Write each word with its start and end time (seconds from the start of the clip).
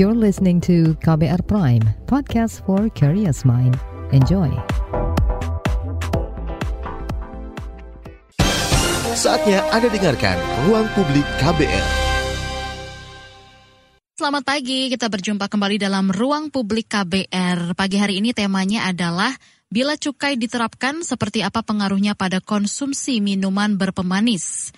You're 0.00 0.16
listening 0.16 0.64
to 0.64 0.96
KBR 1.04 1.44
Prime, 1.44 1.84
podcast 2.08 2.64
for 2.64 2.88
curious 2.96 3.44
mind. 3.44 3.76
Enjoy. 4.16 4.48
Saatnya 9.12 9.60
Anda 9.68 9.92
dengarkan 9.92 10.40
Ruang 10.64 10.88
Publik 10.96 11.28
KBR. 11.44 11.86
Selamat 14.16 14.40
pagi, 14.48 14.88
kita 14.88 15.12
berjumpa 15.12 15.52
kembali 15.52 15.76
dalam 15.76 16.08
Ruang 16.08 16.48
Publik 16.48 16.88
KBR. 16.88 17.76
Pagi 17.76 18.00
hari 18.00 18.24
ini 18.24 18.32
temanya 18.32 18.88
adalah 18.88 19.36
bila 19.68 20.00
cukai 20.00 20.40
diterapkan 20.40 21.04
seperti 21.04 21.44
apa 21.44 21.60
pengaruhnya 21.60 22.16
pada 22.16 22.40
konsumsi 22.40 23.20
minuman 23.20 23.76
berpemanis. 23.76 24.72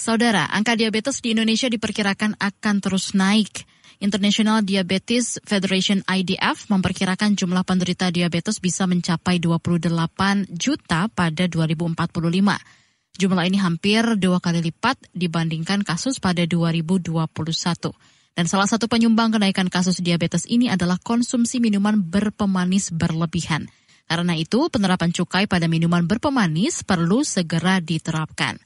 Saudara, 0.00 0.48
angka 0.48 0.80
diabetes 0.80 1.20
di 1.20 1.36
Indonesia 1.36 1.68
diperkirakan 1.68 2.40
akan 2.40 2.76
terus 2.80 3.12
naik. 3.12 3.68
International 4.02 4.66
Diabetes 4.66 5.38
Federation 5.46 6.02
IDF 6.10 6.66
memperkirakan 6.66 7.38
jumlah 7.38 7.62
penderita 7.62 8.10
diabetes 8.10 8.58
bisa 8.58 8.82
mencapai 8.90 9.38
28 9.38 9.94
juta 10.50 11.06
pada 11.06 11.46
2045. 11.46 12.10
Jumlah 13.14 13.44
ini 13.46 13.62
hampir 13.62 14.02
dua 14.18 14.42
kali 14.42 14.58
lipat 14.58 14.98
dibandingkan 15.14 15.86
kasus 15.86 16.18
pada 16.18 16.42
2021. 16.42 17.14
Dan 18.34 18.50
salah 18.50 18.66
satu 18.66 18.90
penyumbang 18.90 19.38
kenaikan 19.38 19.70
kasus 19.70 20.02
diabetes 20.02 20.50
ini 20.50 20.66
adalah 20.66 20.98
konsumsi 20.98 21.62
minuman 21.62 22.02
berpemanis 22.02 22.90
berlebihan. 22.90 23.70
Karena 24.10 24.34
itu, 24.34 24.66
penerapan 24.66 25.14
cukai 25.14 25.46
pada 25.46 25.70
minuman 25.70 26.10
berpemanis 26.10 26.82
perlu 26.82 27.22
segera 27.22 27.78
diterapkan. 27.78 28.58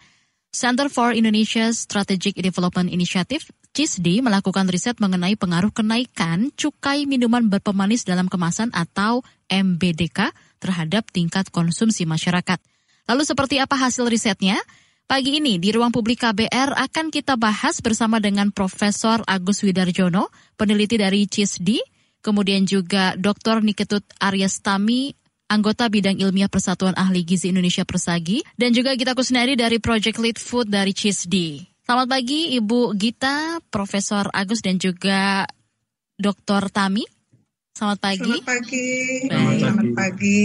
Center 0.48 0.88
for 0.88 1.12
Indonesia 1.12 1.68
Strategic 1.76 2.40
Development 2.40 2.88
Initiative 2.88 3.44
CISDI 3.76 4.24
melakukan 4.24 4.72
riset 4.72 4.96
mengenai 5.04 5.36
pengaruh 5.36 5.68
kenaikan 5.68 6.48
cukai 6.56 7.04
minuman 7.04 7.44
berpemanis 7.44 8.08
dalam 8.08 8.24
kemasan 8.24 8.72
atau 8.72 9.20
MBDK 9.52 10.32
terhadap 10.56 11.12
tingkat 11.12 11.52
konsumsi 11.52 12.08
masyarakat. 12.08 12.56
Lalu 13.04 13.22
seperti 13.28 13.60
apa 13.60 13.76
hasil 13.76 14.08
risetnya? 14.08 14.56
Pagi 15.04 15.36
ini 15.36 15.60
di 15.60 15.76
ruang 15.76 15.92
publik 15.92 16.24
KBR 16.24 16.72
akan 16.72 17.12
kita 17.12 17.36
bahas 17.36 17.84
bersama 17.84 18.16
dengan 18.16 18.48
Profesor 18.48 19.20
Agus 19.28 19.60
Widarjono, 19.60 20.32
peneliti 20.56 20.96
dari 20.96 21.28
CISDI, 21.28 21.78
kemudian 22.24 22.64
juga 22.64 23.12
Dr. 23.20 23.60
Niketut 23.60 24.02
Aryastami, 24.16 25.12
anggota 25.52 25.92
bidang 25.92 26.16
ilmiah 26.16 26.48
Persatuan 26.48 26.96
Ahli 26.96 27.28
Gizi 27.28 27.52
Indonesia 27.52 27.84
Persagi, 27.84 28.40
dan 28.56 28.72
juga 28.72 28.96
Gita 28.96 29.12
Kusnari 29.12 29.52
dari 29.52 29.78
Project 29.84 30.16
Lead 30.16 30.40
Food 30.40 30.72
dari 30.72 30.96
CISDI. 30.96 31.75
Selamat 31.86 32.18
pagi 32.18 32.58
Ibu 32.58 32.98
Gita, 32.98 33.62
Profesor 33.70 34.26
Agus 34.34 34.58
dan 34.58 34.74
juga 34.74 35.46
Dr. 36.18 36.66
Tami. 36.66 37.06
Selamat 37.78 38.10
pagi. 38.10 38.26
Selamat 38.26 38.42
pagi. 38.42 38.90
Baik. 39.30 39.60
Selamat 39.62 39.90
pagi. 39.94 40.42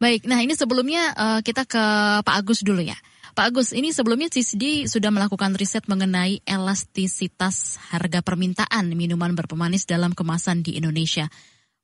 Baik, 0.00 0.24
nah 0.24 0.40
ini 0.40 0.56
sebelumnya 0.56 1.12
uh, 1.12 1.40
kita 1.44 1.68
ke 1.68 1.84
Pak 2.24 2.36
Agus 2.40 2.64
dulu 2.64 2.80
ya. 2.80 2.96
Pak 3.36 3.52
Agus, 3.52 3.76
ini 3.76 3.92
sebelumnya 3.92 4.32
CISD 4.32 4.88
sudah 4.88 5.12
melakukan 5.12 5.52
riset 5.60 5.84
mengenai 5.92 6.40
elastisitas 6.48 7.76
harga 7.92 8.24
permintaan 8.24 8.96
minuman 8.96 9.36
berpemanis 9.36 9.84
dalam 9.84 10.16
kemasan 10.16 10.64
di 10.64 10.80
Indonesia. 10.80 11.28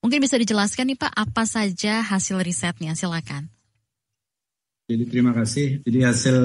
Mungkin 0.00 0.24
bisa 0.24 0.40
dijelaskan 0.40 0.96
nih 0.96 0.96
Pak, 0.96 1.12
apa 1.12 1.44
saja 1.44 2.00
hasil 2.00 2.40
risetnya? 2.40 2.96
Silakan. 2.96 3.52
Jadi 4.88 5.04
terima 5.12 5.36
kasih. 5.36 5.84
Jadi 5.84 5.98
hasil 6.08 6.36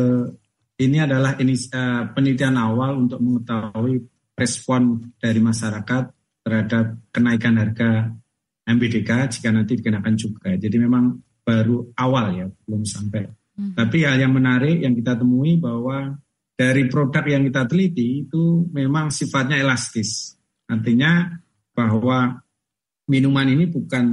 ini 0.78 0.98
adalah 1.02 1.34
ini, 1.42 1.58
uh, 1.74 2.14
penelitian 2.14 2.58
awal 2.58 3.02
untuk 3.02 3.18
mengetahui 3.18 4.06
respon 4.38 5.14
dari 5.18 5.42
masyarakat 5.42 6.04
terhadap 6.46 6.86
kenaikan 7.10 7.58
harga 7.58 8.14
MBDK 8.68 9.10
jika 9.34 9.50
nanti 9.50 9.82
dikenakan 9.82 10.14
cukai. 10.14 10.62
Jadi 10.62 10.78
memang 10.78 11.18
baru 11.42 11.92
awal 11.98 12.26
ya, 12.38 12.46
belum 12.46 12.86
sampai. 12.86 13.26
Hmm. 13.58 13.74
Tapi 13.74 14.06
hal 14.06 14.22
yang 14.22 14.38
menarik 14.38 14.86
yang 14.86 14.94
kita 14.94 15.18
temui 15.18 15.58
bahwa 15.58 16.14
dari 16.54 16.86
produk 16.86 17.26
yang 17.26 17.44
kita 17.50 17.66
teliti 17.66 18.28
itu 18.30 18.70
memang 18.70 19.10
sifatnya 19.10 19.58
elastis. 19.58 20.38
Artinya 20.70 21.26
bahwa 21.74 22.38
minuman 23.10 23.48
ini 23.50 23.66
bukan 23.66 24.06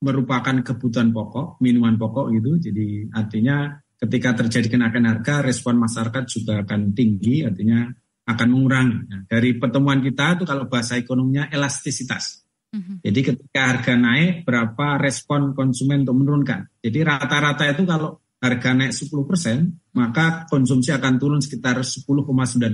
merupakan 0.00 0.56
kebutuhan 0.64 1.10
pokok, 1.10 1.58
minuman 1.62 1.98
pokok 1.98 2.30
gitu. 2.36 2.70
Jadi 2.70 3.10
artinya 3.10 3.74
ketika 4.00 4.32
terjadi 4.32 4.66
kenaikan 4.72 5.04
harga, 5.04 5.44
respon 5.44 5.76
masyarakat 5.76 6.24
juga 6.24 6.64
akan 6.64 6.96
tinggi, 6.96 7.44
artinya 7.44 7.84
akan 8.24 8.48
mengurangi. 8.48 8.98
Nah, 9.06 9.20
dari 9.28 9.60
pertemuan 9.60 10.00
kita 10.00 10.40
itu 10.40 10.44
kalau 10.48 10.64
bahasa 10.66 10.96
ekonominya 10.96 11.52
elastisitas. 11.52 12.40
Mm-hmm. 12.70 12.96
Jadi 13.02 13.20
ketika 13.20 13.60
harga 13.74 13.94
naik, 13.98 14.46
berapa 14.46 14.86
respon 15.02 15.52
konsumen 15.52 16.06
untuk 16.06 16.16
menurunkan. 16.22 16.80
Jadi 16.80 16.98
rata-rata 17.02 17.66
itu 17.66 17.82
kalau 17.82 18.22
harga 18.40 18.70
naik 18.72 18.92
10 18.94 19.28
persen, 19.28 19.56
maka 19.92 20.46
konsumsi 20.48 20.94
akan 20.94 21.14
turun 21.20 21.40
sekitar 21.42 21.82
10,9 21.82 22.06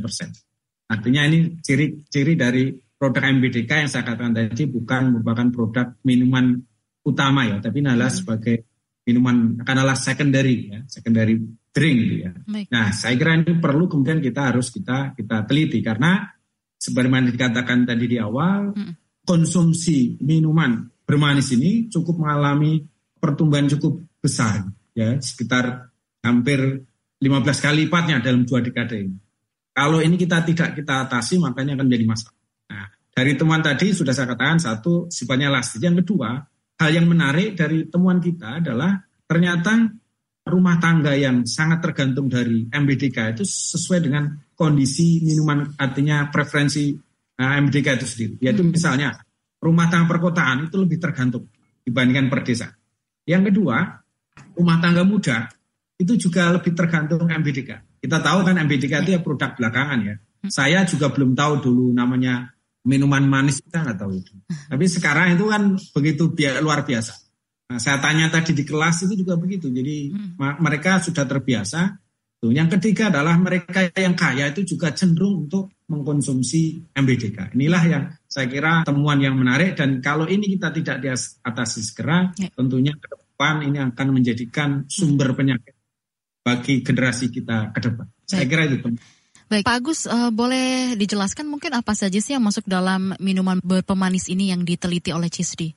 persen. 0.04 0.30
Artinya 0.86 1.26
ini 1.26 1.58
ciri-ciri 1.58 2.38
dari 2.38 2.70
produk 2.70 3.24
MBDK 3.26 3.82
yang 3.82 3.90
saya 3.90 4.06
katakan 4.06 4.36
tadi 4.36 4.68
bukan 4.70 5.18
merupakan 5.18 5.48
produk 5.50 5.86
minuman 6.06 6.54
utama 7.02 7.48
ya, 7.48 7.58
tapi 7.58 7.82
adalah 7.82 8.06
mm-hmm. 8.06 8.14
sebagai 8.14 8.56
minuman 9.06 9.62
adalah 9.62 9.94
secondary 9.94 10.74
ya, 10.74 10.82
secondary 10.90 11.38
drink 11.70 11.96
gitu 12.02 12.16
ya. 12.26 12.32
Baik. 12.42 12.66
Nah, 12.74 12.90
saya 12.90 13.14
kira 13.14 13.38
ini 13.38 13.54
perlu 13.62 13.86
kemudian 13.86 14.18
kita 14.18 14.50
harus 14.50 14.74
kita 14.74 15.14
kita 15.14 15.46
teliti 15.46 15.78
karena 15.78 16.26
sebagaimana 16.74 17.30
dikatakan 17.30 17.86
tadi 17.86 18.04
di 18.10 18.18
awal, 18.18 18.74
hmm. 18.74 19.22
konsumsi 19.22 20.18
minuman 20.18 20.90
bermanis 21.06 21.54
ini 21.54 21.86
cukup 21.86 22.26
mengalami 22.26 22.82
pertumbuhan 23.22 23.70
cukup 23.70 24.02
besar 24.18 24.66
ya, 24.90 25.22
sekitar 25.22 25.94
hampir 26.26 26.82
15 27.22 27.64
kali 27.64 27.86
lipatnya 27.86 28.18
dalam 28.18 28.42
dua 28.42 28.58
dekade 28.58 29.06
ini. 29.06 29.16
Kalau 29.70 30.02
ini 30.02 30.18
kita 30.18 30.42
tidak 30.42 30.74
kita 30.74 31.06
atasi 31.06 31.38
makanya 31.38 31.78
akan 31.78 31.86
menjadi 31.86 32.06
masalah. 32.10 32.36
Nah, 32.74 32.86
dari 33.14 33.32
temuan 33.38 33.62
tadi 33.62 33.94
sudah 33.94 34.10
saya 34.10 34.34
katakan 34.34 34.58
satu 34.58 35.06
sifatnya 35.06 35.52
elastis, 35.52 35.78
yang 35.78 35.94
kedua 36.02 36.42
hal 36.76 36.90
yang 36.92 37.06
menarik 37.08 37.56
dari 37.56 37.88
temuan 37.88 38.20
kita 38.20 38.60
adalah 38.60 39.00
ternyata 39.24 39.88
rumah 40.46 40.78
tangga 40.78 41.16
yang 41.18 41.42
sangat 41.42 41.82
tergantung 41.82 42.30
dari 42.30 42.70
MBDK 42.70 43.34
itu 43.34 43.44
sesuai 43.44 44.00
dengan 44.06 44.30
kondisi 44.54 45.20
minuman 45.26 45.74
artinya 45.74 46.30
preferensi 46.30 46.94
eh, 47.34 47.52
MBDK 47.66 47.86
itu 47.98 48.06
sendiri. 48.06 48.34
Yaitu 48.46 48.62
hmm. 48.62 48.70
misalnya 48.70 49.18
rumah 49.58 49.90
tangga 49.90 50.14
perkotaan 50.14 50.70
itu 50.70 50.76
lebih 50.78 51.02
tergantung 51.02 51.50
dibandingkan 51.82 52.30
per 52.30 52.40
desa. 52.46 52.70
Yang 53.26 53.50
kedua, 53.50 53.76
rumah 54.54 54.78
tangga 54.78 55.02
muda 55.02 55.50
itu 55.98 56.14
juga 56.14 56.54
lebih 56.54 56.76
tergantung 56.78 57.26
MBDK. 57.26 57.98
Kita 57.98 58.22
tahu 58.22 58.46
kan 58.46 58.54
MBDK 58.54 59.02
itu 59.02 59.10
ya 59.18 59.20
produk 59.24 59.50
belakangan 59.58 59.98
ya. 60.06 60.14
Hmm. 60.14 60.50
Saya 60.52 60.86
juga 60.86 61.10
belum 61.10 61.34
tahu 61.34 61.54
dulu 61.58 61.90
namanya 61.90 62.55
minuman 62.86 63.26
manis 63.26 63.58
kita 63.60 63.82
nggak 63.82 63.98
tahu 63.98 64.12
itu. 64.14 64.32
Tapi 64.46 64.84
sekarang 64.86 65.34
itu 65.34 65.44
kan 65.50 65.62
begitu 65.92 66.30
biar, 66.30 66.62
luar 66.62 66.86
biasa. 66.86 67.12
Nah, 67.66 67.82
saya 67.82 67.98
tanya 67.98 68.30
tadi 68.30 68.54
di 68.54 68.62
kelas 68.62 69.10
itu 69.10 69.26
juga 69.26 69.34
begitu. 69.34 69.66
Jadi 69.66 70.14
hmm. 70.14 70.62
mereka 70.62 71.02
sudah 71.02 71.26
terbiasa. 71.26 71.98
Tuh. 72.36 72.52
Yang 72.52 72.78
ketiga 72.78 73.08
adalah 73.08 73.34
mereka 73.40 73.88
yang 73.96 74.14
kaya 74.14 74.52
itu 74.52 74.76
juga 74.76 74.92
cenderung 74.92 75.48
untuk 75.48 75.72
mengkonsumsi 75.90 76.92
MBDK. 76.94 77.56
Inilah 77.56 77.82
yang 77.88 78.04
saya 78.28 78.46
kira 78.46 78.84
temuan 78.84 79.18
yang 79.18 79.34
menarik 79.34 79.74
dan 79.74 80.04
kalau 80.04 80.28
ini 80.28 80.54
kita 80.54 80.68
tidak 80.70 81.00
diatasi 81.00 81.80
segera, 81.80 82.30
ya. 82.36 82.52
tentunya 82.52 82.92
ke 82.92 83.08
depan 83.08 83.64
ini 83.64 83.80
akan 83.80 84.06
menjadikan 84.12 84.84
sumber 84.84 85.32
penyakit 85.32 85.74
bagi 86.44 86.84
generasi 86.84 87.32
kita 87.32 87.72
ke 87.72 87.80
depan. 87.82 88.06
Saya 88.28 88.44
kira 88.44 88.68
itu. 88.68 88.94
Baik, 89.46 89.62
Pak 89.62 89.76
Agus, 89.78 90.10
uh, 90.10 90.34
boleh 90.34 90.98
dijelaskan 90.98 91.46
mungkin 91.46 91.70
apa 91.78 91.94
saja 91.94 92.18
sih 92.18 92.34
yang 92.34 92.42
masuk 92.42 92.66
dalam 92.66 93.14
minuman 93.22 93.62
berpemanis 93.62 94.26
ini 94.26 94.50
yang 94.50 94.66
diteliti 94.66 95.14
oleh 95.14 95.30
CISDI? 95.30 95.70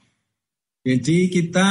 Jadi 0.81 1.29
kita 1.29 1.69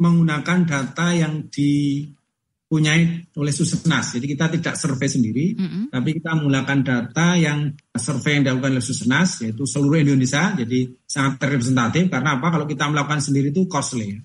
menggunakan 0.00 0.58
data 0.64 1.12
yang 1.12 1.44
dipunyai 1.52 3.28
oleh 3.36 3.52
Susenas. 3.52 4.16
Jadi 4.16 4.26
kita 4.32 4.48
tidak 4.48 4.80
survei 4.80 5.12
sendiri, 5.12 5.46
mm 5.60 5.68
-hmm. 5.68 5.84
tapi 5.92 6.08
kita 6.16 6.30
menggunakan 6.40 6.78
data 6.80 7.26
yang 7.36 7.68
survei 7.92 8.40
yang 8.40 8.48
dilakukan 8.48 8.80
oleh 8.80 8.84
Susenas, 8.88 9.44
yaitu 9.44 9.68
seluruh 9.68 10.00
Indonesia. 10.00 10.56
Jadi 10.56 11.04
sangat 11.04 11.52
representatif 11.52 12.08
karena 12.08 12.40
apa? 12.40 12.48
Kalau 12.48 12.64
kita 12.64 12.88
melakukan 12.88 13.20
sendiri 13.20 13.52
itu 13.52 13.68
costly. 13.68 14.16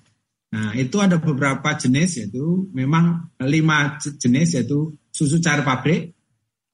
Nah, 0.54 0.70
itu 0.78 0.96
ada 1.02 1.18
beberapa 1.18 1.76
jenis 1.76 2.24
yaitu 2.24 2.70
memang 2.70 3.26
lima 3.42 3.98
jenis 3.98 4.54
yaitu 4.54 4.94
susu 5.10 5.42
cair 5.42 5.66
pabrik, 5.66 6.14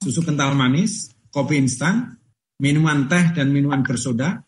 susu 0.01 0.25
kental 0.25 0.57
manis, 0.57 1.13
kopi 1.29 1.61
instan, 1.61 2.17
minuman 2.57 3.05
teh 3.05 3.37
dan 3.37 3.53
minuman 3.53 3.85
bersoda, 3.85 4.41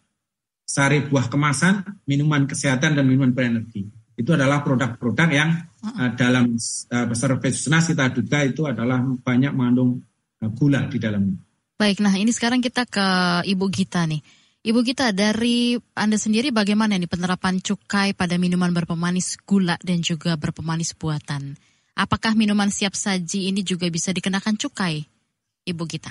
sari 0.64 1.04
buah 1.04 1.28
kemasan, 1.28 1.84
minuman 2.08 2.48
kesehatan 2.48 2.96
dan 2.96 3.04
minuman 3.04 3.36
berenergi. 3.36 3.84
Itu 4.16 4.32
adalah 4.32 4.64
produk-produk 4.64 5.28
yang 5.28 5.50
uh, 5.84 6.10
dalam 6.16 6.56
uh, 6.56 7.06
survei 7.16 7.52
Susnas 7.52 7.88
kita 7.88 8.12
duga 8.12 8.44
itu 8.44 8.64
adalah 8.64 9.00
banyak 9.00 9.52
mengandung 9.52 10.00
uh, 10.40 10.50
gula 10.52 10.88
di 10.88 10.96
dalamnya. 10.96 11.36
Baik, 11.76 12.00
nah 12.00 12.14
ini 12.16 12.32
sekarang 12.32 12.64
kita 12.64 12.88
ke 12.88 13.06
Ibu 13.44 13.66
Gita 13.68 14.08
nih. 14.08 14.20
Ibu 14.62 14.86
kita 14.86 15.10
dari 15.10 15.74
Anda 15.98 16.14
sendiri 16.14 16.54
bagaimana 16.54 16.94
nih 16.94 17.10
penerapan 17.10 17.58
cukai 17.58 18.14
pada 18.14 18.38
minuman 18.38 18.70
berpemanis 18.70 19.34
gula 19.42 19.74
dan 19.82 20.00
juga 20.06 20.38
berpemanis 20.38 20.94
buatan? 20.94 21.58
Apakah 21.98 22.38
minuman 22.38 22.70
siap 22.70 22.94
saji 22.94 23.50
ini 23.50 23.66
juga 23.66 23.90
bisa 23.90 24.14
dikenakan 24.14 24.54
cukai, 24.54 25.02
Ibu 25.62 25.84
kita? 25.86 26.10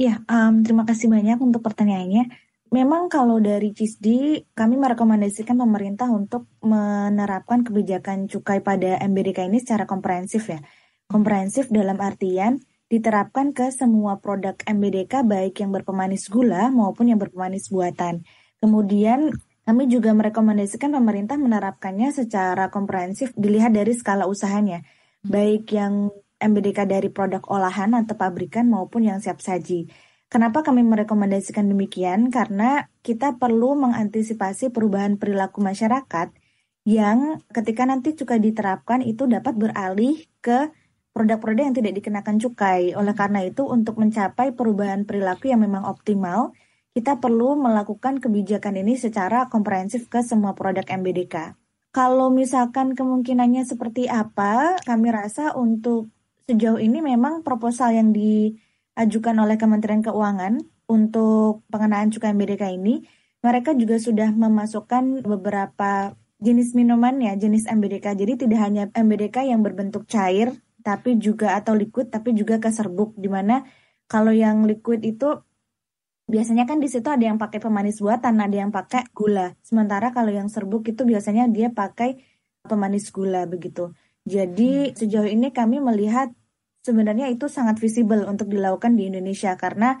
Ya, 0.00 0.24
um, 0.30 0.64
terima 0.64 0.88
kasih 0.88 1.12
banyak 1.12 1.36
untuk 1.42 1.60
pertanyaannya. 1.60 2.32
Memang 2.70 3.10
kalau 3.10 3.42
dari 3.42 3.74
CISDI, 3.74 4.54
kami 4.54 4.78
merekomendasikan 4.78 5.58
pemerintah 5.58 6.06
untuk 6.06 6.46
menerapkan 6.62 7.66
kebijakan 7.66 8.30
cukai 8.30 8.62
pada 8.62 8.96
MBDK 9.02 9.50
ini 9.50 9.58
secara 9.58 9.90
komprehensif 9.90 10.46
ya. 10.46 10.62
Komprehensif 11.10 11.66
dalam 11.68 11.98
artian 11.98 12.62
diterapkan 12.86 13.50
ke 13.50 13.74
semua 13.74 14.22
produk 14.22 14.54
MBDK 14.66 15.26
baik 15.26 15.62
yang 15.62 15.74
berpemanis 15.74 16.30
gula 16.30 16.70
maupun 16.70 17.10
yang 17.10 17.18
berpemanis 17.18 17.70
buatan. 17.74 18.22
Kemudian 18.62 19.34
kami 19.66 19.90
juga 19.90 20.10
merekomendasikan 20.14 20.94
pemerintah 20.94 21.38
menerapkannya 21.38 22.14
secara 22.14 22.70
komprehensif 22.70 23.34
dilihat 23.34 23.74
dari 23.74 23.94
skala 23.94 24.30
usahanya, 24.30 24.82
hmm. 24.82 25.30
baik 25.30 25.70
yang 25.74 26.14
MBDK 26.40 26.88
dari 26.88 27.12
produk 27.12 27.44
olahan 27.52 27.92
atau 27.92 28.16
pabrikan 28.16 28.66
maupun 28.66 29.04
yang 29.04 29.20
siap 29.20 29.44
saji. 29.44 29.92
Kenapa 30.30 30.64
kami 30.64 30.80
merekomendasikan 30.86 31.68
demikian? 31.68 32.32
Karena 32.32 32.88
kita 33.04 33.36
perlu 33.36 33.76
mengantisipasi 33.76 34.72
perubahan 34.72 35.20
perilaku 35.20 35.60
masyarakat 35.60 36.32
yang 36.88 37.44
ketika 37.52 37.84
nanti 37.84 38.16
cukai 38.16 38.40
diterapkan 38.40 39.04
itu 39.04 39.28
dapat 39.28 39.52
beralih 39.58 40.16
ke 40.40 40.72
produk-produk 41.12 41.68
yang 41.68 41.76
tidak 41.76 41.92
dikenakan 41.98 42.38
cukai. 42.40 42.94
Oleh 42.94 43.12
karena 43.12 43.44
itu, 43.44 43.66
untuk 43.66 43.98
mencapai 43.98 44.54
perubahan 44.54 45.04
perilaku 45.04 45.50
yang 45.50 45.60
memang 45.60 45.84
optimal, 45.84 46.54
kita 46.94 47.18
perlu 47.18 47.58
melakukan 47.58 48.22
kebijakan 48.22 48.80
ini 48.80 48.98
secara 48.98 49.46
komprehensif 49.50 50.06
ke 50.06 50.22
semua 50.22 50.54
produk 50.54 50.86
MBDK. 50.86 51.58
Kalau 51.90 52.30
misalkan 52.30 52.94
kemungkinannya 52.94 53.66
seperti 53.66 54.06
apa, 54.06 54.78
kami 54.86 55.10
rasa 55.10 55.58
untuk 55.58 56.06
sejauh 56.50 56.82
ini 56.82 56.98
memang 56.98 57.46
proposal 57.46 57.94
yang 57.94 58.10
diajukan 58.10 59.38
oleh 59.38 59.54
Kementerian 59.54 60.02
Keuangan 60.02 60.58
untuk 60.90 61.62
pengenaan 61.70 62.10
cukai 62.10 62.34
MBDK 62.34 62.74
ini, 62.74 63.06
mereka 63.46 63.70
juga 63.78 64.02
sudah 64.02 64.34
memasukkan 64.34 65.22
beberapa 65.22 66.18
jenis 66.42 66.74
minuman 66.74 67.22
ya, 67.22 67.38
jenis 67.38 67.70
MBDK. 67.70 68.18
Jadi 68.18 68.32
tidak 68.46 68.58
hanya 68.58 68.90
MBDK 68.90 69.46
yang 69.46 69.62
berbentuk 69.62 70.10
cair 70.10 70.50
tapi 70.80 71.20
juga 71.20 71.60
atau 71.60 71.76
liquid 71.76 72.08
tapi 72.08 72.32
juga 72.32 72.56
ke 72.56 72.72
serbuk 72.72 73.12
di 73.20 73.28
mana 73.28 73.68
kalau 74.08 74.32
yang 74.32 74.64
liquid 74.64 75.04
itu 75.04 75.44
biasanya 76.24 76.64
kan 76.64 76.80
di 76.80 76.88
situ 76.88 77.04
ada 77.12 77.20
yang 77.20 77.36
pakai 77.36 77.60
pemanis 77.60 78.00
buatan, 78.00 78.40
ada 78.40 78.56
yang 78.56 78.72
pakai 78.72 79.06
gula. 79.12 79.54
Sementara 79.60 80.10
kalau 80.10 80.32
yang 80.32 80.48
serbuk 80.48 80.88
itu 80.88 81.04
biasanya 81.04 81.46
dia 81.52 81.68
pakai 81.70 82.18
pemanis 82.64 83.12
gula 83.12 83.44
begitu. 83.44 83.92
Jadi 84.24 84.90
hmm. 84.90 84.94
sejauh 84.96 85.28
ini 85.28 85.50
kami 85.50 85.82
melihat 85.82 86.32
sebenarnya 86.80 87.28
itu 87.28 87.46
sangat 87.46 87.76
visible 87.80 88.24
untuk 88.24 88.48
dilakukan 88.48 88.96
di 88.96 89.08
Indonesia 89.08 89.56
karena 89.56 90.00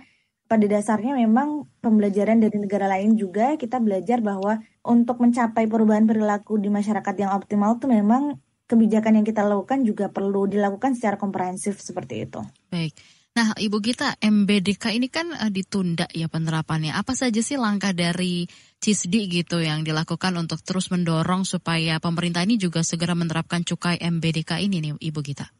pada 0.50 0.66
dasarnya 0.66 1.14
memang 1.14 1.70
pembelajaran 1.78 2.42
dari 2.42 2.58
negara 2.58 2.90
lain 2.90 3.14
juga 3.14 3.54
kita 3.54 3.78
belajar 3.78 4.18
bahwa 4.18 4.58
untuk 4.82 5.22
mencapai 5.22 5.70
perubahan 5.70 6.10
perilaku 6.10 6.58
di 6.58 6.66
masyarakat 6.66 7.14
yang 7.14 7.30
optimal 7.38 7.78
itu 7.78 7.86
memang 7.86 8.42
kebijakan 8.66 9.22
yang 9.22 9.26
kita 9.26 9.46
lakukan 9.46 9.86
juga 9.86 10.10
perlu 10.10 10.50
dilakukan 10.50 10.98
secara 10.98 11.14
komprehensif 11.18 11.78
seperti 11.78 12.26
itu. 12.26 12.42
Baik. 12.66 12.98
Nah, 13.30 13.54
Ibu 13.54 13.78
Gita, 13.78 14.18
MBDK 14.18 14.90
ini 14.98 15.06
kan 15.06 15.30
uh, 15.30 15.50
ditunda 15.54 16.10
ya 16.10 16.26
penerapannya. 16.26 16.98
Apa 16.98 17.14
saja 17.14 17.38
sih 17.38 17.54
langkah 17.54 17.94
dari 17.94 18.50
CISDI 18.82 19.30
gitu 19.30 19.62
yang 19.62 19.86
dilakukan 19.86 20.34
untuk 20.34 20.66
terus 20.66 20.90
mendorong 20.90 21.46
supaya 21.46 22.02
pemerintah 22.02 22.42
ini 22.42 22.58
juga 22.58 22.82
segera 22.82 23.14
menerapkan 23.14 23.62
cukai 23.62 24.02
MBDK 24.02 24.66
ini 24.66 24.82
nih, 24.82 24.92
Ibu 24.98 25.20
Gita? 25.22 25.59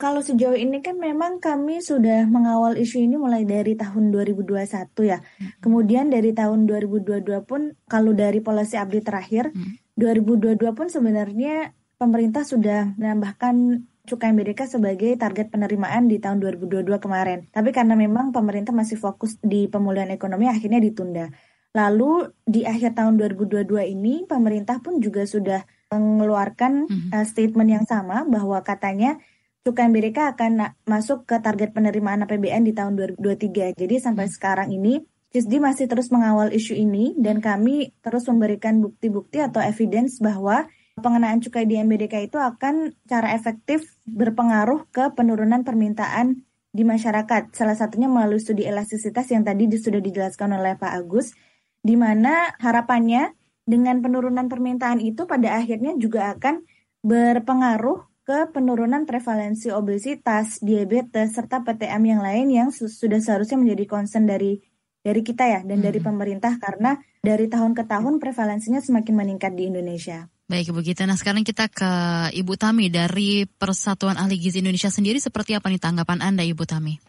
Kalau 0.00 0.24
sejauh 0.24 0.56
ini 0.56 0.80
kan 0.80 0.96
memang 0.96 1.44
kami 1.44 1.84
sudah 1.84 2.24
mengawal 2.24 2.80
isu 2.80 3.04
ini 3.04 3.20
mulai 3.20 3.44
dari 3.44 3.76
tahun 3.76 4.08
2021 4.08 4.56
ya. 5.04 5.20
Hmm. 5.20 5.52
Kemudian 5.60 6.08
dari 6.08 6.32
tahun 6.32 6.64
2022 6.64 7.44
pun 7.44 7.76
kalau 7.84 8.16
dari 8.16 8.40
polisi 8.40 8.80
update 8.80 9.04
terakhir, 9.04 9.52
hmm. 9.52 10.00
2022 10.00 10.56
pun 10.72 10.88
sebenarnya 10.88 11.76
pemerintah 12.00 12.48
sudah 12.48 12.96
menambahkan 12.96 13.84
cukai 14.08 14.32
MBDK 14.32 14.80
sebagai 14.80 15.12
target 15.20 15.52
penerimaan 15.52 16.08
di 16.08 16.16
tahun 16.16 16.40
2022 16.40 16.96
kemarin. 16.96 17.44
Tapi 17.52 17.68
karena 17.68 17.92
memang 17.92 18.32
pemerintah 18.32 18.72
masih 18.72 18.96
fokus 18.96 19.36
di 19.44 19.68
pemulihan 19.68 20.08
ekonomi 20.08 20.48
akhirnya 20.48 20.80
ditunda. 20.80 21.28
Lalu 21.76 22.32
di 22.48 22.64
akhir 22.64 22.96
tahun 22.96 23.20
2022 23.20 23.68
ini 23.92 24.24
pemerintah 24.24 24.80
pun 24.80 24.98
juga 24.98 25.28
sudah 25.28 25.62
mengeluarkan 25.92 26.88
mm-hmm. 26.88 27.10
uh, 27.14 27.26
statement 27.28 27.68
yang 27.68 27.84
sama 27.84 28.24
bahwa 28.26 28.58
katanya 28.64 29.20
cukai 29.60 29.92
MBDK 29.92 30.36
akan 30.36 30.72
masuk 30.88 31.28
ke 31.28 31.36
target 31.44 31.76
penerimaan 31.76 32.24
APBN 32.24 32.64
di 32.64 32.72
tahun 32.72 32.96
2023. 32.96 33.76
Jadi 33.76 33.94
sampai 34.00 34.24
mm-hmm. 34.26 34.36
sekarang 34.36 34.68
ini 34.72 35.04
CISDI 35.30 35.62
masih 35.62 35.86
terus 35.86 36.10
mengawal 36.10 36.50
isu 36.50 36.74
ini 36.74 37.14
dan 37.14 37.38
kami 37.38 37.94
terus 38.02 38.26
memberikan 38.26 38.82
bukti-bukti 38.82 39.38
atau 39.38 39.62
evidence 39.62 40.18
bahwa 40.18 40.66
pengenaan 40.98 41.38
cukai 41.38 41.70
di 41.70 41.78
MBDK 41.78 42.26
itu 42.26 42.36
akan 42.40 42.98
cara 43.06 43.36
efektif 43.38 43.94
berpengaruh 44.10 44.90
ke 44.90 45.14
penurunan 45.14 45.62
permintaan 45.62 46.42
di 46.74 46.82
masyarakat. 46.82 47.54
Salah 47.54 47.78
satunya 47.78 48.10
melalui 48.10 48.42
studi 48.42 48.66
elastisitas 48.66 49.30
yang 49.30 49.46
tadi 49.46 49.70
sudah 49.70 50.02
dijelaskan 50.02 50.50
oleh 50.58 50.74
Pak 50.74 50.98
Agus, 50.98 51.30
di 51.78 51.94
mana 51.94 52.50
harapannya 52.58 53.30
dengan 53.62 54.02
penurunan 54.02 54.50
permintaan 54.50 54.98
itu 54.98 55.30
pada 55.30 55.62
akhirnya 55.62 55.94
juga 55.94 56.34
akan 56.34 56.66
berpengaruh 57.06 58.09
ke 58.30 58.54
penurunan 58.54 59.10
prevalensi 59.10 59.74
obesitas, 59.74 60.62
diabetes, 60.62 61.34
serta 61.34 61.66
PTM 61.66 62.14
yang 62.14 62.22
lain 62.22 62.46
yang 62.46 62.68
sudah 62.70 63.18
seharusnya 63.18 63.58
menjadi 63.58 63.90
concern 63.90 64.30
dari 64.30 64.62
dari 65.02 65.26
kita 65.26 65.50
ya 65.50 65.60
dan 65.66 65.82
hmm. 65.82 65.86
dari 65.90 65.98
pemerintah 65.98 66.54
karena 66.62 66.94
dari 67.18 67.50
tahun 67.50 67.74
ke 67.74 67.90
tahun 67.90 68.22
prevalensinya 68.22 68.78
semakin 68.78 69.14
meningkat 69.18 69.50
di 69.58 69.66
Indonesia. 69.66 70.30
Baik 70.46 70.70
Ibu 70.70 70.78
Gita, 70.86 71.10
nah 71.10 71.18
sekarang 71.18 71.42
kita 71.42 71.66
ke 71.66 71.90
Ibu 72.38 72.54
Tami 72.54 72.86
dari 72.86 73.50
Persatuan 73.50 74.14
Ahli 74.14 74.38
Gizi 74.38 74.62
Indonesia 74.62 74.94
sendiri 74.94 75.18
seperti 75.18 75.58
apa 75.58 75.66
nih 75.66 75.82
tanggapan 75.82 76.22
Anda 76.22 76.46
Ibu 76.46 76.62
Tami 76.70 77.02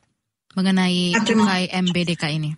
mengenai 0.57 1.13
cukai 1.21 1.69
MBDK 1.69 2.33
ini? 2.33 2.49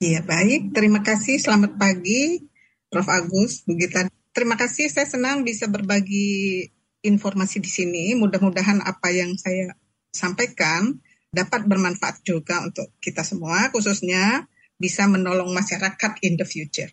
Iya 0.00 0.24
baik, 0.24 0.72
terima 0.72 1.04
kasih. 1.04 1.36
Selamat 1.36 1.76
pagi 1.76 2.40
Prof. 2.88 3.04
Agus, 3.04 3.68
Bu 3.68 3.76
Gita. 3.76 4.08
Terima 4.32 4.56
kasih, 4.56 4.88
saya 4.88 5.04
senang 5.04 5.44
bisa 5.44 5.68
berbagi 5.68 6.64
informasi 7.04 7.58
di 7.62 7.70
sini. 7.70 8.04
Mudah-mudahan 8.16 8.84
apa 8.84 9.08
yang 9.12 9.36
saya 9.36 9.72
sampaikan 10.10 10.98
dapat 11.30 11.64
bermanfaat 11.66 12.26
juga 12.26 12.64
untuk 12.66 12.94
kita 12.98 13.22
semua, 13.22 13.70
khususnya 13.70 14.48
bisa 14.80 15.06
menolong 15.06 15.52
masyarakat 15.52 16.24
in 16.24 16.40
the 16.40 16.46
future 16.48 16.90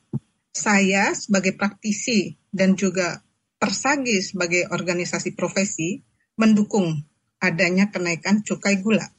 saya 0.57 1.13
sebagai 1.13 1.53
praktisi 1.53 2.33
dan 2.49 2.73
juga 2.73 3.21
Persagi 3.57 4.21
sebagai 4.21 4.69
organisasi 4.69 5.33
profesi 5.33 5.97
mendukung 6.37 6.93
adanya 7.41 7.89
kenaikan 7.89 8.45
cukai 8.45 8.77
gula, 8.85 9.09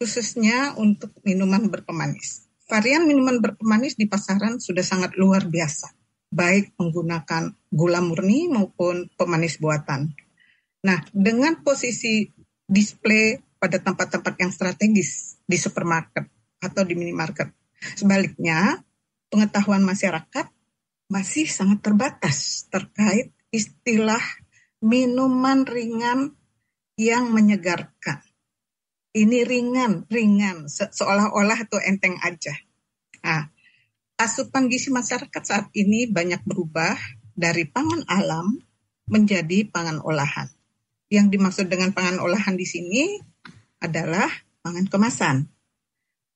khususnya 0.00 0.72
untuk 0.80 1.12
minuman 1.20 1.68
berpemanis. 1.68 2.48
Varian 2.64 3.04
minuman 3.04 3.44
berpemanis 3.44 4.00
di 4.00 4.08
pasaran 4.08 4.56
sudah 4.56 4.80
sangat 4.80 5.20
luar 5.20 5.44
biasa, 5.52 5.92
baik 6.34 6.74
menggunakan 6.74 7.54
gula 7.70 8.02
murni 8.02 8.50
maupun 8.50 9.06
pemanis 9.14 9.62
buatan. 9.62 10.10
Nah, 10.82 10.98
dengan 11.14 11.62
posisi 11.62 12.26
display 12.66 13.38
pada 13.62 13.78
tempat-tempat 13.78 14.34
yang 14.42 14.50
strategis 14.50 15.40
di 15.46 15.54
supermarket 15.54 16.26
atau 16.58 16.82
di 16.82 16.98
minimarket. 16.98 17.48
Sebaliknya, 17.94 18.82
pengetahuan 19.30 19.86
masyarakat 19.86 20.50
masih 21.08 21.46
sangat 21.46 21.80
terbatas 21.84 22.66
terkait 22.68 23.30
istilah 23.54 24.20
minuman 24.82 25.64
ringan 25.64 26.34
yang 26.98 27.30
menyegarkan. 27.30 28.20
Ini 29.14 29.46
ringan, 29.46 30.10
ringan, 30.10 30.66
se 30.66 30.90
seolah-olah 30.90 31.62
itu 31.62 31.78
enteng 31.86 32.18
aja. 32.18 32.52
Asupan 34.14 34.70
gizi 34.70 34.94
masyarakat 34.94 35.42
saat 35.42 35.66
ini 35.74 36.06
banyak 36.06 36.46
berubah 36.46 36.94
dari 37.34 37.66
pangan 37.66 38.06
alam 38.06 38.62
menjadi 39.10 39.66
pangan 39.66 39.98
olahan. 40.06 40.46
Yang 41.10 41.34
dimaksud 41.34 41.66
dengan 41.66 41.90
pangan 41.90 42.22
olahan 42.22 42.54
di 42.54 42.62
sini 42.62 43.18
adalah 43.82 44.30
pangan 44.62 44.86
kemasan 44.86 45.36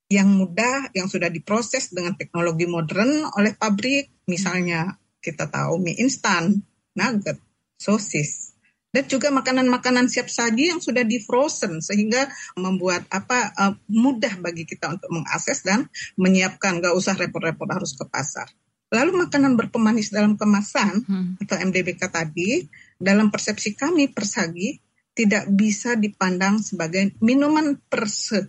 yang 0.08 0.26
mudah, 0.26 0.88
yang 0.96 1.06
sudah 1.06 1.28
diproses 1.28 1.92
dengan 1.92 2.16
teknologi 2.16 2.64
modern 2.64 3.28
oleh 3.36 3.52
pabrik, 3.54 4.24
misalnya 4.24 4.96
kita 5.20 5.46
tahu 5.46 5.76
mie 5.78 6.00
instan, 6.00 6.64
nugget, 6.96 7.36
sosis, 7.76 8.57
dan 8.88 9.04
juga 9.04 9.28
makanan-makanan 9.28 10.08
siap 10.08 10.32
saji 10.32 10.72
yang 10.72 10.80
sudah 10.80 11.04
di 11.04 11.20
frozen 11.20 11.84
sehingga 11.84 12.24
membuat 12.56 13.04
apa 13.12 13.52
uh, 13.52 13.74
mudah 13.92 14.40
bagi 14.40 14.64
kita 14.64 14.96
untuk 14.96 15.12
mengakses 15.12 15.60
dan 15.60 15.84
menyiapkan 16.16 16.80
gak 16.80 16.96
usah 16.96 17.12
repot-repot 17.12 17.68
harus 17.68 17.92
ke 17.92 18.08
pasar. 18.08 18.48
Lalu 18.88 19.28
makanan 19.28 19.60
berpemanis 19.60 20.08
dalam 20.08 20.40
kemasan 20.40 21.04
hmm. 21.04 21.44
atau 21.44 21.56
MDBK 21.60 22.08
tadi 22.08 22.64
dalam 22.96 23.28
persepsi 23.28 23.76
kami 23.76 24.08
persagi 24.08 24.80
tidak 25.12 25.44
bisa 25.52 25.92
dipandang 25.92 26.56
sebagai 26.64 27.12
minuman 27.20 27.76
perse 27.76 28.48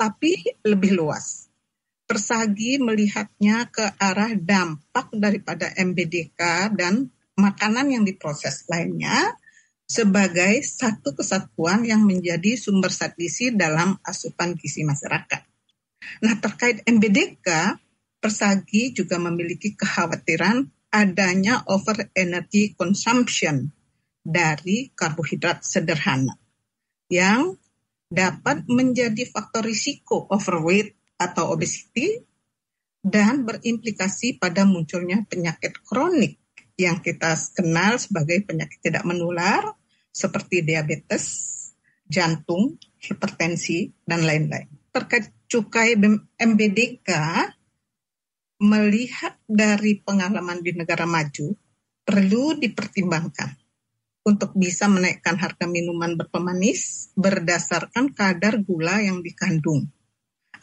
tapi 0.00 0.40
lebih 0.64 0.96
luas. 0.96 1.52
Persagi 2.04 2.80
melihatnya 2.80 3.68
ke 3.68 3.84
arah 4.00 4.32
dampak 4.32 5.12
daripada 5.12 5.72
MBDK 5.76 6.72
dan 6.72 7.08
makanan 7.36 7.92
yang 7.92 8.04
diproses 8.08 8.64
lainnya 8.72 9.36
sebagai 9.84 10.64
satu 10.64 11.12
kesatuan 11.12 11.84
yang 11.84 12.02
menjadi 12.02 12.56
sumber 12.56 12.88
zat 12.88 13.16
dalam 13.54 14.00
asupan 14.00 14.56
gizi 14.56 14.82
masyarakat. 14.82 15.42
Nah, 16.24 16.34
terkait 16.40 16.84
MBDK, 16.84 17.78
Persagi 18.24 18.96
juga 18.96 19.20
memiliki 19.20 19.76
kekhawatiran 19.76 20.64
adanya 20.88 21.60
over 21.68 22.08
energy 22.16 22.72
consumption 22.72 23.68
dari 24.24 24.88
karbohidrat 24.96 25.60
sederhana 25.60 26.32
yang 27.12 27.52
dapat 28.08 28.64
menjadi 28.64 29.28
faktor 29.28 29.68
risiko 29.68 30.24
overweight 30.32 30.96
atau 31.20 31.52
obesity 31.52 32.16
dan 33.04 33.44
berimplikasi 33.44 34.40
pada 34.40 34.64
munculnya 34.64 35.20
penyakit 35.28 35.84
kronik 35.84 36.40
yang 36.74 36.98
kita 36.98 37.38
kenal 37.54 37.98
sebagai 38.02 38.42
penyakit 38.42 38.82
tidak 38.82 39.06
menular 39.06 39.62
seperti 40.10 40.62
diabetes, 40.66 41.24
jantung, 42.06 42.78
hipertensi, 42.98 43.90
dan 44.06 44.26
lain-lain. 44.26 44.70
Terkait 44.90 45.30
cukai 45.50 45.98
MBDK, 46.38 47.10
melihat 48.62 49.34
dari 49.46 49.98
pengalaman 50.02 50.62
di 50.62 50.74
negara 50.74 51.06
maju, 51.06 51.54
perlu 52.06 52.54
dipertimbangkan 52.58 53.50
untuk 54.24 54.54
bisa 54.54 54.86
menaikkan 54.86 55.36
harga 55.36 55.66
minuman 55.66 56.16
berpemanis 56.16 57.12
berdasarkan 57.18 58.14
kadar 58.14 58.62
gula 58.62 59.02
yang 59.02 59.20
dikandung. 59.20 59.90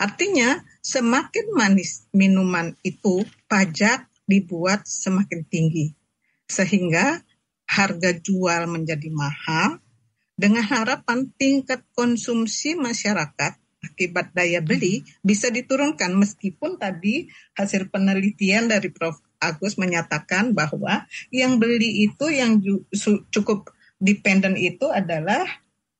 Artinya, 0.01 0.63
semakin 0.81 1.53
manis 1.53 2.09
minuman 2.15 2.73
itu, 2.81 3.21
pajak 3.45 4.09
dibuat 4.25 4.87
semakin 4.87 5.45
tinggi 5.45 6.00
sehingga 6.51 7.23
harga 7.63 8.11
jual 8.19 8.67
menjadi 8.67 9.07
mahal 9.07 9.79
dengan 10.35 10.67
harapan 10.67 11.31
tingkat 11.39 11.87
konsumsi 11.95 12.75
masyarakat 12.75 13.55
akibat 13.81 14.35
daya 14.35 14.59
beli 14.59 15.07
bisa 15.23 15.47
diturunkan 15.49 16.13
meskipun 16.13 16.75
tadi 16.77 17.31
hasil 17.55 17.87
penelitian 17.89 18.67
dari 18.67 18.91
Prof 18.91 19.17
Agus 19.41 19.79
menyatakan 19.79 20.53
bahwa 20.53 21.07
yang 21.33 21.57
beli 21.57 22.05
itu 22.05 22.29
yang 22.29 22.61
cukup 23.33 23.73
dependen 23.97 24.53
itu 24.53 24.85
adalah 24.93 25.45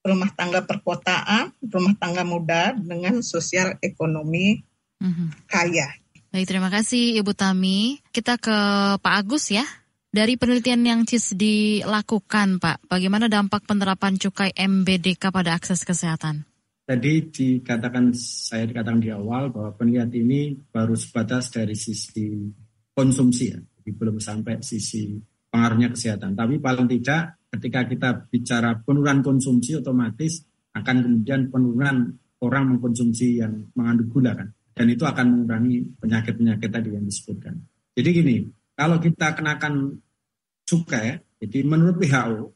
rumah 0.01 0.29
tangga 0.34 0.65
perkotaan, 0.65 1.53
rumah 1.70 1.93
tangga 1.98 2.22
muda 2.25 2.74
dengan 2.77 3.22
sosial 3.25 3.77
ekonomi 3.81 4.62
mm 5.01 5.12
-hmm. 5.13 5.27
kaya. 5.50 5.89
Baik, 6.31 6.48
terima 6.48 6.70
kasih 6.70 7.17
Ibu 7.22 7.34
Tami. 7.34 8.00
Kita 8.13 8.38
ke 8.38 8.55
Pak 9.01 9.13
Agus 9.25 9.50
ya. 9.51 9.65
Dari 10.12 10.36
penelitian 10.36 10.84
yang 10.84 11.01
CIS 11.08 11.39
dilakukan, 11.39 12.60
Pak, 12.60 12.84
bagaimana 12.91 13.32
dampak 13.32 13.63
penerapan 13.63 14.20
cukai 14.20 14.51
MBDK 14.51 15.32
pada 15.32 15.56
akses 15.56 15.88
kesehatan? 15.88 16.44
Tadi 16.84 17.32
dikatakan, 17.32 18.12
saya 18.12 18.68
dikatakan 18.68 19.00
di 19.00 19.08
awal 19.08 19.56
bahwa 19.56 19.72
penelitian 19.72 20.12
ini 20.12 20.60
baru 20.68 21.00
sebatas 21.00 21.48
dari 21.56 21.80
sisi 21.80 22.27
konsumsi 22.91 23.56
ya, 23.56 23.60
jadi 23.63 23.89
belum 23.96 24.20
sampai 24.20 24.60
sisi 24.60 25.15
pengaruhnya 25.48 25.96
kesehatan. 25.96 26.36
Tapi 26.36 26.60
paling 26.60 26.91
tidak 26.91 27.48
ketika 27.56 27.88
kita 27.88 28.10
bicara 28.27 28.84
penurunan 28.84 29.24
konsumsi 29.24 29.80
otomatis 29.80 30.44
akan 30.75 31.08
kemudian 31.08 31.48
penurunan 31.48 32.20
orang 32.44 32.75
mengkonsumsi 32.75 33.39
yang 33.39 33.72
mengandung 33.80 34.12
gula 34.12 34.36
kan. 34.36 34.51
Dan 34.75 34.91
itu 34.91 35.08
akan 35.08 35.39
mengurangi 35.39 35.88
penyakit-penyakit 36.03 36.68
tadi 36.68 37.00
yang 37.00 37.08
disebutkan. 37.08 37.56
Jadi 37.96 38.10
gini, 38.12 38.36
kalau 38.81 38.97
kita 38.97 39.38
kenakan 39.38 40.01
cukai, 40.65 41.21
jadi 41.38 41.61
menurut 41.61 42.01
WHO 42.01 42.50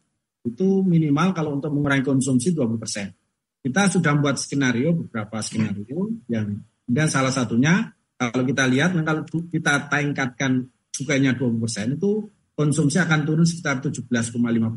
itu 0.50 0.82
minimal 0.82 1.38
kalau 1.38 1.54
untuk 1.54 1.70
mengurangi 1.70 2.02
konsumsi 2.02 2.50
20 2.50 2.82
persen. 2.82 3.14
Kita 3.62 3.94
sudah 3.94 4.18
membuat 4.18 4.42
skenario, 4.42 4.94
beberapa 4.94 5.38
skenario 5.46 6.10
yang 6.26 6.66
dan 6.86 7.08
salah 7.10 7.30
satunya 7.30 7.94
kalau 8.18 8.42
kita 8.42 8.66
lihat, 8.66 8.98
kalau 9.06 9.22
kita 9.26 9.86
tingkatkan 9.86 10.66
cukainya 10.90 11.38
20 11.38 11.62
persen 11.62 11.94
itu 11.94 12.26
konsumsi 12.58 12.98
akan 12.98 13.22
turun 13.22 13.46
sekitar 13.46 13.86
17,5 13.86 14.10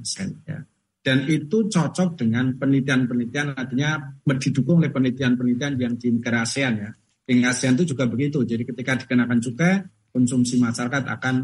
persen. 0.04 0.28
Ya. 0.44 0.60
Dan 1.00 1.24
itu 1.30 1.70
cocok 1.70 2.18
dengan 2.18 2.58
penelitian-penelitian 2.60 3.56
artinya 3.56 4.12
didukung 4.20 4.84
oleh 4.84 4.92
penelitian-penelitian 4.92 5.72
yang 5.80 5.94
di 5.96 6.08
negara 6.12 6.44
ASEAN 6.44 6.72
ya. 6.76 6.90
Di 7.24 7.40
ASEAN 7.40 7.80
itu 7.80 7.96
juga 7.96 8.04
begitu. 8.04 8.44
Jadi 8.44 8.66
ketika 8.66 8.98
dikenakan 8.98 9.38
cukai, 9.40 9.84
konsumsi 10.18 10.58
masyarakat 10.58 11.06
akan 11.06 11.34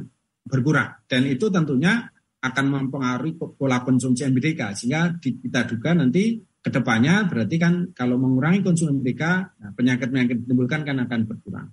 berkurang. 0.43 0.99
Dan 1.07 1.31
itu 1.31 1.47
tentunya 1.49 2.11
akan 2.45 2.65
mempengaruhi 2.69 3.39
pola 3.39 3.81
konsumsi 3.87 4.27
MBDK. 4.27 4.75
Sehingga 4.75 5.17
kita 5.23 5.65
duga 5.71 5.95
nanti 5.95 6.43
ke 6.65 6.69
depannya 6.73 7.29
berarti 7.29 7.57
kan 7.57 7.75
kalau 7.95 8.19
mengurangi 8.19 8.67
konsumsi 8.67 8.93
MBDK, 8.99 9.23
nah 9.63 9.71
penyakit-penyakit 9.73 10.45
ditimbulkan 10.45 10.81
kan 10.83 10.97
akan 11.07 11.21
berkurang. 11.25 11.69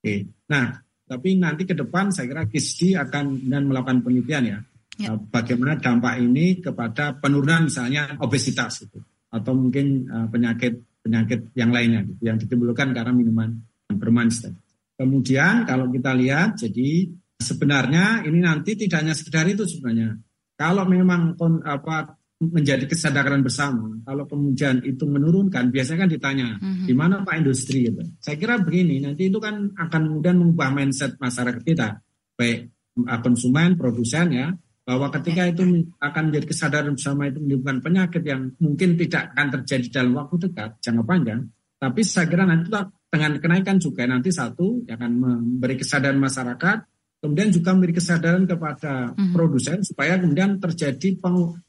Oke. 0.00 0.46
Nah, 0.50 0.74
tapi 1.06 1.38
nanti 1.38 1.62
ke 1.62 1.74
depan 1.78 2.10
saya 2.10 2.26
kira 2.26 2.42
KISDI 2.50 2.98
akan 2.98 3.46
dan 3.46 3.70
melakukan 3.70 4.02
penelitian 4.02 4.42
ya. 4.42 4.58
ya. 4.98 5.14
Eh, 5.14 5.18
bagaimana 5.30 5.78
dampak 5.78 6.18
ini 6.18 6.58
kepada 6.58 7.14
penurunan 7.18 7.70
misalnya 7.70 8.18
obesitas 8.18 8.82
itu 8.82 8.98
atau 9.30 9.52
mungkin 9.54 10.06
uh, 10.06 10.26
penyakit 10.30 11.02
penyakit 11.02 11.54
yang 11.54 11.70
lainnya 11.70 12.02
gitu, 12.02 12.22
yang 12.26 12.38
ditimbulkan 12.38 12.90
karena 12.90 13.14
minuman 13.14 13.54
bermanis 13.94 14.42
tadi. 14.42 14.65
Kemudian 14.96 15.68
kalau 15.68 15.92
kita 15.92 16.16
lihat, 16.16 16.56
jadi 16.56 17.12
sebenarnya 17.36 18.24
ini 18.24 18.40
nanti 18.40 18.74
tidak 18.74 19.04
hanya 19.04 19.14
sekedar 19.14 19.44
itu 19.44 19.68
sebenarnya. 19.68 20.16
Kalau 20.56 20.88
memang 20.88 21.36
apa 21.64 22.16
menjadi 22.36 22.84
kesadaran 22.84 23.40
bersama, 23.40 23.96
kalau 24.04 24.28
kemudian 24.28 24.84
itu 24.84 25.08
menurunkan, 25.08 25.72
biasanya 25.72 26.04
kan 26.04 26.10
ditanya, 26.12 26.48
mm-hmm. 26.60 26.86
di 26.88 26.94
mana 26.96 27.24
Pak 27.24 27.36
Industri? 27.40 27.88
Gitu. 27.88 28.04
Saya 28.20 28.36
kira 28.36 28.60
begini, 28.60 29.00
nanti 29.00 29.32
itu 29.32 29.40
kan 29.40 29.72
akan 29.72 30.00
kemudian 30.12 30.36
mengubah 30.36 30.68
mindset 30.68 31.16
masyarakat 31.16 31.64
kita, 31.64 32.00
baik 32.36 32.72
uh, 33.08 33.20
konsumen, 33.24 33.80
produsen 33.80 34.36
ya, 34.36 34.52
bahwa 34.84 35.08
ketika 35.16 35.48
itu 35.48 35.88
akan 35.96 36.22
menjadi 36.28 36.46
kesadaran 36.52 36.92
bersama 36.92 37.26
itu 37.26 37.40
menimbulkan 37.40 37.80
penyakit 37.80 38.22
yang 38.22 38.52
mungkin 38.60 39.00
tidak 39.00 39.32
akan 39.32 39.46
terjadi 39.60 39.86
dalam 39.88 40.12
waktu 40.20 40.36
dekat, 40.44 40.70
jangka 40.84 41.04
panjang, 41.08 41.40
tapi 41.86 42.02
saya 42.02 42.26
kira 42.26 42.42
nanti 42.42 42.66
dengan 43.06 43.38
kenaikan 43.38 43.78
juga 43.78 44.02
nanti 44.10 44.34
satu 44.34 44.82
akan 44.90 45.10
memberi 45.14 45.78
kesadaran 45.78 46.18
masyarakat, 46.18 46.78
kemudian 47.22 47.54
juga 47.54 47.78
memberi 47.78 47.94
kesadaran 47.94 48.42
kepada 48.42 49.14
mm-hmm. 49.14 49.30
produsen 49.30 49.86
supaya 49.86 50.18
kemudian 50.18 50.58
terjadi 50.58 51.14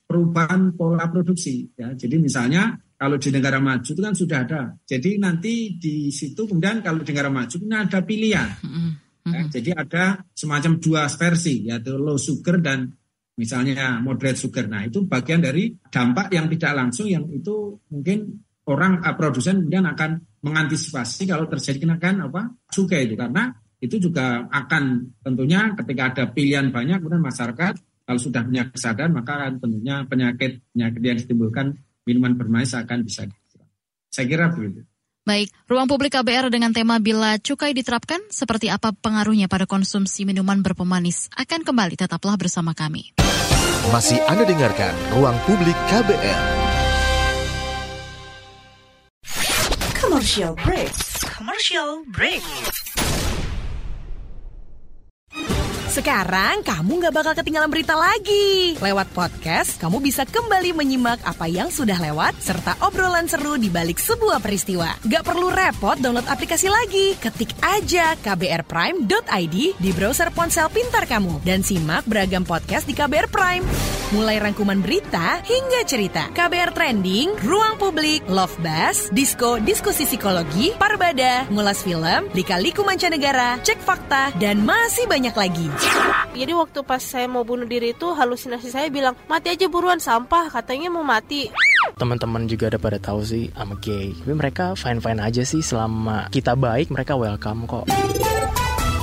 perubahan 0.09 0.73
pola 0.73 1.05
produksi. 1.05 1.69
Ya, 1.77 1.93
jadi 1.93 2.17
misalnya 2.17 2.81
kalau 2.97 3.21
di 3.21 3.29
negara 3.29 3.61
maju 3.61 3.85
itu 3.85 4.01
kan 4.01 4.17
sudah 4.17 4.41
ada. 4.41 4.73
Jadi 4.89 5.21
nanti 5.21 5.77
di 5.77 6.09
situ 6.09 6.49
kemudian 6.49 6.81
kalau 6.81 7.05
di 7.05 7.13
negara 7.13 7.29
maju 7.29 7.55
ini 7.61 7.77
ada 7.77 7.99
pilihan. 8.01 8.49
Mm-hmm. 8.57 8.91
Ya, 9.27 9.41
jadi 9.53 9.69
ada 9.77 10.03
semacam 10.33 10.81
dua 10.81 11.05
versi 11.13 11.69
yaitu 11.69 11.93
low 11.93 12.17
sugar 12.17 12.57
dan 12.57 12.89
misalnya 13.37 14.01
moderate 14.01 14.41
sugar. 14.41 14.65
Nah 14.65 14.81
itu 14.89 15.05
bagian 15.05 15.45
dari 15.45 15.77
dampak 15.93 16.33
yang 16.33 16.49
tidak 16.49 16.73
langsung 16.73 17.05
yang 17.05 17.29
itu 17.29 17.77
mungkin 17.93 18.46
orang 18.67 19.01
uh, 19.01 19.15
produsen 19.15 19.63
kemudian 19.63 19.87
akan 19.87 20.21
mengantisipasi 20.43 21.25
kalau 21.25 21.47
terjadi 21.47 21.87
kenakan 21.87 22.29
apa 22.29 22.41
cukai 22.69 23.07
itu 23.07 23.15
karena 23.15 23.55
itu 23.77 23.95
juga 23.97 24.45
akan 24.49 25.15
tentunya 25.23 25.73
ketika 25.77 26.03
ada 26.13 26.23
pilihan 26.29 26.69
banyak 26.69 27.01
kemudian 27.01 27.23
masyarakat 27.23 27.73
kalau 28.07 28.19
sudah 28.19 28.43
punya 28.43 28.67
kesadaran 28.69 29.11
maka 29.15 29.51
tentunya 29.57 30.03
penyakit 30.07 30.63
penyakit 30.73 31.01
yang 31.01 31.17
ditimbulkan 31.17 31.67
minuman 32.07 32.33
bermanis 32.39 32.71
akan 32.75 33.03
bisa 33.03 33.27
saya 34.07 34.25
kira 34.25 34.49
begitu. 34.49 34.81
Baik, 35.27 35.51
ruang 35.67 35.91
publik 35.91 36.15
KBR 36.15 36.47
dengan 36.47 36.71
tema 36.71 37.03
bila 37.03 37.35
cukai 37.35 37.75
diterapkan, 37.75 38.23
seperti 38.31 38.71
apa 38.71 38.95
pengaruhnya 38.95 39.51
pada 39.51 39.67
konsumsi 39.67 40.23
minuman 40.23 40.63
berpemanis? 40.63 41.27
Akan 41.35 41.67
kembali, 41.67 41.99
tetaplah 41.99 42.39
bersama 42.39 42.71
kami. 42.71 43.11
Masih 43.91 44.23
Anda 44.31 44.47
dengarkan 44.47 44.95
Ruang 45.11 45.35
Publik 45.43 45.75
KBR. 45.91 46.66
Commercial 50.17 50.57
break. 50.65 50.93
Commercial 51.29 51.89
break. 52.09 52.41
Sekarang 55.93 56.65
kamu 56.65 57.05
nggak 57.05 57.13
bakal 57.13 57.33
ketinggalan 57.37 57.69
berita 57.69 57.93
lagi. 57.93 58.73
Lewat 58.81 59.13
podcast, 59.13 59.77
kamu 59.77 60.01
bisa 60.01 60.25
kembali 60.25 60.73
menyimak 60.73 61.21
apa 61.21 61.45
yang 61.45 61.69
sudah 61.69 62.01
lewat 62.01 62.33
serta 62.41 62.81
obrolan 62.81 63.29
seru 63.29 63.61
di 63.61 63.69
balik 63.69 64.01
sebuah 64.01 64.41
peristiwa. 64.41 64.89
Gak 65.05 65.21
perlu 65.21 65.53
repot 65.53 66.01
download 66.01 66.25
aplikasi 66.25 66.65
lagi. 66.65 67.13
Ketik 67.21 67.53
aja 67.61 68.17
kbrprime.id 68.17 69.55
di 69.77 69.89
browser 69.93 70.33
ponsel 70.33 70.65
pintar 70.73 71.05
kamu 71.05 71.45
dan 71.45 71.61
simak 71.61 72.09
beragam 72.09 72.41
podcast 72.41 72.89
di 72.89 72.97
KBR 72.97 73.29
Prime. 73.29 73.96
Mulai 74.07 74.39
rangkuman 74.39 74.79
berita 74.79 75.43
hingga 75.43 75.83
cerita. 75.83 76.31
KBR 76.31 76.71
Trending, 76.71 77.43
Ruang 77.43 77.75
Publik, 77.75 78.23
Love 78.31 78.55
Bus, 78.63 79.11
Disco, 79.11 79.59
Diskusi 79.59 80.07
Psikologi, 80.07 80.71
Parbada, 80.79 81.43
Ngulas 81.51 81.83
Film, 81.83 82.31
Lika-Liku 82.31 82.87
Mancanegara, 82.87 83.59
Cek 83.59 83.83
Fakta, 83.83 84.31
dan 84.39 84.63
masih 84.63 85.11
banyak 85.11 85.35
lagi. 85.35 85.67
Jadi 86.31 86.51
waktu 86.55 86.87
pas 86.87 87.03
saya 87.03 87.27
mau 87.27 87.43
bunuh 87.43 87.67
diri 87.67 87.91
itu 87.91 88.07
halusinasi 88.15 88.71
saya 88.71 88.87
bilang 88.87 89.11
mati 89.27 89.51
aja 89.51 89.67
buruan 89.67 89.99
sampah 89.99 90.55
katanya 90.55 90.87
mau 90.87 91.03
mati. 91.03 91.51
Teman-teman 91.99 92.47
juga 92.47 92.71
ada 92.71 92.79
pada 92.79 93.03
tahu 93.03 93.27
sih 93.27 93.51
I'm 93.59 93.75
gay. 93.83 94.15
Tapi 94.23 94.33
mereka 94.39 94.71
fine-fine 94.79 95.19
aja 95.19 95.43
sih 95.43 95.59
selama 95.59 96.31
kita 96.31 96.55
baik 96.55 96.95
mereka 96.95 97.19
welcome 97.19 97.67
kok. 97.67 97.83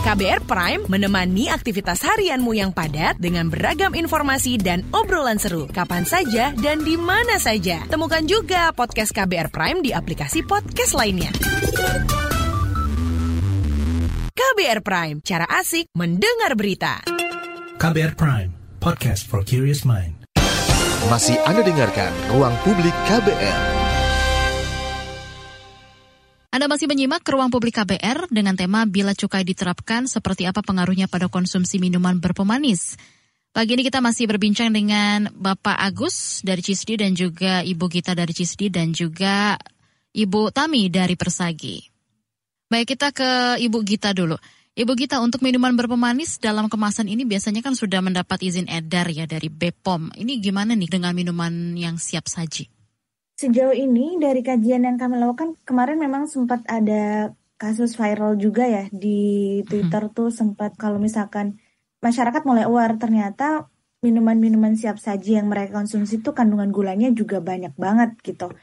KBR 0.04 0.44
Prime 0.44 0.84
menemani 0.92 1.48
aktivitas 1.48 2.04
harianmu 2.04 2.52
yang 2.52 2.76
padat 2.76 3.16
dengan 3.16 3.48
beragam 3.48 3.96
informasi 3.96 4.60
dan 4.60 4.84
obrolan 4.92 5.40
seru 5.40 5.64
kapan 5.64 6.04
saja 6.04 6.52
dan 6.60 6.84
di 6.84 6.92
mana 7.00 7.40
saja. 7.40 7.80
Temukan 7.88 8.20
juga 8.28 8.68
podcast 8.76 9.16
KBR 9.16 9.48
Prime 9.48 9.80
di 9.80 9.96
aplikasi 9.96 10.44
podcast 10.44 10.92
lainnya. 10.92 11.32
KBR 14.36 14.84
Prime, 14.84 15.16
cara 15.24 15.48
asik 15.48 15.88
mendengar 15.96 16.52
berita. 16.52 17.00
KBR 17.80 18.12
Prime, 18.12 18.52
podcast 18.84 19.24
for 19.24 19.40
curious 19.40 19.88
mind. 19.88 20.20
Masih 21.08 21.40
Anda 21.48 21.64
dengarkan 21.64 22.12
Ruang 22.28 22.52
Publik 22.60 22.92
KBR. 23.08 23.73
Anda 26.54 26.70
masih 26.70 26.86
menyimak 26.86 27.26
ke 27.26 27.34
ruang 27.34 27.50
publik 27.50 27.82
KBR 27.82 28.30
dengan 28.30 28.54
tema 28.54 28.86
Bila 28.86 29.10
Cukai 29.10 29.42
Diterapkan, 29.42 30.06
seperti 30.06 30.46
apa 30.46 30.62
pengaruhnya 30.62 31.10
pada 31.10 31.26
konsumsi 31.26 31.82
minuman 31.82 32.22
berpemanis. 32.22 32.94
Pagi 33.50 33.74
ini 33.74 33.82
kita 33.82 33.98
masih 33.98 34.30
berbincang 34.30 34.70
dengan 34.70 35.34
Bapak 35.34 35.74
Agus 35.74 36.46
dari 36.46 36.62
Cisdi 36.62 36.94
dan 36.94 37.18
juga 37.18 37.58
Ibu 37.66 37.90
Gita 37.90 38.14
dari 38.14 38.30
Cisdi 38.30 38.70
dan 38.70 38.94
juga 38.94 39.58
Ibu 40.14 40.54
Tami 40.54 40.86
dari 40.94 41.18
Persagi. 41.18 41.90
Baik, 42.70 42.86
kita 42.94 43.10
ke 43.10 43.58
Ibu 43.58 43.82
Gita 43.82 44.14
dulu. 44.14 44.38
Ibu 44.78 44.94
Gita, 44.94 45.18
untuk 45.18 45.42
minuman 45.42 45.74
berpemanis 45.74 46.38
dalam 46.38 46.70
kemasan 46.70 47.10
ini 47.10 47.26
biasanya 47.26 47.66
kan 47.66 47.74
sudah 47.74 47.98
mendapat 47.98 48.38
izin 48.46 48.70
edar 48.70 49.10
ya 49.10 49.26
dari 49.26 49.50
BPOM. 49.50 50.14
Ini 50.14 50.38
gimana 50.38 50.78
nih 50.78 50.86
dengan 50.86 51.18
minuman 51.18 51.74
yang 51.74 51.98
siap 51.98 52.30
saji? 52.30 52.73
Sejauh 53.34 53.74
ini 53.74 54.14
dari 54.22 54.46
kajian 54.46 54.86
yang 54.86 54.94
kami 54.94 55.18
lakukan 55.18 55.58
kemarin 55.66 55.98
memang 55.98 56.30
sempat 56.30 56.62
ada 56.70 57.34
kasus 57.58 57.98
viral 57.98 58.38
juga 58.38 58.62
ya 58.66 58.86
di 58.94 59.58
Twitter 59.66 60.06
tuh 60.14 60.30
sempat 60.30 60.78
kalau 60.78 61.02
misalkan 61.02 61.58
masyarakat 61.98 62.42
mulai 62.46 62.62
aware 62.70 62.94
ternyata 62.94 63.66
minuman-minuman 64.06 64.78
siap 64.78 65.02
saji 65.02 65.40
yang 65.40 65.50
mereka 65.50 65.80
konsumsi 65.80 66.22
itu 66.22 66.30
kandungan 66.30 66.70
gulanya 66.70 67.10
juga 67.10 67.42
banyak 67.42 67.74
banget 67.74 68.14
gitu. 68.22 68.54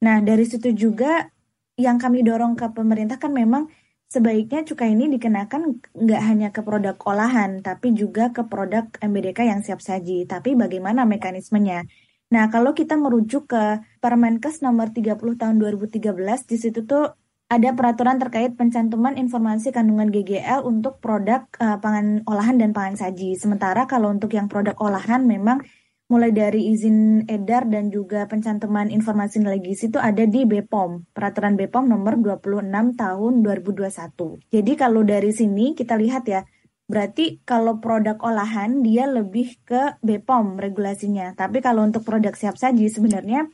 Nah 0.00 0.24
dari 0.24 0.48
situ 0.48 0.72
juga 0.72 1.28
yang 1.76 2.00
kami 2.00 2.24
dorong 2.24 2.54
ke 2.56 2.70
pemerintah 2.72 3.18
kan 3.20 3.34
memang 3.34 3.68
sebaiknya 4.08 4.62
cukai 4.62 4.94
ini 4.94 5.10
dikenakan 5.18 5.82
nggak 5.92 6.22
hanya 6.22 6.48
ke 6.54 6.62
produk 6.62 6.94
olahan 7.10 7.60
tapi 7.60 7.92
juga 7.92 8.30
ke 8.30 8.46
produk 8.46 8.88
MBDK 9.02 9.50
yang 9.50 9.60
siap 9.60 9.84
saji. 9.84 10.24
Tapi 10.24 10.54
bagaimana 10.56 11.02
mekanismenya? 11.04 11.84
Nah, 12.34 12.50
kalau 12.50 12.74
kita 12.74 12.98
merujuk 12.98 13.46
ke 13.54 13.78
Permenkes 14.02 14.58
nomor 14.58 14.90
30 14.90 15.38
tahun 15.38 15.56
2013, 15.62 16.02
di 16.50 16.56
situ 16.58 16.82
tuh 16.82 17.14
ada 17.46 17.70
peraturan 17.78 18.18
terkait 18.18 18.58
pencantuman 18.58 19.14
informasi 19.14 19.70
kandungan 19.70 20.10
GGL 20.10 20.66
untuk 20.66 20.98
produk 20.98 21.46
uh, 21.62 21.78
pangan 21.78 22.26
olahan 22.26 22.58
dan 22.58 22.74
pangan 22.74 22.98
saji. 22.98 23.38
Sementara 23.38 23.86
kalau 23.86 24.10
untuk 24.10 24.34
yang 24.34 24.50
produk 24.50 24.74
olahan 24.82 25.22
memang 25.22 25.62
mulai 26.10 26.34
dari 26.34 26.74
izin 26.74 27.30
edar 27.30 27.70
dan 27.70 27.94
juga 27.94 28.26
pencantuman 28.26 28.90
informasi 28.90 29.40
nilai 29.40 29.62
gizi 29.62 29.88
itu 29.88 30.02
ada 30.02 30.26
di 30.26 30.42
BPOM, 30.42 31.14
peraturan 31.14 31.54
BPOM 31.54 31.86
nomor 31.86 32.18
26 32.18 32.98
tahun 32.98 33.32
2021. 33.46 34.50
Jadi 34.50 34.72
kalau 34.74 35.06
dari 35.06 35.30
sini 35.30 35.78
kita 35.78 35.94
lihat 35.94 36.26
ya, 36.26 36.42
Berarti 36.84 37.40
kalau 37.48 37.80
produk 37.80 38.20
olahan 38.20 38.84
dia 38.84 39.08
lebih 39.08 39.56
ke 39.64 39.96
BPOM 40.04 40.60
regulasinya. 40.60 41.32
Tapi 41.32 41.64
kalau 41.64 41.84
untuk 41.84 42.04
produk 42.04 42.36
siap 42.36 42.60
saji 42.60 42.92
sebenarnya 42.92 43.48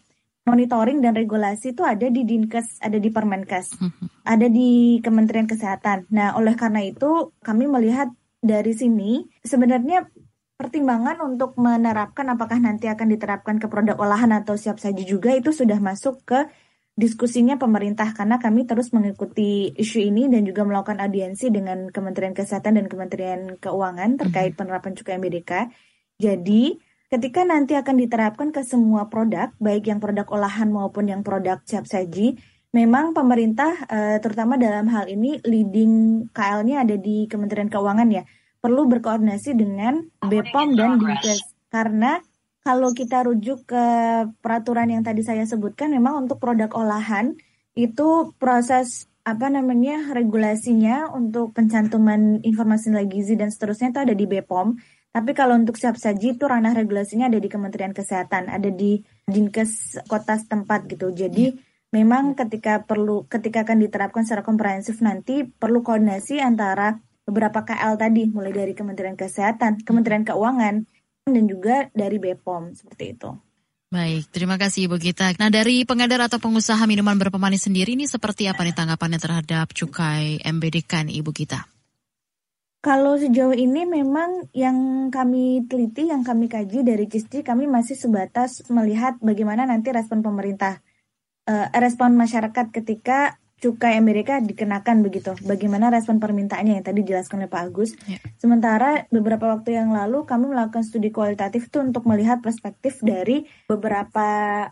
monitoring 0.49 0.99
dan 0.99 1.15
regulasi 1.15 1.77
itu 1.77 1.87
ada 1.87 2.11
di 2.11 2.27
Dinkes, 2.27 2.83
ada 2.83 2.99
di 2.99 3.07
Permenkes, 3.13 3.77
mm-hmm. 3.79 4.07
ada 4.27 4.47
di 4.51 4.99
Kementerian 4.99 5.47
Kesehatan. 5.47 6.11
Nah, 6.11 6.35
oleh 6.35 6.59
karena 6.59 6.83
itu 6.83 7.31
kami 7.45 7.71
melihat 7.71 8.11
dari 8.41 8.73
sini 8.75 9.29
sebenarnya 9.47 10.11
pertimbangan 10.59 11.25
untuk 11.25 11.57
menerapkan 11.57 12.29
apakah 12.29 12.61
nanti 12.61 12.91
akan 12.91 13.09
diterapkan 13.09 13.57
ke 13.57 13.71
produk 13.71 13.97
olahan 13.97 14.33
atau 14.37 14.61
siap 14.61 14.77
saji 14.77 15.09
juga 15.09 15.33
itu 15.33 15.55
sudah 15.55 15.81
masuk 15.81 16.21
ke 16.27 16.51
diskusinya 16.99 17.57
pemerintah 17.57 18.13
karena 18.13 18.37
kami 18.37 18.69
terus 18.69 18.93
mengikuti 18.93 19.73
isu 19.73 19.99
ini 20.03 20.29
dan 20.29 20.45
juga 20.45 20.67
melakukan 20.67 21.01
audiensi 21.01 21.49
dengan 21.49 21.89
Kementerian 21.89 22.37
Kesehatan 22.37 22.77
dan 22.77 22.87
Kementerian 22.91 23.57
Keuangan 23.57 24.21
terkait 24.21 24.53
mhm. 24.55 24.59
penerapan 24.59 24.93
cukai 24.99 25.17
MBDK. 25.17 25.53
Jadi, 26.21 26.77
ketika 27.09 27.41
nanti 27.49 27.73
akan 27.79 27.97
diterapkan 27.97 28.49
ke 28.53 28.61
semua 28.67 29.09
produk, 29.09 29.55
baik 29.57 29.89
yang 29.89 29.99
produk 30.03 30.29
olahan 30.29 30.69
maupun 30.69 31.09
yang 31.09 31.25
produk 31.25 31.65
siap 31.65 31.89
saji, 31.89 32.37
memang 32.77 33.17
pemerintah 33.17 33.73
eh, 33.89 34.19
terutama 34.21 34.61
dalam 34.61 34.87
hal 34.93 35.09
ini 35.09 35.41
leading 35.43 36.27
KL-nya 36.31 36.85
ada 36.85 37.01
di 37.01 37.25
Kementerian 37.25 37.73
Keuangan 37.73 38.09
ya, 38.13 38.23
perlu 38.61 38.85
berkoordinasi 38.87 39.57
dengan 39.57 40.05
BPOM 40.21 40.77
dan 40.77 41.01
Dinkes 41.01 41.57
karena 41.73 42.21
kalau 42.61 42.93
kita 42.93 43.25
rujuk 43.25 43.65
ke 43.65 43.85
peraturan 44.45 44.93
yang 44.93 45.01
tadi 45.01 45.25
saya 45.25 45.49
sebutkan, 45.49 45.89
memang 45.93 46.29
untuk 46.29 46.37
produk 46.37 46.69
olahan 46.77 47.33
itu 47.73 48.37
proses 48.37 49.09
apa 49.25 49.53
namanya 49.53 50.13
regulasinya 50.17 51.13
untuk 51.13 51.53
pencantuman 51.53 52.41
informasi 52.41 52.93
nilai 52.93 53.09
gizi 53.09 53.37
dan 53.37 53.53
seterusnya 53.53 53.93
itu 53.93 54.01
ada 54.01 54.15
di 54.17 54.25
BPOM. 54.29 54.77
Tapi 55.11 55.35
kalau 55.35 55.59
untuk 55.59 55.75
siap 55.75 55.99
saji 55.99 56.39
itu 56.39 56.45
ranah 56.47 56.71
regulasinya 56.71 57.27
ada 57.27 57.41
di 57.43 57.51
Kementerian 57.51 57.91
Kesehatan, 57.91 58.47
ada 58.47 58.71
di 58.71 59.03
Dinkes 59.27 59.99
kota 60.07 60.39
setempat 60.39 60.87
gitu. 60.87 61.11
Jadi 61.11 61.51
hmm. 61.51 61.59
memang 61.91 62.39
ketika 62.39 62.87
perlu 62.87 63.27
ketika 63.27 63.67
akan 63.67 63.83
diterapkan 63.83 64.23
secara 64.23 64.47
komprehensif 64.47 65.03
nanti 65.03 65.49
perlu 65.49 65.83
koordinasi 65.83 66.39
antara 66.39 67.03
beberapa 67.27 67.67
KL 67.67 67.99
tadi 67.99 68.31
mulai 68.31 68.55
dari 68.55 68.73
Kementerian 68.75 69.19
Kesehatan, 69.19 69.83
Kementerian 69.83 70.23
Keuangan, 70.23 70.87
dan 71.33 71.45
juga 71.51 71.77
dari 71.95 72.17
BPOM 72.19 72.75
seperti 72.75 73.05
itu. 73.17 73.31
Baik, 73.91 74.31
terima 74.31 74.55
kasih 74.55 74.87
Ibu 74.87 75.03
Gita. 75.03 75.35
Nah 75.35 75.51
dari 75.51 75.83
pengedar 75.83 76.23
atau 76.23 76.39
pengusaha 76.39 76.79
minuman 76.87 77.19
berpemanis 77.19 77.67
sendiri 77.67 77.99
ini 77.99 78.07
seperti 78.07 78.47
apa 78.47 78.63
nih 78.63 78.71
tanggapannya 78.71 79.19
terhadap 79.19 79.75
cukai 79.75 80.39
MBDK 80.47 81.11
nih 81.11 81.19
Ibu 81.19 81.31
Gita? 81.35 81.67
Kalau 82.81 83.19
sejauh 83.19 83.53
ini 83.53 83.85
memang 83.85 84.47
yang 84.57 85.11
kami 85.13 85.69
teliti, 85.69 86.09
yang 86.09 86.25
kami 86.25 86.49
kaji 86.49 86.81
dari 86.81 87.05
CISDI, 87.11 87.45
kami 87.45 87.69
masih 87.69 87.93
sebatas 87.93 88.65
melihat 88.73 89.21
bagaimana 89.21 89.69
nanti 89.69 89.93
respon 89.93 90.25
pemerintah, 90.25 90.81
uh, 91.45 91.69
respon 91.77 92.17
masyarakat 92.17 92.73
ketika 92.73 93.43
cukai 93.61 94.01
Amerika 94.01 94.41
dikenakan 94.41 95.05
begitu. 95.05 95.37
Bagaimana 95.45 95.93
respon 95.93 96.17
permintaannya 96.17 96.81
yang 96.81 96.85
tadi 96.85 97.05
dijelaskan 97.05 97.45
oleh 97.45 97.53
Pak 97.53 97.63
Agus. 97.69 97.93
Ya. 98.09 98.17
Sementara 98.41 99.05
beberapa 99.13 99.53
waktu 99.53 99.77
yang 99.77 99.93
lalu 99.93 100.25
kami 100.25 100.49
melakukan 100.49 100.81
studi 100.81 101.13
kualitatif 101.13 101.69
itu 101.69 101.79
untuk 101.85 102.09
melihat 102.09 102.41
perspektif 102.41 103.05
dari 103.05 103.45
beberapa 103.69 104.29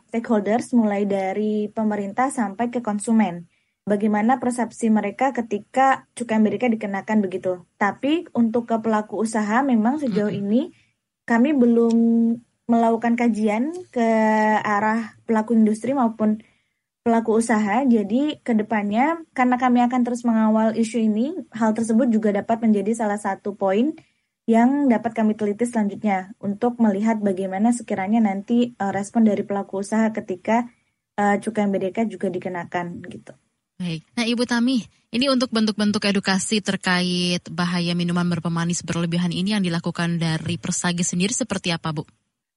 stakeholders 0.08 0.72
mulai 0.72 1.04
dari 1.04 1.68
pemerintah 1.68 2.32
sampai 2.32 2.72
ke 2.72 2.80
konsumen. 2.80 3.44
Bagaimana 3.88 4.36
persepsi 4.36 4.92
mereka 4.92 5.32
ketika 5.32 6.08
cukai 6.12 6.36
Amerika 6.36 6.68
dikenakan 6.68 7.24
begitu. 7.24 7.64
Tapi 7.80 8.28
untuk 8.36 8.68
ke 8.68 8.76
pelaku 8.80 9.20
usaha 9.20 9.64
memang 9.64 10.00
sejauh 10.00 10.28
hmm. 10.32 10.40
ini 10.44 10.62
kami 11.28 11.52
belum 11.52 11.96
melakukan 12.68 13.16
kajian 13.16 13.72
ke 13.88 14.08
arah 14.60 15.16
pelaku 15.24 15.56
industri 15.56 15.96
maupun 15.96 16.44
pelaku 17.02 17.40
usaha. 17.40 17.84
Jadi 17.86 18.42
ke 18.42 18.52
depannya 18.52 19.22
karena 19.32 19.56
kami 19.56 19.80
akan 19.84 20.00
terus 20.04 20.22
mengawal 20.26 20.74
isu 20.76 20.98
ini, 21.00 21.34
hal 21.54 21.72
tersebut 21.72 22.12
juga 22.12 22.34
dapat 22.34 22.60
menjadi 22.64 22.92
salah 22.94 23.18
satu 23.20 23.54
poin 23.54 23.94
yang 24.48 24.88
dapat 24.88 25.12
kami 25.12 25.36
teliti 25.36 25.68
selanjutnya 25.68 26.32
untuk 26.40 26.80
melihat 26.80 27.20
bagaimana 27.20 27.68
sekiranya 27.68 28.24
nanti 28.24 28.72
uh, 28.80 28.88
respon 28.96 29.28
dari 29.28 29.44
pelaku 29.44 29.84
usaha 29.84 30.08
ketika 30.08 30.64
uh, 31.20 31.36
cukai 31.36 31.68
BDK 31.68 32.08
juga 32.08 32.32
dikenakan 32.32 33.04
gitu. 33.12 33.36
Baik. 33.78 34.02
Nah, 34.18 34.24
Ibu 34.26 34.42
Tami, 34.48 34.82
ini 35.14 35.30
untuk 35.30 35.54
bentuk-bentuk 35.54 36.02
edukasi 36.02 36.58
terkait 36.58 37.44
bahaya 37.52 37.94
minuman 37.94 38.26
berpemanis 38.26 38.82
berlebihan 38.82 39.30
ini 39.30 39.54
yang 39.54 39.62
dilakukan 39.62 40.18
dari 40.18 40.58
Persagi 40.58 41.06
sendiri 41.06 41.30
seperti 41.30 41.70
apa, 41.70 41.94
Bu? 41.94 42.02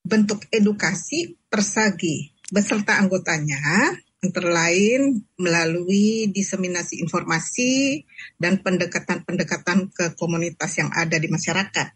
Bentuk 0.01 0.49
edukasi 0.49 1.37
Persagi 1.45 2.33
beserta 2.49 2.97
anggotanya 2.97 3.93
antara 4.21 4.53
lain 4.53 5.25
melalui 5.41 6.29
diseminasi 6.29 7.01
informasi 7.01 8.05
dan 8.37 8.61
pendekatan-pendekatan 8.61 9.89
ke 9.89 10.13
komunitas 10.13 10.77
yang 10.77 10.93
ada 10.93 11.17
di 11.17 11.25
masyarakat. 11.25 11.87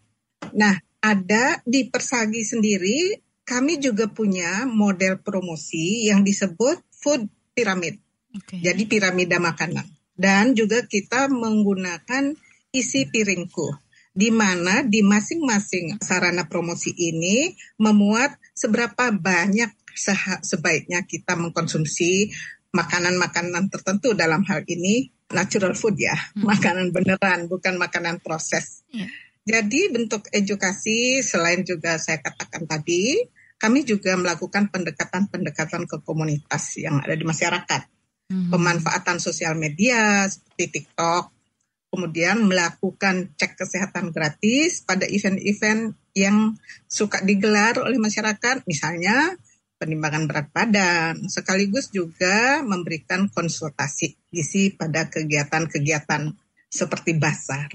Nah, 0.58 0.74
ada 0.98 1.62
di 1.62 1.86
Persagi 1.86 2.42
sendiri, 2.42 3.14
kami 3.46 3.78
juga 3.78 4.10
punya 4.10 4.66
model 4.66 5.22
promosi 5.22 6.10
yang 6.10 6.26
disebut 6.26 6.82
food 6.90 7.30
pyramid. 7.54 8.02
Okay. 8.34 8.58
Jadi 8.58 8.90
piramida 8.90 9.38
makanan. 9.38 9.86
Dan 10.18 10.58
juga 10.58 10.82
kita 10.82 11.30
menggunakan 11.30 12.34
isi 12.74 13.06
piringku 13.06 13.86
di 14.16 14.32
mana 14.32 14.80
di 14.80 15.04
masing-masing 15.04 16.00
sarana 16.00 16.48
promosi 16.48 16.88
ini 16.96 17.52
memuat 17.76 18.40
seberapa 18.56 19.12
banyak 19.12 19.68
sebaiknya 20.44 21.08
kita 21.08 21.34
mengkonsumsi 21.34 22.30
makanan-makanan 22.76 23.72
tertentu 23.72 24.12
dalam 24.12 24.44
hal 24.44 24.60
ini 24.68 25.08
natural 25.32 25.74
food 25.74 25.98
ya, 25.98 26.14
hmm. 26.14 26.44
makanan 26.44 26.92
beneran 26.92 27.50
bukan 27.50 27.80
makanan 27.80 28.22
proses. 28.22 28.84
Yeah. 28.92 29.10
Jadi 29.46 29.94
bentuk 29.94 30.26
edukasi 30.30 31.22
selain 31.22 31.62
juga 31.62 31.98
saya 32.02 32.18
katakan 32.18 32.66
tadi, 32.66 33.16
kami 33.56 33.86
juga 33.86 34.18
melakukan 34.18 34.68
pendekatan-pendekatan 34.70 35.86
ke 35.86 35.96
komunitas 36.02 36.76
yang 36.78 37.00
ada 37.00 37.14
di 37.14 37.24
masyarakat. 37.24 37.82
Hmm. 38.26 38.50
Pemanfaatan 38.50 39.22
sosial 39.22 39.54
media 39.54 40.26
seperti 40.26 40.82
TikTok, 40.82 41.30
kemudian 41.94 42.42
melakukan 42.42 43.32
cek 43.38 43.54
kesehatan 43.54 44.10
gratis 44.10 44.82
pada 44.82 45.06
event-event 45.06 45.94
yang 46.18 46.58
suka 46.90 47.22
digelar 47.22 47.78
oleh 47.78 48.02
masyarakat, 48.02 48.66
misalnya 48.66 49.38
penimbangan 49.76 50.24
berat 50.24 50.48
badan, 50.52 51.28
sekaligus 51.28 51.92
juga 51.92 52.64
memberikan 52.64 53.28
konsultasi 53.28 54.16
gizi 54.32 54.72
pada 54.72 55.08
kegiatan-kegiatan 55.08 56.32
seperti 56.66 57.16
basar, 57.16 57.68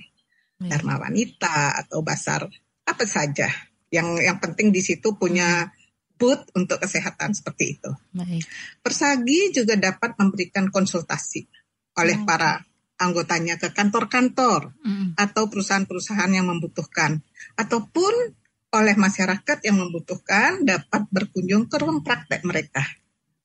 hmm. 0.61 0.69
dharma 0.69 1.01
wanita 1.01 1.77
atau 1.85 2.01
basar 2.01 2.45
apa 2.85 3.05
saja. 3.05 3.49
Yang 3.91 4.07
yang 4.23 4.37
penting 4.39 4.71
di 4.73 4.81
situ 4.81 5.13
punya 5.15 5.69
booth 6.15 6.53
untuk 6.53 6.77
kesehatan 6.77 7.33
seperti 7.33 7.77
itu. 7.77 7.91
Baik. 8.13 8.45
Persagi 8.81 9.51
juga 9.53 9.73
dapat 9.77 10.17
memberikan 10.21 10.69
konsultasi 10.69 11.45
oleh 11.97 12.17
hmm. 12.21 12.27
para 12.29 12.61
anggotanya 13.01 13.57
ke 13.57 13.73
kantor-kantor 13.73 14.77
hmm. 14.85 15.17
atau 15.17 15.49
perusahaan-perusahaan 15.49 16.29
yang 16.29 16.45
membutuhkan 16.45 17.17
ataupun 17.57 18.37
oleh 18.71 18.95
masyarakat 18.95 19.67
yang 19.67 19.77
membutuhkan 19.83 20.63
dapat 20.63 21.03
berkunjung 21.11 21.67
ke 21.67 21.75
ruang 21.75 22.01
praktek 22.01 22.47
mereka. 22.47 22.83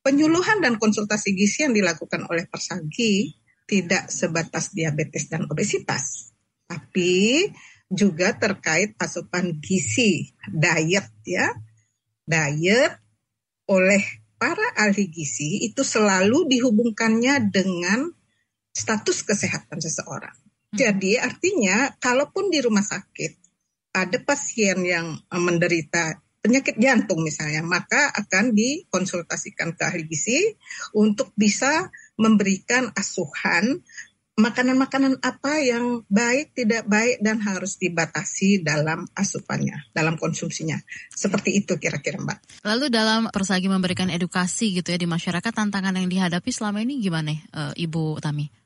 Penyuluhan 0.06 0.62
dan 0.62 0.78
konsultasi 0.78 1.34
gizi 1.34 1.66
yang 1.66 1.74
dilakukan 1.74 2.30
oleh 2.30 2.46
Persagi 2.46 3.34
tidak 3.66 4.06
sebatas 4.06 4.70
diabetes 4.70 5.26
dan 5.26 5.50
obesitas, 5.50 6.30
tapi 6.70 7.42
juga 7.90 8.38
terkait 8.38 8.94
asupan 9.02 9.58
gizi, 9.58 10.30
diet 10.46 11.10
ya. 11.26 11.50
Diet 12.26 12.94
oleh 13.66 14.02
para 14.38 14.78
ahli 14.78 15.10
gizi 15.10 15.66
itu 15.66 15.82
selalu 15.82 16.46
dihubungkannya 16.46 17.50
dengan 17.50 18.06
status 18.70 19.26
kesehatan 19.26 19.82
seseorang. 19.82 20.34
Hmm. 20.34 20.76
Jadi 20.78 21.18
artinya 21.18 21.90
kalaupun 21.98 22.46
di 22.50 22.62
rumah 22.62 22.86
sakit 22.86 23.45
ada 23.96 24.18
pasien 24.20 24.85
yang 24.85 25.16
eh, 25.16 25.40
menderita 25.40 26.20
penyakit 26.44 26.78
jantung 26.78 27.26
misalnya, 27.26 27.64
maka 27.66 28.12
akan 28.14 28.54
dikonsultasikan 28.54 29.74
ke 29.74 29.82
ahli 29.82 30.06
gizi 30.06 30.54
untuk 30.94 31.35
bisa 31.35 31.90
memberikan 32.14 32.94
asuhan 32.94 33.82
makanan-makanan 34.37 35.18
apa 35.24 35.64
yang 35.64 36.04
baik, 36.12 36.52
tidak 36.52 36.85
baik, 36.85 37.24
dan 37.24 37.40
harus 37.40 37.80
dibatasi 37.80 38.61
dalam 38.61 39.09
asupannya, 39.16 39.90
dalam 39.96 40.20
konsumsinya. 40.20 40.76
Seperti 41.09 41.56
itu 41.56 41.80
kira-kira 41.80 42.20
Mbak. 42.20 42.62
Lalu 42.68 42.92
dalam 42.92 43.32
persagi 43.32 43.66
memberikan 43.66 44.12
edukasi 44.12 44.76
gitu 44.76 44.92
ya 44.92 45.00
di 45.00 45.09
masyarakat, 45.09 45.50
tantangan 45.50 45.96
yang 45.96 46.06
dihadapi 46.12 46.52
selama 46.52 46.85
ini 46.85 47.00
gimana 47.00 47.32
uh, 47.56 47.72
Ibu 47.72 48.20
Tami? 48.20 48.65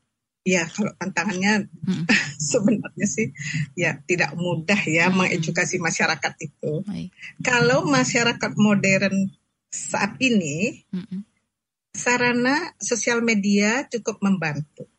Ya, 0.50 0.66
kalau 0.66 0.90
tantangannya 0.98 1.70
hmm. 1.70 2.04
sebenarnya 2.50 3.06
sih 3.06 3.30
ya 3.78 4.02
tidak 4.02 4.34
mudah 4.34 4.82
ya 4.82 5.06
hmm. 5.06 5.14
mengedukasi 5.14 5.78
masyarakat 5.78 6.34
itu. 6.42 6.82
Baik. 6.82 7.14
Kalau 7.38 7.86
masyarakat 7.86 8.52
modern 8.58 9.30
saat 9.70 10.18
ini 10.18 10.82
hmm. 10.90 11.22
sarana 11.94 12.74
sosial 12.82 13.22
media 13.22 13.86
cukup 13.86 14.18
membantu. 14.26 14.90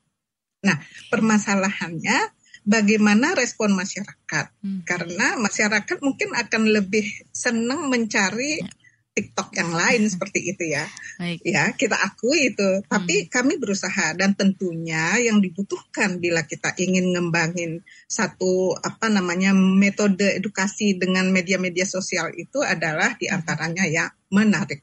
Nah, 0.64 0.80
permasalahannya 1.12 2.32
bagaimana 2.64 3.36
respon 3.36 3.76
masyarakat? 3.76 4.46
Hmm. 4.64 4.82
Karena 4.88 5.36
masyarakat 5.36 5.98
mungkin 6.00 6.32
akan 6.32 6.64
lebih 6.72 7.06
senang 7.36 7.92
mencari 7.92 8.64
ya. 8.64 8.81
TikTok 9.12 9.54
yang 9.54 9.72
lain 9.76 10.08
seperti 10.14 10.56
itu 10.56 10.64
ya. 10.72 10.88
Baik. 11.22 11.40
Ya, 11.46 11.64
kita 11.78 12.00
akui 12.00 12.52
itu. 12.52 12.82
Hmm. 12.82 12.88
Tapi 12.88 13.30
kami 13.30 13.62
berusaha 13.62 14.18
dan 14.18 14.34
tentunya 14.34 15.22
yang 15.22 15.40
dibutuhkan 15.40 16.18
bila 16.18 16.44
kita 16.50 16.74
ingin 16.82 17.14
ngembangin 17.14 17.86
satu 18.10 18.74
apa 18.82 19.14
namanya 19.14 19.54
metode 19.54 20.42
edukasi 20.42 20.98
dengan 20.98 21.30
media-media 21.30 21.86
sosial 21.86 22.34
itu 22.34 22.66
adalah 22.66 23.14
di 23.16 23.30
antaranya 23.30 23.86
ya 23.86 24.10
menarik. 24.34 24.82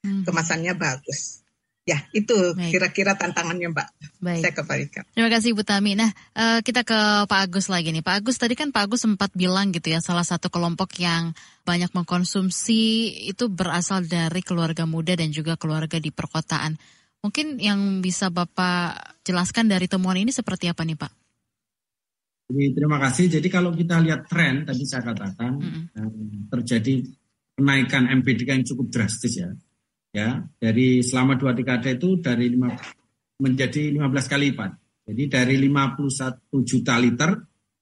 Hmm. 0.00 0.24
Kemasannya 0.24 0.72
bagus. 0.76 1.43
Ya, 1.84 2.00
itu 2.16 2.56
kira-kira 2.56 3.12
tantangannya 3.12 3.68
Mbak. 3.68 3.88
Baik. 4.24 4.40
Saya 4.40 4.52
kembalikan. 4.56 5.04
Terima 5.12 5.28
kasih 5.28 5.52
Bu 5.52 5.68
Tami. 5.68 5.92
Nah, 5.92 6.08
uh, 6.32 6.64
kita 6.64 6.80
ke 6.80 7.28
Pak 7.28 7.40
Agus 7.44 7.68
lagi 7.68 7.92
nih. 7.92 8.00
Pak 8.00 8.24
Agus, 8.24 8.40
tadi 8.40 8.56
kan 8.56 8.72
Pak 8.72 8.88
Agus 8.88 9.04
sempat 9.04 9.28
bilang 9.36 9.68
gitu 9.68 9.92
ya, 9.92 10.00
salah 10.00 10.24
satu 10.24 10.48
kelompok 10.48 10.96
yang 10.96 11.36
banyak 11.68 11.92
mengkonsumsi 11.92 13.12
itu 13.28 13.52
berasal 13.52 14.00
dari 14.08 14.40
keluarga 14.40 14.88
muda 14.88 15.12
dan 15.12 15.28
juga 15.28 15.60
keluarga 15.60 16.00
di 16.00 16.08
perkotaan. 16.08 16.80
Mungkin 17.20 17.60
yang 17.60 18.00
bisa 18.00 18.32
Bapak 18.32 19.20
jelaskan 19.20 19.68
dari 19.68 19.84
temuan 19.84 20.16
ini 20.16 20.32
seperti 20.32 20.72
apa 20.72 20.88
nih 20.88 20.96
Pak? 20.96 21.12
Jadi, 22.48 22.64
terima 22.80 22.96
kasih. 22.96 23.28
Jadi 23.28 23.48
kalau 23.52 23.76
kita 23.76 24.00
lihat 24.00 24.24
tren, 24.24 24.64
tadi 24.64 24.88
saya 24.88 25.04
katakan, 25.04 25.52
mm 25.60 25.68
-hmm. 25.92 26.48
terjadi 26.48 27.04
kenaikan 27.60 28.08
MPDK 28.08 28.48
yang 28.56 28.64
cukup 28.64 28.88
drastis 28.88 29.36
ya 29.36 29.52
ya 30.14 30.46
dari 30.62 31.02
selama 31.02 31.34
dua 31.34 31.50
dekade 31.50 31.98
itu 31.98 32.22
dari 32.22 32.46
lima 32.46 32.70
menjadi 33.42 33.90
15 33.90 34.30
kali 34.30 34.54
lipat. 34.54 34.70
Jadi 35.04 35.22
dari 35.26 35.54
51 35.58 36.64
juta 36.64 36.94
liter 37.02 37.30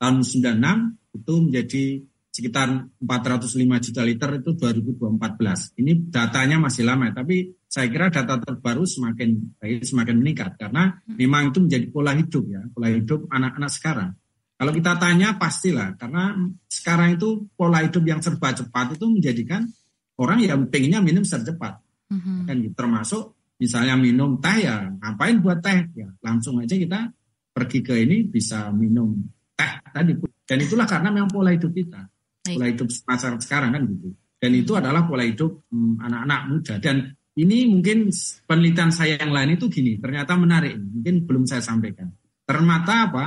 tahun 0.01 0.25
96 0.25 1.21
itu 1.23 1.35
menjadi 1.39 1.85
sekitar 2.33 2.69
405 2.97 3.85
juta 3.85 4.03
liter 4.03 4.31
itu 4.41 4.51
2014. 4.57 5.77
Ini 5.77 5.93
datanya 6.09 6.57
masih 6.57 6.89
lama, 6.89 7.13
tapi 7.13 7.53
saya 7.69 7.93
kira 7.93 8.09
data 8.09 8.41
terbaru 8.41 8.89
semakin 8.89 9.61
baik, 9.61 9.85
semakin 9.85 10.17
meningkat 10.17 10.57
karena 10.57 10.97
memang 11.05 11.53
itu 11.53 11.61
menjadi 11.61 11.87
pola 11.93 12.17
hidup 12.17 12.45
ya, 12.49 12.65
pola 12.73 12.89
hidup 12.89 13.29
anak-anak 13.29 13.71
sekarang. 13.71 14.11
Kalau 14.57 14.73
kita 14.73 14.93
tanya 14.97 15.37
pastilah 15.37 15.95
karena 16.01 16.33
sekarang 16.73 17.21
itu 17.21 17.53
pola 17.53 17.85
hidup 17.85 18.03
yang 18.09 18.25
serba 18.25 18.57
cepat 18.57 18.97
itu 18.97 19.07
menjadikan 19.13 19.69
orang 20.17 20.41
yang 20.41 20.65
pengennya 20.73 21.05
minum 21.05 21.23
secara 21.29 21.53
cepat. 21.53 21.73
Mm-hmm. 22.13 22.37
Kan 22.45 22.57
termasuk 22.77 23.23
misalnya 23.57 23.97
minum 23.97 24.37
teh 24.37 24.69
ya 24.69 24.93
ngapain 25.01 25.41
buat 25.41 25.65
teh? 25.65 25.89
Ya 25.97 26.09
langsung 26.21 26.61
aja 26.61 26.77
kita 26.77 27.09
pergi 27.53 27.79
ke 27.81 27.95
ini 28.05 28.29
bisa 28.29 28.69
minum 28.73 29.17
teh 29.57 29.73
tadi. 29.89 30.13
Dan 30.45 30.59
itulah 30.61 30.85
karena 30.85 31.09
memang 31.09 31.33
pola 31.33 31.57
hidup 31.57 31.73
kita. 31.73 32.05
Pola 32.45 32.69
hidup 32.69 32.89
masyarakat 33.09 33.41
sekarang 33.41 33.71
kan 33.73 33.83
gitu. 33.89 34.13
Dan 34.37 34.51
itu 34.59 34.73
adalah 34.77 35.07
pola 35.07 35.25
hidup 35.25 35.65
hmm, 35.73 36.03
anak-anak 36.03 36.41
muda. 36.53 36.75
Dan 36.83 36.97
ini 37.33 37.65
mungkin 37.65 38.13
penelitian 38.45 38.93
saya 38.93 39.17
yang 39.17 39.33
lain 39.33 39.57
itu 39.57 39.73
gini 39.73 39.97
ternyata 39.97 40.37
menarik. 40.37 40.77
Mungkin 40.77 41.25
belum 41.25 41.49
saya 41.49 41.65
sampaikan. 41.65 42.13
Ternyata 42.45 43.09
apa? 43.09 43.27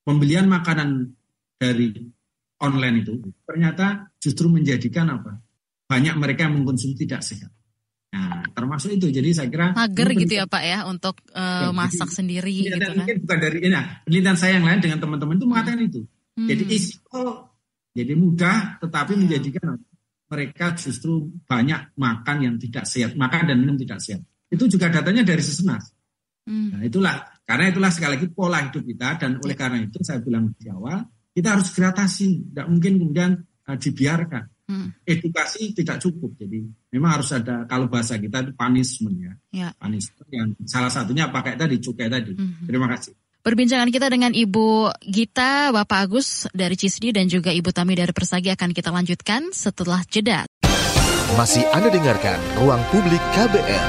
Pembelian 0.00 0.48
makanan 0.48 1.12
dari 1.60 1.92
online 2.64 3.04
itu 3.04 3.20
ternyata 3.44 4.08
justru 4.16 4.48
menjadikan 4.48 5.12
apa? 5.12 5.36
Banyak 5.84 6.16
mereka 6.16 6.48
yang 6.48 6.62
mengkonsumsi 6.62 7.04
tidak 7.04 7.20
sehat 7.20 7.50
Nah, 8.10 8.42
termasuk 8.50 8.90
itu. 8.98 9.06
Jadi 9.14 9.28
saya 9.30 9.46
kira 9.46 9.70
mager 9.70 10.08
gitu 10.18 10.34
ya 10.34 10.46
Pak 10.50 10.62
ya 10.66 10.78
untuk 10.90 11.22
uh, 11.30 11.70
ya, 11.70 11.70
masak 11.70 12.10
jadi, 12.10 12.16
sendiri 12.18 12.54
ya, 12.54 12.62
gitu 12.66 12.76
kan. 12.82 12.96
Mungkin 12.98 13.16
bukan 13.22 13.38
dari 13.38 13.58
ini. 13.62 13.70
Nah, 13.70 13.84
penelitian 14.02 14.36
saya 14.36 14.52
yang 14.58 14.66
lain 14.66 14.80
dengan 14.82 14.98
teman-teman 14.98 15.34
itu 15.38 15.46
mengatakan 15.46 15.80
itu. 15.86 16.00
Hmm. 16.34 16.48
Jadi 16.50 16.62
isiko 16.74 17.24
jadi 17.90 18.12
mudah 18.14 18.58
tetapi 18.82 19.12
ya. 19.14 19.18
menjadikan 19.18 19.66
mereka 20.30 20.66
justru 20.78 21.26
banyak 21.42 21.98
makan 21.98 22.36
yang 22.38 22.54
tidak 22.58 22.86
sehat, 22.86 23.18
makan 23.18 23.50
dan 23.50 23.56
minum 23.58 23.74
tidak 23.78 23.98
sehat. 23.98 24.22
Itu 24.50 24.66
juga 24.66 24.90
datanya 24.90 25.22
dari 25.26 25.42
Sesenas. 25.42 25.90
Hmm. 26.46 26.74
Nah, 26.74 26.82
itulah 26.86 27.14
karena 27.46 27.70
itulah 27.70 27.90
sekali 27.94 28.18
lagi 28.18 28.26
pola 28.30 28.62
hidup 28.62 28.82
kita 28.82 29.08
dan 29.22 29.38
oleh 29.38 29.54
karena 29.58 29.86
itu 29.86 29.98
saya 30.02 30.22
bilang 30.22 30.54
di 30.54 30.66
awal 30.70 31.02
kita 31.30 31.58
harus 31.58 31.70
gratasi, 31.70 32.50
tidak 32.50 32.66
mungkin 32.66 32.92
kemudian 32.98 33.30
uh, 33.70 33.78
dibiarkan. 33.78 34.59
Hmm. 34.70 34.94
Edukasi 35.02 35.74
tidak 35.74 35.98
cukup, 35.98 36.38
jadi 36.38 36.62
memang 36.94 37.18
harus 37.18 37.34
ada 37.34 37.66
kalau 37.66 37.90
bahasa 37.90 38.14
kita 38.22 38.46
itu 38.46 38.52
punishment 38.54 39.16
ya, 39.18 39.32
ya. 39.50 39.68
punishment 39.74 40.30
yang 40.30 40.48
salah 40.62 40.94
satunya 40.94 41.26
pakai 41.26 41.58
tadi 41.58 41.82
cukai 41.82 42.06
tadi. 42.06 42.38
Hmm. 42.38 42.70
Terima 42.70 42.86
kasih. 42.86 43.18
Perbincangan 43.40 43.88
kita 43.88 44.12
dengan 44.12 44.36
Ibu 44.36 44.94
Gita, 45.00 45.72
Bapak 45.72 45.98
Agus 46.06 46.44
dari 46.52 46.76
Cisdi 46.76 47.10
dan 47.10 47.24
juga 47.26 47.48
Ibu 47.50 47.72
Tami 47.72 47.96
dari 47.96 48.12
Persagi 48.12 48.52
akan 48.52 48.70
kita 48.70 48.92
lanjutkan 48.92 49.48
setelah 49.50 50.04
jeda. 50.06 50.44
Masih 51.40 51.64
Anda 51.72 51.88
dengarkan 51.88 52.36
Ruang 52.60 52.84
Publik 52.92 53.22
KBR. 53.32 53.86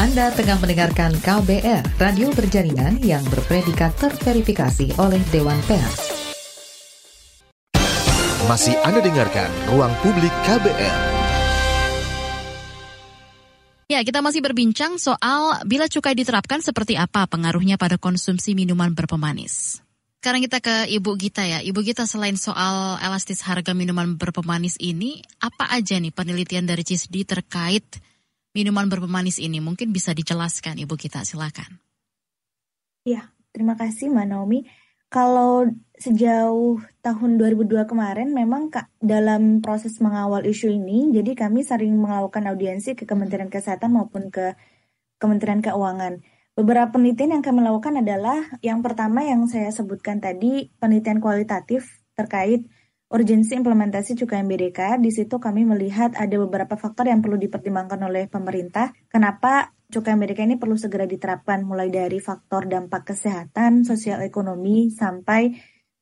Anda 0.00 0.30
tengah 0.32 0.56
mendengarkan 0.62 1.10
KBR, 1.20 2.00
radio 2.00 2.32
berjaringan 2.32 3.02
yang 3.04 3.24
berpredikat 3.28 3.92
terverifikasi 3.98 4.96
oleh 4.96 5.20
Dewan 5.34 5.58
Pers. 5.68 6.13
Masih 8.44 8.76
Anda 8.84 9.00
dengarkan 9.00 9.48
Ruang 9.72 9.88
Publik 10.04 10.28
KBR. 10.44 10.98
Ya, 13.88 14.04
kita 14.04 14.20
masih 14.20 14.44
berbincang 14.44 15.00
soal 15.00 15.64
bila 15.64 15.88
cukai 15.88 16.12
diterapkan 16.12 16.60
seperti 16.60 17.00
apa 17.00 17.24
pengaruhnya 17.24 17.80
pada 17.80 17.96
konsumsi 17.96 18.52
minuman 18.52 18.92
berpemanis. 18.92 19.80
Sekarang 20.20 20.44
kita 20.44 20.60
ke 20.60 20.92
Ibu 20.92 21.16
Gita 21.16 21.40
ya. 21.40 21.64
Ibu 21.64 21.80
Gita 21.88 22.04
selain 22.04 22.36
soal 22.36 23.00
elastis 23.00 23.40
harga 23.40 23.72
minuman 23.72 24.20
berpemanis 24.20 24.76
ini, 24.76 25.24
apa 25.40 25.72
aja 25.72 25.96
nih 25.96 26.12
penelitian 26.12 26.68
dari 26.68 26.84
CISDI 26.84 27.24
terkait 27.24 27.88
minuman 28.52 28.92
berpemanis 28.92 29.40
ini? 29.40 29.64
Mungkin 29.64 29.88
bisa 29.88 30.12
dijelaskan 30.12 30.76
Ibu 30.84 31.00
kita, 31.00 31.24
silakan. 31.24 31.80
Ya, 33.08 33.32
terima 33.56 33.72
kasih 33.72 34.12
Mbak 34.12 34.26
Naomi. 34.28 34.83
Kalau 35.14 35.70
sejauh 35.94 36.82
tahun 36.98 37.38
2002 37.38 37.86
kemarin 37.86 38.34
memang 38.34 38.66
dalam 38.98 39.62
proses 39.62 40.02
mengawal 40.02 40.42
isu 40.42 40.74
ini, 40.74 41.14
jadi 41.14 41.38
kami 41.38 41.62
sering 41.62 41.94
melakukan 41.94 42.50
audiensi 42.50 42.98
ke 42.98 43.06
Kementerian 43.06 43.46
Kesehatan 43.46 43.94
maupun 43.94 44.34
ke 44.34 44.58
Kementerian 45.22 45.62
Keuangan. 45.62 46.18
Beberapa 46.58 46.98
penelitian 46.98 47.38
yang 47.38 47.44
kami 47.46 47.62
lakukan 47.62 48.02
adalah 48.02 48.58
yang 48.58 48.82
pertama 48.82 49.22
yang 49.22 49.46
saya 49.46 49.70
sebutkan 49.70 50.18
tadi, 50.18 50.74
penelitian 50.82 51.22
kualitatif 51.22 52.02
terkait 52.18 52.66
urgensi 53.06 53.54
implementasi 53.54 54.18
cukai 54.18 54.42
MBDK, 54.42 54.98
di 54.98 55.14
situ 55.14 55.38
kami 55.38 55.62
melihat 55.62 56.10
ada 56.18 56.34
beberapa 56.42 56.74
faktor 56.74 57.06
yang 57.06 57.22
perlu 57.22 57.38
dipertimbangkan 57.38 58.02
oleh 58.02 58.26
pemerintah. 58.26 58.90
Kenapa 59.06 59.70
cukai 59.90 60.16
MBDK 60.16 60.46
ini 60.46 60.56
perlu 60.56 60.76
segera 60.76 61.04
diterapkan, 61.04 61.64
mulai 61.64 61.88
dari 61.88 62.20
faktor 62.22 62.68
dampak 62.68 63.14
kesehatan, 63.14 63.84
sosial 63.84 64.24
ekonomi, 64.24 64.92
sampai 64.92 65.54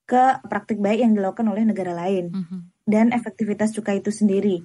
ke 0.06 0.42
praktik 0.46 0.82
baik 0.82 1.02
yang 1.02 1.12
dilakukan 1.14 1.46
oleh 1.48 1.64
negara 1.64 1.94
lain, 1.94 2.30
mm 2.30 2.42
-hmm. 2.44 2.60
dan 2.84 3.14
efektivitas 3.14 3.72
cukai 3.72 4.02
itu 4.02 4.10
sendiri. 4.12 4.62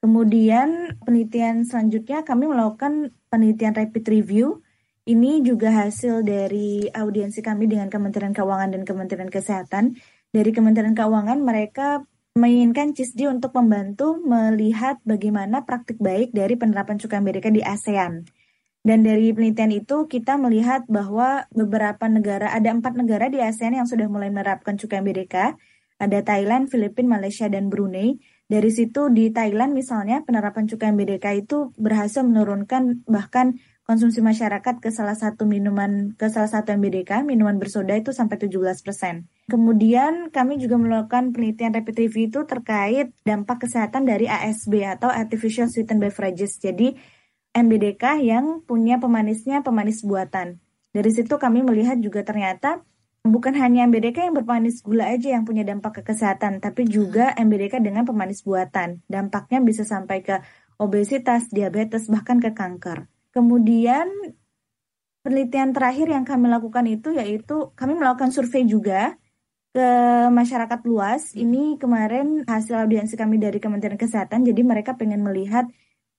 Kemudian 0.00 1.00
penelitian 1.02 1.66
selanjutnya 1.66 2.22
kami 2.22 2.46
melakukan 2.46 3.10
penelitian 3.32 3.74
rapid 3.74 4.04
review. 4.06 4.62
Ini 5.06 5.42
juga 5.46 5.70
hasil 5.86 6.26
dari 6.26 6.90
audiensi 6.90 7.38
kami 7.38 7.70
dengan 7.70 7.86
Kementerian 7.86 8.34
Keuangan 8.34 8.74
dan 8.74 8.82
Kementerian 8.82 9.30
Kesehatan 9.30 9.94
dari 10.34 10.50
Kementerian 10.50 10.98
Keuangan 10.98 11.38
mereka 11.42 12.02
menginginkan 12.36 12.92
CISDI 12.92 13.32
untuk 13.32 13.56
membantu 13.56 14.20
melihat 14.20 15.00
bagaimana 15.08 15.64
praktik 15.64 15.96
baik 15.96 16.36
dari 16.36 16.54
penerapan 16.58 17.00
cukai 17.00 17.16
Amerika 17.16 17.48
di 17.48 17.64
ASEAN. 17.64 18.28
Dan 18.86 19.02
dari 19.02 19.34
penelitian 19.34 19.74
itu 19.74 20.06
kita 20.06 20.38
melihat 20.38 20.86
bahwa 20.86 21.50
beberapa 21.50 22.06
negara, 22.06 22.54
ada 22.54 22.70
empat 22.70 22.94
negara 22.94 23.26
di 23.26 23.42
ASEAN 23.42 23.82
yang 23.82 23.90
sudah 23.90 24.06
mulai 24.06 24.30
menerapkan 24.30 24.78
cukai 24.78 25.02
Amerika. 25.02 25.58
Ada 25.98 26.22
Thailand, 26.22 26.70
Filipina, 26.70 27.18
Malaysia, 27.18 27.50
dan 27.50 27.66
Brunei. 27.66 28.22
Dari 28.46 28.70
situ 28.70 29.10
di 29.10 29.34
Thailand 29.34 29.74
misalnya 29.74 30.22
penerapan 30.22 30.70
cukai 30.70 30.86
Amerika 30.86 31.34
itu 31.34 31.74
berhasil 31.74 32.22
menurunkan 32.22 33.02
bahkan 33.10 33.58
konsumsi 33.86 34.22
masyarakat 34.22 34.82
ke 34.82 34.90
salah 34.94 35.18
satu 35.18 35.46
minuman 35.46 36.14
ke 36.18 36.26
salah 36.26 36.50
satu 36.50 36.74
MBDK 36.74 37.22
minuman 37.22 37.58
bersoda 37.58 37.94
itu 37.94 38.14
sampai 38.14 38.38
17 38.38 38.86
persen. 38.86 39.26
Kemudian 39.50 40.30
kami 40.30 40.62
juga 40.62 40.78
melakukan 40.78 41.34
penelitian 41.34 41.74
rapid 41.74 42.06
review 42.06 42.30
itu 42.30 42.46
terkait 42.46 43.14
dampak 43.26 43.66
kesehatan 43.66 44.06
dari 44.06 44.30
ASB 44.30 44.82
atau 44.86 45.10
artificial 45.10 45.66
sweetened 45.70 46.02
beverages. 46.02 46.58
Jadi 46.58 46.94
MBDK 47.56 48.20
yang 48.20 48.60
punya 48.68 49.00
pemanisnya 49.00 49.64
pemanis 49.64 50.04
buatan. 50.04 50.60
Dari 50.92 51.08
situ 51.08 51.40
kami 51.40 51.64
melihat 51.64 51.96
juga 51.96 52.20
ternyata 52.20 52.84
bukan 53.24 53.56
hanya 53.56 53.88
MBDK 53.88 54.28
yang 54.28 54.34
berpemanis 54.36 54.84
gula 54.84 55.08
aja 55.08 55.32
yang 55.32 55.48
punya 55.48 55.64
dampak 55.64 56.00
ke 56.00 56.12
kesehatan, 56.12 56.60
tapi 56.60 56.84
juga 56.84 57.32
MBDK 57.32 57.80
dengan 57.80 58.04
pemanis 58.04 58.44
buatan. 58.44 59.00
Dampaknya 59.08 59.64
bisa 59.64 59.88
sampai 59.88 60.20
ke 60.20 60.40
obesitas, 60.76 61.48
diabetes, 61.48 62.12
bahkan 62.12 62.36
ke 62.38 62.52
kanker. 62.52 63.08
Kemudian 63.32 64.08
penelitian 65.24 65.72
terakhir 65.72 66.12
yang 66.12 66.28
kami 66.28 66.46
lakukan 66.52 66.84
itu 66.86 67.16
yaitu 67.16 67.72
kami 67.74 67.96
melakukan 67.96 68.30
survei 68.30 68.68
juga 68.68 69.16
ke 69.76 69.88
masyarakat 70.32 70.80
luas. 70.88 71.36
Ini 71.36 71.76
kemarin 71.76 72.48
hasil 72.48 72.80
audiensi 72.80 73.16
kami 73.18 73.36
dari 73.36 73.60
Kementerian 73.60 74.00
Kesehatan. 74.00 74.44
Jadi 74.48 74.64
mereka 74.64 74.96
pengen 74.96 75.20
melihat 75.20 75.68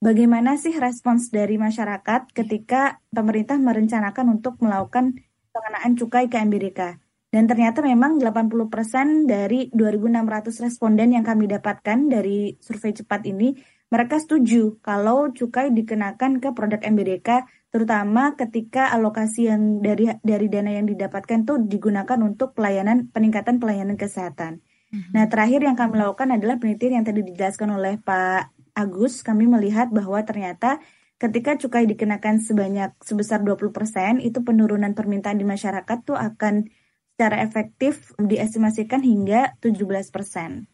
bagaimana 0.01 0.55
sih 0.57 0.75
respons 0.77 1.29
dari 1.33 1.57
masyarakat 1.57 2.33
ketika 2.33 3.01
pemerintah 3.09 3.57
merencanakan 3.57 4.39
untuk 4.39 4.61
melakukan 4.61 5.17
pengenaan 5.53 5.93
cukai 5.97 6.29
ke 6.29 6.37
MBDK. 6.37 7.01
Dan 7.27 7.43
ternyata 7.43 7.83
memang 7.83 8.23
80% 8.23 9.27
dari 9.27 9.67
2.600 9.75 10.63
responden 10.63 11.11
yang 11.11 11.27
kami 11.27 11.51
dapatkan 11.51 12.07
dari 12.07 12.55
survei 12.63 12.95
cepat 12.95 13.27
ini 13.27 13.51
mereka 13.87 14.19
setuju 14.19 14.79
kalau 14.83 15.31
cukai 15.31 15.71
dikenakan 15.71 16.43
ke 16.43 16.51
produk 16.51 16.79
MBDK 16.83 17.47
terutama 17.71 18.35
ketika 18.35 18.91
alokasi 18.95 19.51
yang 19.51 19.83
dari 19.83 20.11
dari 20.23 20.47
dana 20.47 20.71
yang 20.71 20.87
didapatkan 20.87 21.43
itu 21.43 21.55
digunakan 21.67 22.19
untuk 22.23 22.55
pelayanan 22.55 23.11
peningkatan 23.11 23.59
pelayanan 23.59 23.99
kesehatan. 23.99 24.63
Mm-hmm. 24.87 25.11
Nah, 25.11 25.25
terakhir 25.27 25.59
yang 25.67 25.75
kami 25.75 25.99
lakukan 25.99 26.31
adalah 26.31 26.55
penelitian 26.63 27.03
yang 27.03 27.05
tadi 27.07 27.27
dijelaskan 27.27 27.75
oleh 27.75 27.99
Pak 27.99 28.56
Agus, 28.77 29.25
kami 29.25 29.49
melihat 29.49 29.89
bahwa 29.89 30.21
ternyata 30.21 30.77
ketika 31.17 31.57
cukai 31.57 31.89
dikenakan 31.89 32.37
sebanyak 32.37 32.93
sebesar 33.01 33.41
20%, 33.41 34.21
itu 34.21 34.39
penurunan 34.45 34.93
permintaan 34.93 35.41
di 35.41 35.45
masyarakat 35.49 35.97
tuh 36.05 36.13
akan 36.13 36.69
secara 37.17 37.41
efektif 37.41 38.13
diestimasikan 38.21 39.01
hingga 39.01 39.57
17%. 39.57 40.69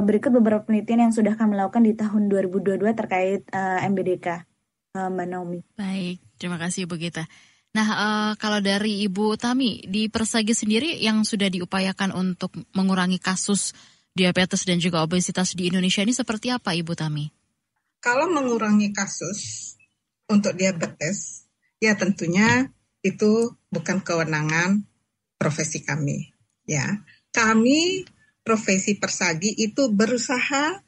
Berikut 0.00 0.32
beberapa 0.32 0.64
penelitian 0.64 1.08
yang 1.08 1.12
sudah 1.12 1.36
kami 1.36 1.60
lakukan 1.60 1.84
di 1.84 1.92
tahun 1.92 2.32
2022 2.32 2.80
terkait 2.96 3.44
uh, 3.52 3.84
eh, 3.84 3.92
MBDK, 3.92 4.26
uh, 4.32 4.32
eh, 4.96 5.08
Mbak 5.12 5.26
Naomi. 5.28 5.60
Baik, 5.76 6.24
terima 6.40 6.56
kasih 6.56 6.88
Ibu 6.88 6.96
Gita. 6.96 7.28
Nah, 7.76 7.88
uh, 7.92 8.32
kalau 8.40 8.64
dari 8.64 9.04
Ibu 9.04 9.36
Tami, 9.36 9.84
di 9.84 10.08
Persagi 10.08 10.56
sendiri 10.56 10.96
yang 11.04 11.26
sudah 11.26 11.52
diupayakan 11.52 12.16
untuk 12.16 12.56
mengurangi 12.72 13.20
kasus 13.20 13.76
diabetes 14.14 14.62
dan 14.62 14.78
juga 14.78 15.02
obesitas 15.02 15.58
di 15.58 15.66
Indonesia 15.68 16.00
ini 16.06 16.14
seperti 16.14 16.54
apa 16.54 16.70
Ibu 16.70 16.94
Tami? 16.94 17.26
Kalau 17.98 18.30
mengurangi 18.30 18.94
kasus 18.94 19.74
untuk 20.30 20.54
diabetes, 20.54 21.50
ya 21.82 21.98
tentunya 21.98 22.70
itu 23.02 23.52
bukan 23.68 24.00
kewenangan 24.00 24.86
profesi 25.36 25.82
kami. 25.82 26.30
Ya, 26.64 27.04
kami 27.34 28.08
profesi 28.46 28.96
persagi 28.96 29.52
itu 29.52 29.92
berusaha 29.92 30.80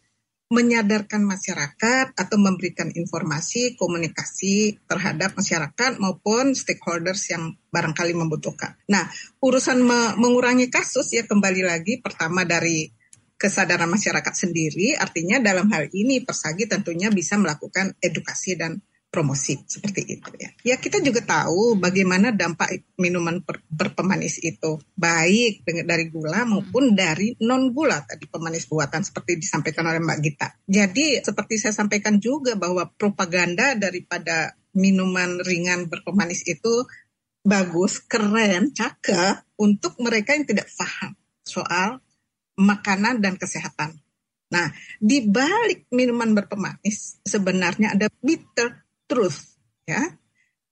menyadarkan 0.47 1.27
masyarakat 1.27 2.15
atau 2.15 2.37
memberikan 2.39 2.87
informasi 2.95 3.75
komunikasi 3.75 4.79
terhadap 4.87 5.35
masyarakat 5.35 5.99
maupun 5.99 6.55
stakeholders 6.55 7.35
yang 7.35 7.59
barangkali 7.75 8.15
membutuhkan. 8.15 8.79
Nah, 8.87 9.11
urusan 9.43 9.83
me 9.83 10.15
mengurangi 10.15 10.71
kasus 10.71 11.11
ya 11.11 11.27
kembali 11.27 11.67
lagi 11.67 11.99
pertama 11.99 12.47
dari 12.47 12.96
kesadaran 13.37 13.89
masyarakat 13.89 14.35
sendiri, 14.35 14.97
artinya 14.97 15.41
dalam 15.41 15.69
hal 15.73 15.89
ini 15.93 16.25
Persagi 16.25 16.69
tentunya 16.69 17.13
bisa 17.13 17.37
melakukan 17.37 17.93
edukasi 18.01 18.57
dan 18.57 18.81
promosi 19.17 19.57
seperti 19.65 20.19
itu 20.19 20.29
ya. 20.37 20.51
Ya 20.61 20.77
kita 20.77 21.01
juga 21.01 21.25
tahu 21.25 21.81
bagaimana 21.81 22.37
dampak 22.37 22.93
minuman 23.01 23.41
ber, 23.41 23.65
berpemanis 23.71 24.43
itu 24.45 24.77
baik 24.93 25.65
dari 25.65 26.13
gula 26.13 26.45
maupun 26.45 26.93
dari 26.93 27.33
non 27.41 27.73
gula 27.73 28.05
tadi 28.05 28.29
pemanis 28.29 28.69
buatan 28.69 29.01
seperti 29.01 29.41
disampaikan 29.41 29.89
oleh 29.89 30.05
Mbak 30.05 30.19
Gita. 30.21 30.49
Jadi 30.69 31.25
seperti 31.25 31.57
saya 31.57 31.73
sampaikan 31.73 32.21
juga 32.21 32.61
bahwa 32.61 32.85
propaganda 32.93 33.73
daripada 33.73 34.53
minuman 34.77 35.41
ringan 35.41 35.89
berpemanis 35.89 36.45
itu 36.45 36.85
bagus, 37.41 38.05
keren, 38.05 38.75
cakep 38.75 39.49
untuk 39.57 39.97
mereka 40.03 40.37
yang 40.37 40.45
tidak 40.45 40.69
paham 40.77 41.17
soal 41.47 42.05
makanan 42.57 43.21
dan 43.21 43.37
kesehatan. 43.37 43.97
Nah, 44.47 44.71
di 45.03 45.27
balik 45.27 45.91
minuman 45.91 46.33
berpemanis 46.33 47.21
sebenarnya 47.27 47.99
ada 47.99 48.07
bitter 48.23 48.87
truth, 49.11 49.59
ya. 49.85 50.03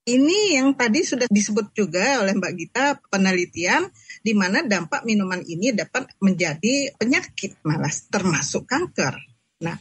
Ini 0.04 0.60
yang 0.60 0.76
tadi 0.76 1.00
sudah 1.00 1.24
disebut 1.32 1.72
juga 1.72 2.20
oleh 2.20 2.36
Mbak 2.36 2.52
Gita 2.60 3.00
penelitian 3.08 3.88
di 4.20 4.36
mana 4.36 4.60
dampak 4.60 5.00
minuman 5.08 5.40
ini 5.40 5.72
dapat 5.72 6.12
menjadi 6.20 6.92
penyakit 7.00 7.64
malas 7.64 8.04
termasuk 8.12 8.68
kanker. 8.68 9.16
Nah, 9.64 9.80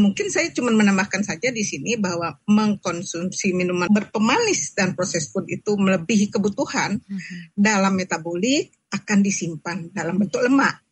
mungkin 0.00 0.32
saya 0.32 0.48
cuma 0.50 0.72
menambahkan 0.72 1.22
saja 1.22 1.52
di 1.52 1.60
sini 1.60 2.00
bahwa 2.00 2.40
mengkonsumsi 2.48 3.52
minuman 3.52 3.92
berpemanis 3.92 4.72
dan 4.72 4.96
proses 4.96 5.28
food 5.28 5.44
itu 5.52 5.76
melebihi 5.76 6.32
kebutuhan 6.32 6.98
mm-hmm. 6.98 7.52
dalam 7.52 7.94
metabolik 7.94 8.74
akan 8.90 9.18
disimpan 9.20 9.92
dalam 9.92 10.18
bentuk 10.18 10.40
lemak. 10.40 10.83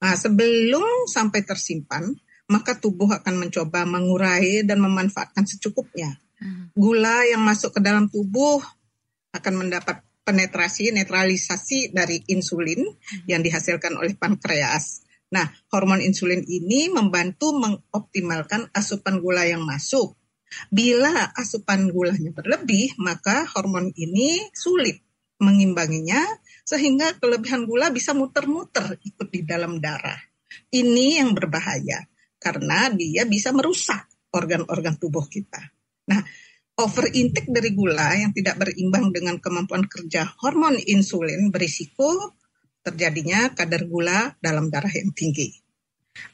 Nah, 0.00 0.16
sebelum 0.16 1.06
sampai 1.06 1.44
tersimpan, 1.44 2.08
maka 2.48 2.76
tubuh 2.76 3.08
akan 3.12 3.46
mencoba 3.46 3.84
mengurai 3.84 4.64
dan 4.64 4.80
memanfaatkan 4.80 5.44
secukupnya 5.44 6.18
Hmm. 6.40 6.72
Gula 6.72 7.28
yang 7.28 7.44
masuk 7.44 7.76
ke 7.76 7.80
dalam 7.84 8.08
tubuh 8.08 8.64
akan 9.36 9.54
mendapat 9.54 10.00
penetrasi, 10.24 10.88
netralisasi 10.90 11.92
dari 11.92 12.24
insulin 12.32 12.80
hmm. 12.80 13.28
yang 13.28 13.44
dihasilkan 13.44 13.94
oleh 14.00 14.16
pankreas. 14.16 15.04
Nah, 15.30 15.46
hormon 15.70 16.02
insulin 16.02 16.42
ini 16.42 16.90
membantu 16.90 17.54
mengoptimalkan 17.54 18.72
asupan 18.74 19.22
gula 19.22 19.46
yang 19.46 19.62
masuk. 19.62 20.16
Bila 20.72 21.30
asupan 21.38 21.94
gulanya 21.94 22.34
berlebih, 22.34 22.98
maka 22.98 23.46
hormon 23.54 23.94
ini 23.94 24.50
sulit 24.50 24.98
mengimbanginya 25.38 26.18
sehingga 26.70 27.18
kelebihan 27.18 27.66
gula 27.66 27.90
bisa 27.90 28.14
muter-muter 28.14 28.94
ikut 29.02 29.26
di 29.26 29.42
dalam 29.42 29.82
darah. 29.82 30.22
Ini 30.70 31.18
yang 31.18 31.34
berbahaya 31.34 32.06
karena 32.38 32.86
dia 32.94 33.26
bisa 33.26 33.50
merusak 33.50 34.06
organ-organ 34.30 34.94
tubuh 34.94 35.26
kita. 35.26 35.58
Nah, 36.06 36.22
over 36.78 37.10
intake 37.10 37.50
dari 37.50 37.74
gula 37.74 38.14
yang 38.14 38.30
tidak 38.30 38.62
berimbang 38.62 39.10
dengan 39.10 39.42
kemampuan 39.42 39.90
kerja 39.90 40.30
hormon 40.38 40.78
insulin 40.78 41.50
berisiko 41.50 42.38
terjadinya 42.86 43.50
kadar 43.50 43.90
gula 43.90 44.38
dalam 44.38 44.70
darah 44.70 44.94
yang 44.94 45.10
tinggi. 45.10 45.50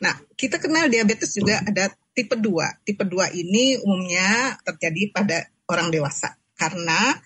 Nah, 0.04 0.20
kita 0.36 0.60
kenal 0.60 0.92
diabetes 0.92 1.32
juga 1.32 1.64
ada 1.64 1.88
tipe 2.12 2.36
2. 2.36 2.84
Tipe 2.84 3.04
2 3.08 3.40
ini 3.40 3.80
umumnya 3.80 4.60
terjadi 4.62 5.02
pada 5.16 5.38
orang 5.72 5.88
dewasa 5.88 6.36
karena 6.56 7.16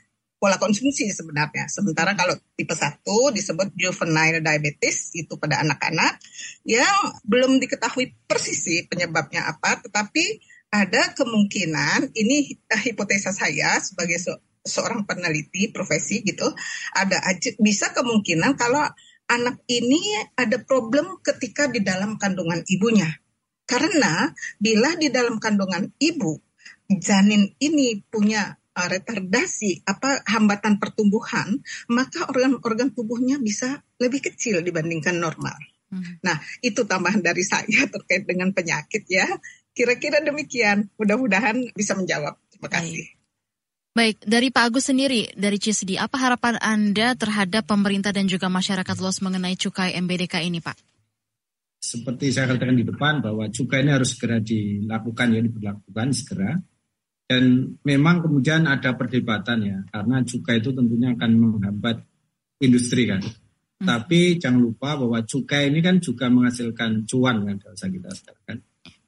pola 0.40 0.56
konsumsi 0.56 1.12
sebenarnya. 1.12 1.68
Sementara 1.68 2.16
kalau 2.16 2.32
tipe 2.56 2.72
1 2.72 3.04
disebut 3.36 3.76
juvenile 3.76 4.40
diabetes 4.40 5.12
itu 5.12 5.36
pada 5.36 5.60
anak-anak 5.60 6.16
yang 6.64 7.20
belum 7.28 7.60
diketahui 7.60 8.16
persis 8.24 8.64
sih 8.64 8.88
penyebabnya 8.88 9.44
apa, 9.44 9.84
tetapi 9.84 10.40
ada 10.72 11.12
kemungkinan 11.12 12.16
ini 12.16 12.56
uh, 12.72 12.80
hipotesa 12.80 13.36
saya 13.36 13.76
sebagai 13.84 14.16
se 14.16 14.32
seorang 14.60 15.08
peneliti 15.08 15.72
profesi 15.72 16.20
gitu 16.20 16.44
ada 16.92 17.16
bisa 17.64 17.96
kemungkinan 17.96 18.60
kalau 18.60 18.84
anak 19.24 19.64
ini 19.72 19.98
ada 20.36 20.60
problem 20.60 21.16
ketika 21.24 21.64
di 21.64 21.80
dalam 21.80 22.20
kandungan 22.20 22.60
ibunya 22.68 23.08
karena 23.64 24.28
bila 24.60 25.00
di 25.00 25.08
dalam 25.08 25.40
kandungan 25.40 25.88
ibu 25.96 26.36
janin 26.92 27.48
ini 27.56 28.04
punya 28.04 28.59
retardasi 28.76 29.82
apa 29.82 30.22
hambatan 30.30 30.78
pertumbuhan 30.78 31.58
maka 31.90 32.30
organ-organ 32.30 32.94
tubuhnya 32.94 33.42
bisa 33.42 33.82
lebih 33.98 34.30
kecil 34.30 34.62
dibandingkan 34.62 35.18
normal. 35.18 35.58
Hmm. 35.90 36.22
Nah, 36.22 36.38
itu 36.62 36.86
tambahan 36.86 37.20
dari 37.20 37.42
saya 37.42 37.86
terkait 37.94 38.24
dengan 38.24 38.54
penyakit 38.54 39.04
ya. 39.10 39.26
Kira-kira 39.74 40.22
demikian. 40.22 40.90
Mudah-mudahan 40.94 41.74
bisa 41.74 41.98
menjawab. 41.98 42.38
Terima 42.50 42.70
kasih. 42.70 43.06
Baik. 43.90 44.22
dari 44.22 44.54
Pak 44.54 44.70
Agus 44.70 44.86
sendiri, 44.86 45.34
dari 45.34 45.58
CSD, 45.58 45.98
apa 45.98 46.14
harapan 46.14 46.54
Anda 46.62 47.18
terhadap 47.18 47.66
pemerintah 47.66 48.14
dan 48.14 48.30
juga 48.30 48.46
masyarakat 48.46 48.96
luas 49.02 49.18
mengenai 49.18 49.58
cukai 49.58 49.98
MBDK 49.98 50.46
ini, 50.46 50.62
Pak? 50.62 50.78
Seperti 51.80 52.30
saya 52.30 52.54
katakan 52.54 52.78
di 52.78 52.86
depan 52.86 53.18
bahwa 53.18 53.50
cukai 53.50 53.82
ini 53.82 53.90
harus 53.90 54.14
segera 54.14 54.38
dilakukan 54.38 55.26
ya, 55.34 55.40
diberlakukan 55.42 56.08
segera. 56.14 56.54
Dan 57.30 57.78
memang 57.86 58.26
kemudian 58.26 58.66
ada 58.66 58.98
perdebatan 58.98 59.58
ya, 59.62 59.78
karena 59.86 60.18
cukai 60.26 60.58
itu 60.58 60.74
tentunya 60.74 61.14
akan 61.14 61.30
menghambat 61.38 62.02
industri 62.58 63.06
kan. 63.06 63.22
Hmm. 63.22 63.86
Tapi 63.86 64.42
jangan 64.42 64.58
lupa 64.58 64.98
bahwa 64.98 65.22
cukai 65.22 65.70
ini 65.70 65.78
kan 65.78 66.02
juga 66.02 66.26
menghasilkan 66.26 67.06
cuan 67.06 67.46
kan, 67.46 67.56
kalau 67.62 67.76
kita 67.78 68.10
sekarang 68.18 68.42
kan 68.50 68.58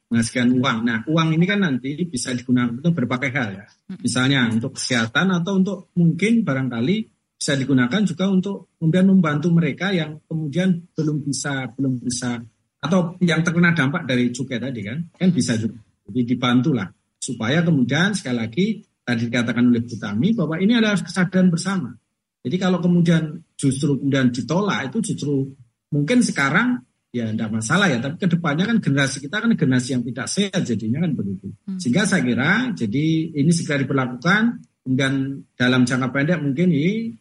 menghasilkan 0.06 0.48
uang. 0.54 0.78
Nah, 0.86 0.98
uang 1.08 1.28
ini 1.34 1.44
kan 1.50 1.66
nanti 1.66 1.98
bisa 2.06 2.30
digunakan 2.30 2.70
untuk 2.70 2.94
berbagai 2.94 3.32
hal 3.34 3.48
ya. 3.58 3.66
Misalnya 3.98 4.46
untuk 4.54 4.78
kesehatan 4.78 5.42
atau 5.42 5.58
untuk 5.58 5.78
mungkin 5.98 6.46
barangkali 6.46 6.96
bisa 7.42 7.58
digunakan 7.58 8.06
juga 8.06 8.30
untuk 8.30 8.70
kemudian 8.78 9.10
membantu 9.10 9.50
mereka 9.50 9.90
yang 9.90 10.14
kemudian 10.30 10.78
belum 10.94 11.26
bisa 11.26 11.74
belum 11.74 11.98
bisa 11.98 12.38
atau 12.78 13.18
yang 13.18 13.42
terkena 13.42 13.74
dampak 13.74 14.06
dari 14.06 14.30
cukai 14.30 14.62
tadi 14.62 14.80
kan 14.86 15.10
kan 15.10 15.34
bisa 15.34 15.58
juga. 15.58 15.80
Jadi 16.06 16.22
dibantulah 16.22 16.86
supaya 17.22 17.62
kemudian 17.62 18.18
sekali 18.18 18.36
lagi 18.36 18.66
tadi 19.06 19.30
dikatakan 19.30 19.70
oleh 19.70 19.82
Butami 19.86 20.34
bahwa 20.34 20.58
ini 20.58 20.74
adalah 20.74 20.98
kesadaran 20.98 21.54
bersama. 21.54 21.94
Jadi 22.42 22.56
kalau 22.58 22.82
kemudian 22.82 23.38
justru 23.54 23.94
kemudian 24.02 24.34
ditolak 24.34 24.90
itu 24.90 25.14
justru 25.14 25.54
mungkin 25.94 26.18
sekarang 26.26 26.82
ya 27.12 27.28
tidak 27.28 27.52
masalah 27.52 27.92
ya 27.92 28.00
tapi 28.00 28.16
ke 28.16 28.24
depannya 28.24 28.64
kan 28.64 28.80
generasi 28.80 29.20
kita 29.20 29.36
kan 29.44 29.52
generasi 29.52 29.88
yang 29.94 30.02
tidak 30.02 30.26
sehat 30.32 30.62
jadinya 30.64 31.04
kan 31.04 31.12
begitu 31.12 31.52
hmm. 31.68 31.76
sehingga 31.76 32.08
saya 32.08 32.24
kira 32.24 32.72
jadi 32.72 33.06
ini 33.36 33.52
segera 33.52 33.84
diperlakukan 33.84 34.42
kemudian 34.80 35.44
dalam 35.52 35.84
jangka 35.84 36.08
pendek 36.08 36.40
mungkin 36.40 36.72
ini 36.72 37.12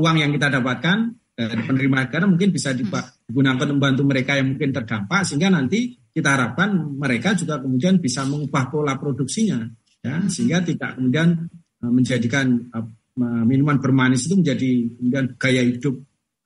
uang 0.00 0.16
yang 0.16 0.32
kita 0.32 0.48
dapatkan 0.48 0.98
dari 1.36 1.62
penerima 1.68 2.08
negara 2.08 2.24
mungkin 2.24 2.48
bisa 2.56 2.72
hmm. 2.72 3.28
digunakan 3.28 3.68
membantu 3.68 4.02
mereka 4.08 4.40
yang 4.40 4.56
mungkin 4.56 4.72
terdampak 4.72 5.28
sehingga 5.28 5.52
nanti 5.52 5.99
kita 6.10 6.28
harapkan 6.34 6.74
mereka 6.74 7.38
juga 7.38 7.62
kemudian 7.62 8.02
bisa 8.02 8.26
mengubah 8.26 8.70
pola 8.70 8.98
produksinya 8.98 9.62
ya 10.02 10.16
hmm. 10.18 10.28
sehingga 10.28 10.58
tidak 10.64 10.98
kemudian 10.98 11.48
e, 11.80 11.84
menjadikan 11.86 12.46
e, 12.72 12.78
minuman 13.20 13.78
bermanis 13.78 14.26
itu 14.26 14.38
menjadi 14.38 14.70
kemudian 14.96 15.26
gaya 15.36 15.62
hidup 15.62 15.94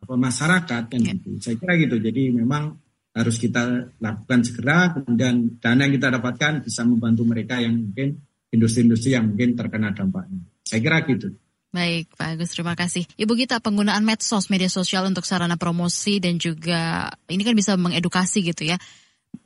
apa 0.05 0.15
masyarakat 0.21 0.83
kan 0.93 1.01
ya. 1.01 1.13
gitu. 1.17 1.41
Saya 1.41 1.57
kira 1.57 1.73
gitu. 1.81 1.97
Jadi 1.97 2.23
memang 2.37 2.77
harus 3.15 3.37
kita 3.39 3.95
lakukan 4.03 4.41
segera 4.43 4.93
kemudian 4.93 5.57
dana 5.63 5.87
yang 5.87 5.95
kita 5.97 6.09
dapatkan 6.19 6.67
bisa 6.67 6.83
membantu 6.83 7.23
mereka 7.25 7.63
yang 7.63 7.79
mungkin 7.79 8.21
industri-industri 8.53 9.15
yang 9.17 9.33
mungkin 9.33 9.57
terkena 9.57 9.95
dampaknya. 9.95 10.45
Saya 10.67 10.81
kira 10.83 10.99
gitu. 11.09 11.33
Baik, 11.75 12.07
Pak 12.15 12.39
Agus, 12.39 12.55
terima 12.55 12.79
kasih. 12.79 13.03
Ibu 13.19 13.35
kita 13.35 13.59
penggunaan 13.59 14.07
medsos, 14.07 14.47
media 14.47 14.71
sosial 14.71 15.11
untuk 15.11 15.27
sarana 15.27 15.59
promosi 15.59 16.23
dan 16.23 16.39
juga 16.39 17.11
ini 17.27 17.43
kan 17.43 17.55
bisa 17.59 17.75
mengedukasi 17.75 18.47
gitu 18.47 18.63
ya. 18.71 18.79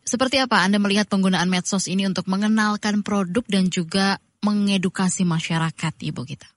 Seperti 0.04 0.40
apa 0.40 0.64
Anda 0.64 0.80
melihat 0.80 1.08
penggunaan 1.08 1.48
medsos 1.50 1.86
ini 1.86 2.08
untuk 2.08 2.26
mengenalkan 2.30 3.04
produk 3.04 3.44
dan 3.48 3.68
juga 3.68 4.22
mengedukasi 4.40 5.26
masyarakat, 5.26 5.94
Ibu 5.98 6.22
kita? 6.24 6.48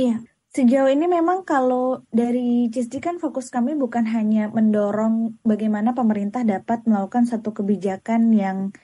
Iya, 0.00 0.20
Sejauh 0.50 0.90
ini 0.90 1.06
memang 1.06 1.46
kalau 1.46 2.02
dari 2.10 2.66
CISD 2.74 2.98
kan 2.98 3.22
fokus 3.22 3.54
kami 3.54 3.78
bukan 3.78 4.02
hanya 4.10 4.50
mendorong 4.50 5.38
bagaimana 5.46 5.94
pemerintah 5.94 6.42
dapat 6.42 6.82
melakukan 6.90 7.22
satu 7.22 7.54
kebijakan 7.54 8.34
yang 8.34 8.74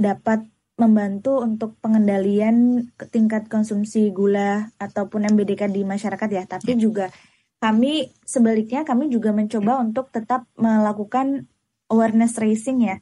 dapat 0.00 0.48
membantu 0.80 1.44
untuk 1.44 1.76
pengendalian 1.84 2.88
tingkat 3.12 3.52
konsumsi 3.52 4.08
gula 4.16 4.72
ataupun 4.80 5.28
MBDK 5.28 5.68
di 5.68 5.84
masyarakat 5.84 6.28
ya, 6.32 6.48
tapi 6.48 6.80
juga 6.80 7.12
kami 7.60 8.16
sebaliknya 8.24 8.88
kami 8.88 9.12
juga 9.12 9.36
mencoba 9.36 9.76
untuk 9.76 10.08
tetap 10.08 10.48
melakukan 10.56 11.44
awareness 11.92 12.40
raising 12.40 12.80
ya. 12.80 12.96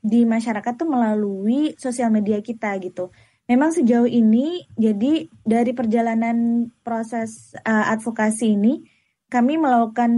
Di 0.00 0.24
masyarakat 0.24 0.72
tuh 0.74 0.88
melalui 0.88 1.74
sosial 1.76 2.08
media 2.12 2.40
kita 2.40 2.74
gitu. 2.82 3.12
Memang 3.48 3.72
sejauh 3.72 4.04
ini, 4.04 4.68
jadi 4.76 5.24
dari 5.40 5.72
perjalanan 5.72 6.68
proses 6.84 7.56
uh, 7.64 7.88
advokasi 7.88 8.60
ini, 8.60 8.84
kami 9.32 9.56
melakukan 9.56 10.12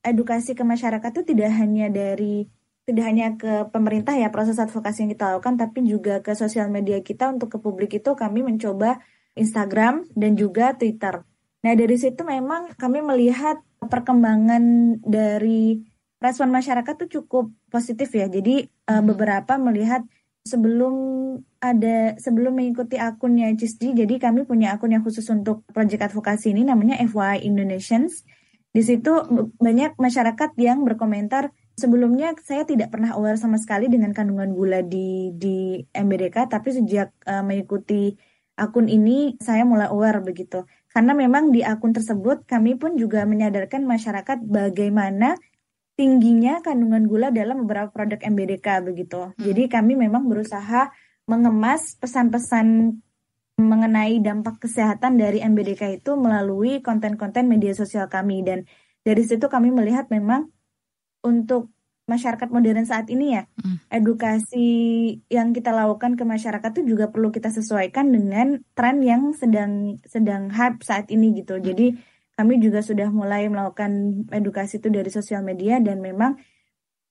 edukasi 0.00 0.56
ke 0.56 0.64
masyarakat 0.64 1.10
itu 1.12 1.36
tidak 1.36 1.52
hanya 1.52 1.92
dari 1.92 2.48
tidak 2.86 3.04
hanya 3.04 3.34
ke 3.34 3.66
pemerintah 3.74 4.14
ya 4.14 4.30
proses 4.30 4.56
advokasi 4.56 5.04
yang 5.04 5.12
kita 5.12 5.36
lakukan, 5.36 5.58
tapi 5.58 5.84
juga 5.84 6.22
ke 6.22 6.32
sosial 6.32 6.70
media 6.70 7.02
kita 7.02 7.28
untuk 7.28 7.52
ke 7.52 7.58
publik 7.58 7.98
itu 7.98 8.14
kami 8.14 8.46
mencoba 8.46 9.02
Instagram 9.36 10.06
dan 10.16 10.38
juga 10.38 10.72
Twitter. 10.78 11.26
Nah 11.66 11.72
dari 11.74 11.96
situ 11.98 12.22
memang 12.22 12.72
kami 12.78 13.02
melihat 13.02 13.58
perkembangan 13.82 14.96
dari 15.02 15.82
respon 16.26 16.50
masyarakat 16.50 16.94
itu 16.98 17.22
cukup 17.22 17.54
positif 17.70 18.10
ya. 18.10 18.26
Jadi 18.26 18.66
uh, 18.90 19.02
beberapa 19.06 19.54
melihat 19.56 20.02
sebelum 20.46 20.94
ada 21.58 22.14
sebelum 22.22 22.54
mengikuti 22.54 22.98
akunnya 22.98 23.50
CISD, 23.54 23.98
jadi 23.98 24.14
kami 24.22 24.46
punya 24.46 24.74
akun 24.74 24.94
yang 24.94 25.02
khusus 25.02 25.26
untuk 25.30 25.66
proyek 25.74 26.06
advokasi 26.06 26.54
ini 26.54 26.62
namanya 26.62 26.98
FYI 27.02 27.42
Indonesians. 27.42 28.22
Di 28.70 28.84
situ 28.84 29.10
banyak 29.56 29.96
masyarakat 29.96 30.50
yang 30.60 30.84
berkomentar 30.84 31.50
sebelumnya 31.74 32.36
saya 32.44 32.62
tidak 32.62 32.92
pernah 32.92 33.16
aware 33.16 33.40
sama 33.40 33.56
sekali 33.58 33.88
dengan 33.90 34.14
kandungan 34.14 34.52
gula 34.54 34.80
di 34.86 35.34
di 35.34 35.82
MBDK, 35.90 36.46
tapi 36.46 36.72
sejak 36.72 37.10
uh, 37.26 37.42
mengikuti 37.42 38.14
akun 38.56 38.88
ini 38.88 39.34
saya 39.42 39.66
mulai 39.66 39.90
aware 39.90 40.22
begitu. 40.24 40.64
Karena 40.92 41.12
memang 41.12 41.52
di 41.52 41.60
akun 41.60 41.92
tersebut 41.92 42.48
kami 42.48 42.80
pun 42.80 42.96
juga 42.96 43.28
menyadarkan 43.28 43.84
masyarakat 43.84 44.40
bagaimana 44.48 45.36
tingginya 45.96 46.60
kandungan 46.60 47.08
gula 47.08 47.32
dalam 47.32 47.64
beberapa 47.64 47.88
produk 47.90 48.20
MBDK 48.20 48.84
begitu. 48.84 49.32
Hmm. 49.32 49.34
Jadi 49.40 49.66
kami 49.66 49.96
memang 49.96 50.28
berusaha 50.28 50.92
mengemas 51.26 51.96
pesan-pesan 51.98 53.00
mengenai 53.56 54.20
dampak 54.20 54.60
kesehatan 54.60 55.16
dari 55.16 55.40
MBDK 55.40 56.04
itu 56.04 56.12
melalui 56.14 56.84
konten-konten 56.84 57.48
media 57.48 57.72
sosial 57.72 58.04
kami 58.12 58.44
dan 58.44 58.68
dari 59.00 59.24
situ 59.24 59.48
kami 59.48 59.72
melihat 59.72 60.12
memang 60.12 60.52
untuk 61.24 61.72
masyarakat 62.06 62.52
modern 62.52 62.86
saat 62.86 63.10
ini 63.10 63.34
ya 63.34 63.48
hmm. 63.58 63.90
edukasi 63.90 64.68
yang 65.26 65.50
kita 65.50 65.74
lakukan 65.74 66.14
ke 66.14 66.22
masyarakat 66.22 66.70
itu 66.78 66.94
juga 66.94 67.10
perlu 67.10 67.34
kita 67.34 67.50
sesuaikan 67.50 68.12
dengan 68.14 68.62
tren 68.78 69.02
yang 69.02 69.34
sedang 69.34 69.98
sedang 70.06 70.52
hype 70.52 70.84
saat 70.86 71.10
ini 71.10 71.34
gitu. 71.34 71.58
Hmm. 71.58 71.64
Jadi 71.66 71.86
kami 72.36 72.60
juga 72.60 72.84
sudah 72.84 73.08
mulai 73.08 73.48
melakukan 73.48 74.22
edukasi 74.28 74.76
itu 74.78 74.92
dari 74.92 75.08
sosial 75.08 75.40
media 75.40 75.80
dan 75.80 76.04
memang 76.04 76.36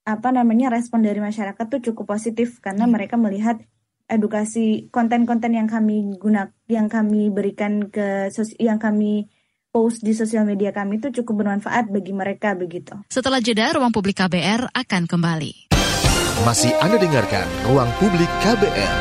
apa 0.05 0.30
namanya 0.30 0.69
respon 0.69 1.01
dari 1.01 1.17
masyarakat 1.17 1.65
tuh 1.65 1.82
cukup 1.91 2.13
positif 2.13 2.61
karena 2.61 2.86
hmm. 2.86 2.93
mereka 2.93 3.17
melihat 3.17 3.57
edukasi 4.05 4.86
konten-konten 4.93 5.57
yang 5.57 5.65
kami 5.65 6.13
guna 6.21 6.53
yang 6.69 6.86
kami 6.86 7.34
berikan 7.34 7.89
ke 7.89 8.30
yang 8.61 8.78
kami 8.78 9.26
post 9.73 10.05
di 10.05 10.13
sosial 10.13 10.45
media 10.45 10.69
kami 10.69 11.01
itu 11.01 11.09
cukup 11.09 11.41
bermanfaat 11.41 11.89
bagi 11.89 12.13
mereka 12.13 12.53
begitu. 12.53 12.95
Setelah 13.09 13.41
jeda, 13.41 13.73
Ruang 13.76 13.91
Publik 13.91 14.21
KBR 14.21 14.71
akan 14.71 15.03
kembali. 15.09 15.73
Masih 16.47 16.71
Anda 16.80 17.01
dengarkan 17.01 17.49
Ruang 17.67 17.89
Publik 17.97 18.30
KBR. 18.45 18.95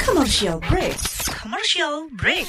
Commercial 0.00 0.56
break. 0.66 0.96
Commercial 1.36 2.08
break. 2.16 2.48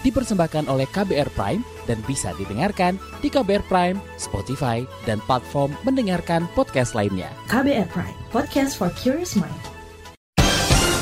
Dipersembahkan 0.00 0.68
oleh 0.72 0.88
KBR 0.88 1.28
Prime 1.36 1.60
dan 1.84 2.00
bisa 2.08 2.32
didengarkan 2.40 2.96
di 3.20 3.28
KBR 3.28 3.64
Prime, 3.68 3.98
Spotify, 4.16 4.84
dan 5.04 5.20
platform 5.28 5.76
mendengarkan 5.84 6.48
podcast 6.56 6.96
lainnya. 6.96 7.28
KBR 7.52 7.88
Prime, 7.92 8.16
podcast 8.32 8.80
for 8.80 8.88
curious 8.96 9.36
mind. 9.36 9.52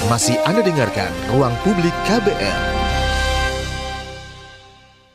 Masih 0.06 0.38
Anda 0.46 0.62
dengarkan 0.62 1.10
Ruang 1.34 1.52
Publik 1.66 1.92
KBR. 2.06 2.78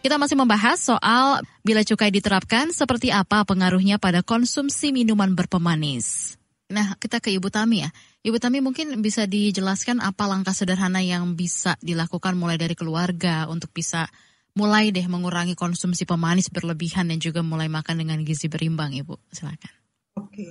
Kita 0.03 0.19
masih 0.19 0.35
membahas 0.35 0.83
soal 0.83 1.39
bila 1.63 1.79
cukai 1.79 2.11
diterapkan 2.11 2.75
seperti 2.75 3.07
apa 3.07 3.47
pengaruhnya 3.47 3.95
pada 4.03 4.19
konsumsi 4.19 4.91
minuman 4.91 5.31
berpemanis. 5.31 6.35
Nah, 6.71 6.95
kita 6.95 7.19
ke 7.19 7.33
Ibu 7.33 7.51
Tami 7.51 7.83
ya. 7.83 7.89
Ibu 8.23 8.39
Tami 8.39 8.63
mungkin 8.63 8.95
bisa 9.03 9.27
dijelaskan 9.27 9.99
apa 9.99 10.23
langkah 10.31 10.55
sederhana 10.55 11.03
yang 11.03 11.35
bisa 11.35 11.75
dilakukan 11.83 12.39
mulai 12.39 12.55
dari 12.55 12.77
keluarga 12.77 13.51
untuk 13.51 13.75
bisa 13.75 14.07
mulai 14.53 14.93
deh 14.93 15.03
mengurangi 15.09 15.57
konsumsi 15.57 16.05
pemanis 16.05 16.47
berlebihan 16.53 17.09
dan 17.09 17.19
juga 17.19 17.41
mulai 17.41 17.67
makan 17.67 18.05
dengan 18.05 18.21
gizi 18.23 18.47
berimbang, 18.47 18.93
Ibu. 18.95 19.17
Silakan. 19.33 19.73
Oke, 20.17 20.49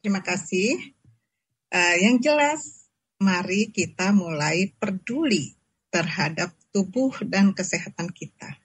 terima 0.00 0.22
kasih. 0.22 0.78
Uh, 1.68 1.96
yang 2.00 2.22
jelas, 2.22 2.88
mari 3.20 3.68
kita 3.74 4.14
mulai 4.14 4.72
peduli 4.78 5.58
terhadap 5.90 6.54
tubuh 6.70 7.12
dan 7.26 7.52
kesehatan 7.52 8.14
kita. 8.14 8.56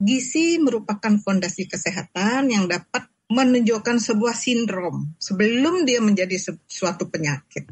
Gizi 0.00 0.56
merupakan 0.56 1.20
fondasi 1.20 1.68
kesehatan 1.68 2.48
yang 2.48 2.64
dapat 2.68 3.08
menunjukkan 3.30 4.02
sebuah 4.02 4.34
sindrom 4.34 5.14
sebelum 5.22 5.86
dia 5.86 6.02
menjadi 6.02 6.34
suatu 6.66 7.06
penyakit. 7.06 7.70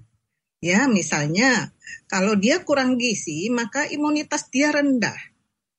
Ya, 0.63 0.87
misalnya 0.87 1.75
kalau 2.07 2.39
dia 2.39 2.63
kurang 2.63 2.95
gizi, 2.99 3.51
maka 3.51 3.87
imunitas 3.91 4.47
dia 4.55 4.71
rendah. 4.71 5.19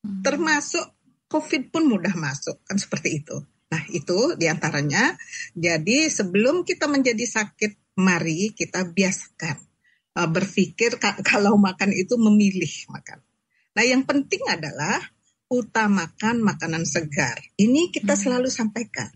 Hmm. 0.04 0.24
Termasuk 0.24 0.84
COVID 1.32 1.72
pun 1.72 1.88
mudah 1.88 2.12
masuk, 2.16 2.60
kan 2.68 2.76
seperti 2.76 3.24
itu. 3.24 3.40
Nah, 3.72 3.84
itu 3.92 4.36
di 4.36 4.52
antaranya. 4.52 5.16
Jadi 5.56 6.12
sebelum 6.12 6.68
kita 6.68 6.92
menjadi 6.92 7.24
sakit, 7.24 7.96
mari 8.00 8.52
kita 8.56 8.88
biasakan 8.88 9.58
uh, 10.20 10.30
berpikir 10.32 11.00
kalau 11.30 11.56
makan 11.56 11.96
itu 11.96 12.20
memilih 12.20 12.72
makan. 12.92 13.20
Nah, 13.76 13.84
yang 13.84 14.04
penting 14.04 14.44
adalah 14.48 15.00
utamakan 15.48 16.44
makanan 16.44 16.84
segar. 16.84 17.40
Ini 17.56 17.92
kita 17.92 18.16
hmm. 18.16 18.22
selalu 18.28 18.50
sampaikan 18.52 19.12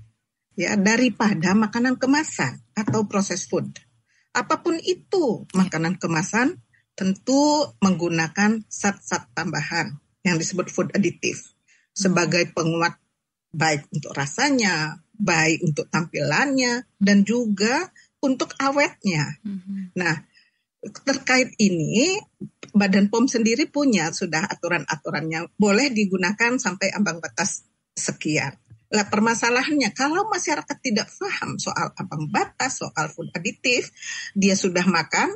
ya 0.53 0.77
daripada 0.77 1.53
makanan 1.57 1.97
kemasan 1.97 2.61
atau 2.77 3.05
proses 3.09 3.45
food. 3.45 3.69
Apa 4.33 4.61
pun 4.65 4.77
itu 4.81 5.45
makanan 5.53 6.01
kemasan 6.01 6.57
tentu 6.93 7.73
menggunakan 7.81 8.65
zat-zat 8.69 9.29
tambahan 9.33 9.97
yang 10.25 10.37
disebut 10.37 10.69
food 10.69 10.89
additive 10.93 11.41
sebagai 11.93 12.49
penguat 12.53 12.97
baik 13.53 13.85
untuk 13.93 14.13
rasanya, 14.17 14.97
baik 15.13 15.61
untuk 15.61 15.85
tampilannya 15.89 16.85
dan 16.97 17.21
juga 17.21 17.93
untuk 18.21 18.57
awetnya. 18.57 19.37
Mm-hmm. 19.45 19.93
Nah, 19.99 20.15
terkait 21.05 21.53
ini 21.61 22.17
Badan 22.73 23.13
POM 23.13 23.29
sendiri 23.29 23.69
punya 23.69 24.09
sudah 24.09 24.49
aturan-aturannya 24.49 25.53
boleh 25.53 25.93
digunakan 25.93 26.57
sampai 26.57 26.89
ambang 26.89 27.21
batas 27.21 27.61
sekian. 27.93 28.57
Lah 28.93 29.09
permasalahannya 29.09 29.89
kalau 29.97 30.29
masyarakat 30.29 30.77
tidak 30.77 31.09
paham 31.17 31.57
soal 31.57 31.89
ambang 31.97 32.29
batas, 32.29 32.77
soal 32.77 33.09
food 33.09 33.33
aditif, 33.33 33.89
dia 34.37 34.53
sudah 34.53 34.85
makan, 34.85 35.33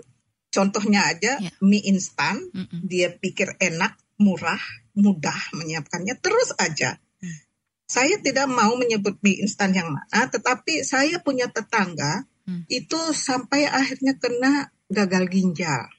contohnya 0.54 1.10
aja 1.10 1.42
yeah. 1.42 1.58
mie 1.66 1.82
instan, 1.90 2.38
mm 2.54 2.66
-mm. 2.70 2.80
dia 2.86 3.10
pikir 3.18 3.58
enak, 3.58 3.98
murah, 4.22 4.62
mudah 4.94 5.58
menyiapkannya, 5.58 6.22
terus 6.22 6.54
aja. 6.62 7.02
Mm. 7.18 7.34
Saya 7.90 8.22
tidak 8.22 8.46
mau 8.46 8.78
menyebut 8.78 9.18
mie 9.26 9.42
instan 9.42 9.74
yang 9.74 9.90
mana, 9.90 10.30
tetapi 10.30 10.86
saya 10.86 11.18
punya 11.26 11.50
tetangga 11.50 12.30
mm. 12.46 12.70
itu 12.70 13.00
sampai 13.10 13.66
akhirnya 13.66 14.22
kena 14.22 14.70
gagal 14.86 15.34
ginjal. 15.34 15.90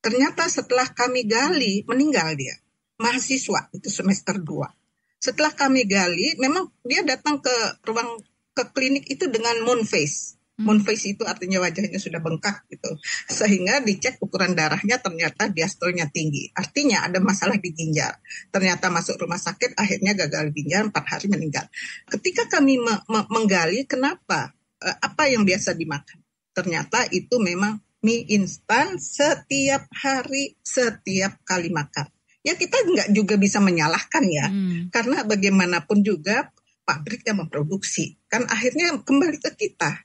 Ternyata 0.00 0.48
setelah 0.48 0.88
kami 0.88 1.28
gali, 1.28 1.84
meninggal 1.84 2.32
dia. 2.40 2.56
Mahasiswa, 2.96 3.68
itu 3.76 3.92
semester 3.92 4.40
2 4.40 4.81
setelah 5.22 5.54
kami 5.54 5.86
gali, 5.86 6.34
memang 6.42 6.66
dia 6.82 7.06
datang 7.06 7.38
ke 7.38 7.54
ruang 7.86 8.18
ke 8.58 8.64
klinik 8.74 9.06
itu 9.06 9.30
dengan 9.30 9.54
moon 9.62 9.86
face. 9.86 10.34
Hmm. 10.58 10.66
Moon 10.66 10.80
face 10.82 11.14
itu 11.14 11.22
artinya 11.22 11.62
wajahnya 11.62 11.94
sudah 12.02 12.18
bengkak 12.18 12.66
gitu. 12.66 12.90
Sehingga 13.30 13.78
dicek 13.86 14.18
ukuran 14.18 14.58
darahnya 14.58 14.98
ternyata 14.98 15.46
diastolnya 15.46 16.10
tinggi. 16.10 16.50
Artinya 16.58 17.06
ada 17.06 17.22
masalah 17.22 17.54
di 17.54 17.70
ginjal. 17.70 18.10
Ternyata 18.50 18.90
masuk 18.90 19.22
rumah 19.22 19.38
sakit 19.38 19.78
akhirnya 19.78 20.18
gagal 20.18 20.50
ginjal 20.50 20.90
empat 20.90 21.04
hari 21.06 21.30
meninggal. 21.30 21.70
Ketika 22.10 22.50
kami 22.58 22.82
me 22.82 22.98
me 23.06 23.22
menggali 23.30 23.86
kenapa 23.86 24.50
eh, 24.82 24.96
apa 25.06 25.30
yang 25.30 25.46
biasa 25.46 25.78
dimakan. 25.78 26.18
Ternyata 26.50 27.06
itu 27.14 27.38
memang 27.38 27.78
mie 28.02 28.26
instan 28.34 28.98
setiap 28.98 29.86
hari 29.94 30.58
setiap 30.66 31.38
kali 31.46 31.70
makan 31.70 32.10
ya 32.42 32.58
kita 32.58 32.76
nggak 32.82 33.08
juga 33.14 33.34
bisa 33.38 33.62
menyalahkan 33.62 34.24
ya 34.26 34.46
hmm. 34.50 34.90
karena 34.90 35.22
bagaimanapun 35.22 36.02
juga 36.02 36.50
pabrik 36.82 37.22
yang 37.22 37.46
memproduksi 37.46 38.18
kan 38.26 38.46
akhirnya 38.50 38.98
kembali 39.02 39.38
ke 39.38 39.50
kita 39.54 40.02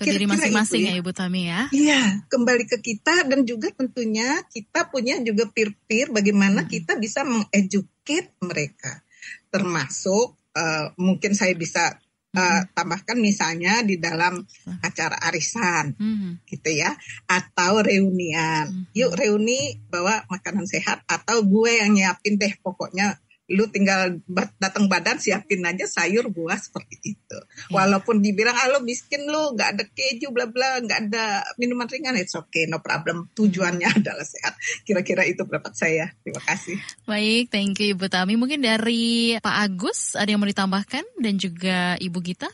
ke 0.00 0.16
diri 0.16 0.24
masing-masing 0.24 0.88
ya. 0.88 0.96
ya 0.96 1.00
Ibu 1.02 1.12
Tami 1.12 1.42
ya. 1.44 1.60
Iya, 1.68 2.24
kembali 2.32 2.64
ke 2.64 2.80
kita 2.80 3.28
dan 3.28 3.44
juga 3.44 3.68
tentunya 3.74 4.40
kita 4.48 4.88
punya 4.88 5.20
juga 5.20 5.44
peer-peer 5.52 6.08
bagaimana 6.08 6.64
hmm. 6.64 6.70
kita 6.72 6.96
bisa 6.96 7.20
mengeducate 7.26 8.32
mereka. 8.40 9.04
Termasuk 9.52 10.40
uh, 10.56 10.86
mungkin 10.96 11.36
saya 11.36 11.52
bisa 11.52 12.00
uh, 12.34 12.60
tambahkan 12.74 13.18
misalnya 13.18 13.82
di 13.82 13.98
dalam 13.98 14.38
acara 14.82 15.18
arisan 15.30 15.94
hmm. 15.96 16.46
gitu 16.46 16.70
ya 16.70 16.94
atau 17.26 17.82
reunian. 17.82 18.70
Hmm. 18.70 18.84
Yuk 18.94 19.14
reuni 19.16 19.78
bawa 19.90 20.26
makanan 20.30 20.66
sehat 20.66 21.02
atau 21.06 21.42
gue 21.42 21.80
yang 21.82 21.94
nyiapin 21.94 22.38
deh 22.38 22.54
pokoknya 22.62 23.18
lu 23.50 23.66
tinggal 23.66 24.22
datang 24.62 24.86
badan 24.86 25.18
siapin 25.18 25.66
aja 25.66 25.82
sayur 25.90 26.30
buah 26.30 26.54
seperti 26.54 27.18
itu. 27.18 27.38
Hmm. 27.38 27.74
Walaupun 27.74 28.22
dibilang 28.22 28.54
ah 28.54 28.70
lo 28.70 28.78
miskin 28.78 29.26
lu 29.26 29.58
nggak 29.58 29.68
ada 29.74 29.84
keju 29.90 30.30
bla 30.30 30.46
bla 30.46 30.78
nggak 30.78 31.10
ada 31.10 31.42
minuman 31.58 31.90
ringan 31.90 32.14
it's 32.14 32.38
okay 32.38 32.70
no 32.70 32.78
problem. 32.78 33.26
Tujuannya 33.34 33.90
hmm. 33.90 33.98
adalah 34.06 34.22
sehat. 34.22 34.54
Kira-kira 34.86 35.26
itu 35.26 35.42
pendapat 35.42 35.74
saya. 35.74 36.14
Terima 36.22 36.38
kasih. 36.46 36.78
Baik, 37.10 37.50
thank 37.50 37.82
you 37.82 37.98
Ibu 37.98 38.06
Tami. 38.06 38.38
Mungkin 38.38 38.62
dari 38.62 39.34
Pak 39.42 39.56
Agus 39.66 40.14
ada 40.14 40.30
yang 40.30 40.38
mau 40.38 40.46
ditambahkan 40.46 41.02
dan 41.18 41.34
juga 41.34 41.98
Ibu 41.98 42.18
Gita. 42.22 42.46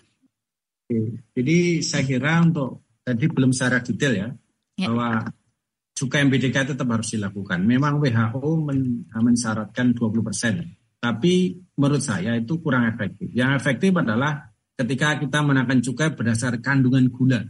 Jadi 1.37 1.83
saya 1.83 2.09
kira 2.09 2.41
untuk 2.41 2.89
tadi 3.03 3.27
belum 3.27 3.51
secara 3.51 3.83
detail 3.83 4.15
ya, 4.15 4.29
ya. 4.79 4.87
bahwa 4.89 5.29
cukai 5.93 6.25
MBDK 6.25 6.73
tetap 6.73 6.89
harus 6.89 7.11
dilakukan. 7.11 7.61
Memang 7.67 7.99
WHO 8.01 8.51
men 8.65 9.05
mensyaratkan 9.11 9.93
20 9.93 10.25
persen 10.25 10.55
tapi 11.07 11.55
menurut 11.79 12.03
saya 12.03 12.35
itu 12.35 12.59
kurang 12.59 12.91
efektif. 12.91 13.31
Yang 13.31 13.63
efektif 13.63 13.95
adalah 13.95 14.51
ketika 14.75 15.23
kita 15.23 15.39
menaikkan 15.47 15.79
cukai 15.79 16.19
berdasar 16.19 16.59
kandungan 16.59 17.07
gula. 17.15 17.47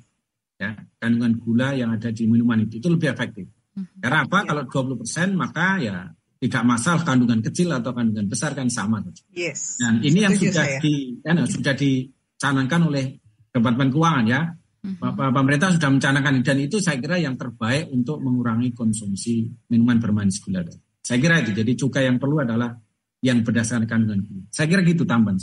Ya, 0.61 0.76
kandungan 1.00 1.40
gula 1.40 1.72
yang 1.72 1.96
ada 1.96 2.12
di 2.12 2.28
minuman 2.28 2.68
itu 2.68 2.76
itu 2.84 2.88
lebih 2.92 3.16
efektif. 3.16 3.48
Hmm. 3.72 3.88
Karena 3.96 4.28
apa? 4.28 4.44
Ya. 4.44 4.52
Kalau 4.52 4.62
20% 5.00 5.32
maka 5.32 5.80
ya 5.80 5.96
tidak 6.36 6.62
masalah 6.68 7.00
kandungan 7.00 7.40
kecil 7.40 7.72
atau 7.72 7.96
kandungan 7.96 8.28
besar 8.28 8.52
kan 8.52 8.68
sama 8.68 9.00
Yes. 9.32 9.80
Dan 9.80 10.04
ini 10.04 10.28
yang 10.28 10.36
sudah 10.36 10.64
saya. 10.68 10.80
di 10.84 11.16
ya, 11.24 11.32
sudah 11.48 11.72
dicanangkan 11.72 12.80
oleh 12.92 13.04
Departemen 13.48 13.88
Keuangan 13.88 14.24
ya. 14.28 14.40
Hmm. 14.84 15.16
Pemerintah 15.16 15.72
sudah 15.72 15.88
mencanangkan 15.88 16.44
dan 16.44 16.61
itu 16.61 16.76
saya 16.76 17.00
kira 17.00 17.16
yang 17.16 17.40
terbaik 17.40 17.88
untuk 17.88 18.20
mengurangi 18.20 18.76
konsumsi 18.76 19.48
minuman 19.72 19.96
bermanis 19.96 20.44
gula. 20.44 20.61
Saya 21.00 21.16
kira 21.16 21.40
itu. 21.40 21.57
Jadi 21.57 21.72
cukai 21.72 22.04
yang 22.04 22.20
perlu 22.20 22.44
adalah 22.44 22.76
yang 23.24 23.44
berdasarkan 23.44 23.86
kandungan 23.88 24.20
gula. 24.24 24.44
Saya 24.52 24.66
kira 24.68 24.82
gitu 24.84 25.08
tambahan. 25.08 25.40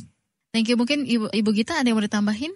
Thank 0.53 0.69
you. 0.69 0.77
Mungkin 0.77 1.09
Ibu, 1.09 1.33
Ibu 1.33 1.49
Gita 1.53 1.81
ada 1.81 1.89
yang 1.89 1.97
mau 1.97 2.05
ditambahin? 2.05 2.53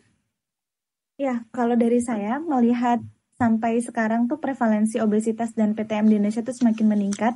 Ya, 1.18 1.42
kalau 1.50 1.74
dari 1.74 1.98
saya 1.98 2.38
melihat 2.38 3.02
sampai 3.42 3.82
sekarang 3.82 4.30
tuh 4.30 4.38
prevalensi 4.38 5.02
obesitas 5.02 5.54
dan 5.58 5.74
PTM 5.74 6.10
di 6.10 6.22
Indonesia 6.22 6.46
tuh 6.46 6.54
semakin 6.54 6.86
meningkat. 6.86 7.34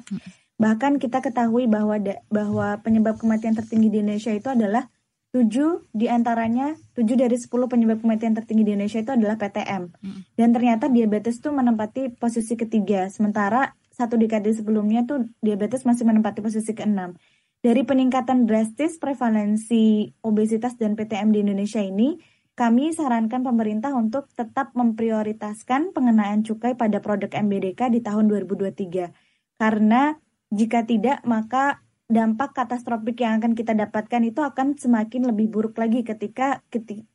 Bahkan 0.61 1.01
kita 1.01 1.25
ketahui 1.25 1.65
bahwa 1.65 1.97
da, 1.97 2.21
bahwa 2.29 2.77
penyebab 2.85 3.17
kematian 3.17 3.57
tertinggi 3.57 3.89
di 3.89 4.05
Indonesia 4.05 4.29
itu 4.29 4.49
adalah 4.53 4.85
7 5.33 5.47
di 5.95 6.05
antaranya 6.11 6.77
7 6.93 7.07
dari 7.17 7.39
10 7.39 7.49
penyebab 7.49 8.03
kematian 8.03 8.37
tertinggi 8.37 8.67
di 8.67 8.71
Indonesia 8.75 8.99
itu 9.01 9.11
adalah 9.15 9.39
PTM. 9.41 9.89
Dan 10.37 10.49
ternyata 10.53 10.85
diabetes 10.91 11.41
tuh 11.41 11.55
menempati 11.55 12.13
posisi 12.13 12.53
ketiga. 12.53 13.09
Sementara 13.09 13.73
satu 13.89 14.19
dekade 14.19 14.51
sebelumnya 14.53 15.07
tuh 15.07 15.25
diabetes 15.39 15.87
masih 15.87 16.03
menempati 16.03 16.43
posisi 16.43 16.75
keenam. 16.75 17.15
Dari 17.61 17.85
peningkatan 17.85 18.49
drastis 18.49 18.97
prevalensi 18.97 20.09
obesitas 20.25 20.73
dan 20.81 20.97
PTM 20.97 21.29
di 21.29 21.45
Indonesia 21.45 21.77
ini, 21.77 22.17
kami 22.57 22.89
sarankan 22.89 23.45
pemerintah 23.45 23.93
untuk 23.93 24.25
tetap 24.33 24.73
memprioritaskan 24.73 25.93
pengenaan 25.93 26.41
cukai 26.41 26.73
pada 26.73 26.97
produk 27.05 27.29
MBDK 27.29 27.93
di 27.93 28.01
tahun 28.01 28.33
2023. 28.33 29.13
Karena 29.61 30.17
jika 30.49 30.89
tidak, 30.89 31.21
maka 31.21 31.85
dampak 32.09 32.57
katastrofik 32.57 33.21
yang 33.21 33.37
akan 33.37 33.53
kita 33.53 33.77
dapatkan 33.77 34.21
itu 34.25 34.41
akan 34.41 34.75
semakin 34.75 35.31
lebih 35.31 35.47
buruk 35.47 35.77
lagi 35.77 36.03
ketika 36.03 36.59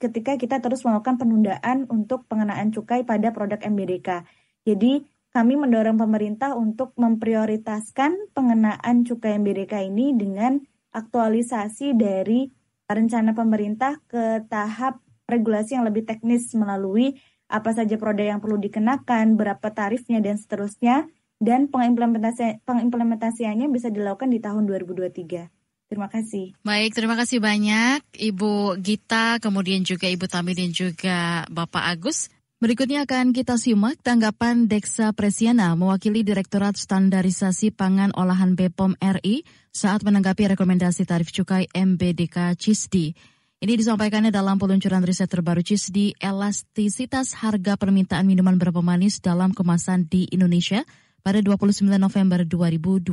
ketika 0.01 0.40
kita 0.40 0.62
terus 0.62 0.80
melakukan 0.86 1.20
penundaan 1.20 1.84
untuk 1.92 2.24
pengenaan 2.30 2.70
cukai 2.70 3.03
pada 3.03 3.34
produk 3.34 3.61
MBDK. 3.61 4.24
Jadi 4.62 5.05
kami 5.37 5.61
mendorong 5.61 6.01
pemerintah 6.01 6.57
untuk 6.57 6.97
memprioritaskan 6.97 8.32
pengenaan 8.32 9.05
cukai 9.05 9.37
MBDK 9.37 9.93
ini 9.93 10.16
dengan 10.16 10.57
aktualisasi 10.97 11.93
dari 11.93 12.49
rencana 12.89 13.37
pemerintah 13.37 14.01
ke 14.09 14.49
tahap 14.49 15.05
regulasi 15.28 15.76
yang 15.76 15.84
lebih 15.84 16.09
teknis 16.09 16.57
melalui 16.57 17.20
apa 17.53 17.76
saja 17.76 18.01
produk 18.01 18.32
yang 18.32 18.41
perlu 18.41 18.57
dikenakan, 18.57 19.37
berapa 19.37 19.68
tarifnya 19.76 20.24
dan 20.24 20.41
seterusnya 20.41 21.05
dan 21.37 21.68
pengimplementasi 21.68 22.64
pengimplementasiannya 22.64 23.68
bisa 23.68 23.93
dilakukan 23.93 24.32
di 24.32 24.41
tahun 24.41 24.64
2023. 24.64 25.53
Terima 25.87 26.09
kasih. 26.09 26.57
Baik, 26.64 26.97
terima 26.97 27.14
kasih 27.14 27.45
banyak 27.45 28.01
Ibu 28.16 28.80
Gita, 28.80 29.37
kemudian 29.39 29.84
juga 29.84 30.09
Ibu 30.09 30.26
Tami 30.32 30.57
dan 30.57 30.72
juga 30.72 31.45
Bapak 31.53 31.93
Agus. 31.93 32.32
Berikutnya 32.57 33.04
akan 33.04 33.36
kita 33.36 33.61
simak 33.61 34.00
tanggapan 34.00 34.64
Deksa 34.64 35.12
Presiana 35.12 35.76
mewakili 35.76 36.24
Direktorat 36.24 36.72
Standarisasi 36.80 37.68
Pangan 37.68 38.16
Olahan 38.16 38.57
BPOM 38.57 38.96
RI 38.96 39.44
saat 39.68 40.00
menanggapi 40.00 40.57
rekomendasi 40.57 41.04
tarif 41.04 41.28
cukai 41.36 41.68
MBDK 41.68 42.57
CISDI. 42.57 43.12
Ini 43.61 43.76
disampaikannya 43.76 44.32
dalam 44.32 44.57
peluncuran 44.57 45.04
riset 45.04 45.28
terbaru 45.28 45.61
CISDI 45.61 46.16
elastisitas 46.16 47.36
harga 47.36 47.76
permintaan 47.76 48.24
minuman 48.24 48.57
berpemanis 48.57 49.20
dalam 49.20 49.52
kemasan 49.52 50.09
di 50.09 50.24
Indonesia 50.32 50.80
pada 51.20 51.44
29 51.44 51.84
November 52.00 52.40
2022. 52.48 53.12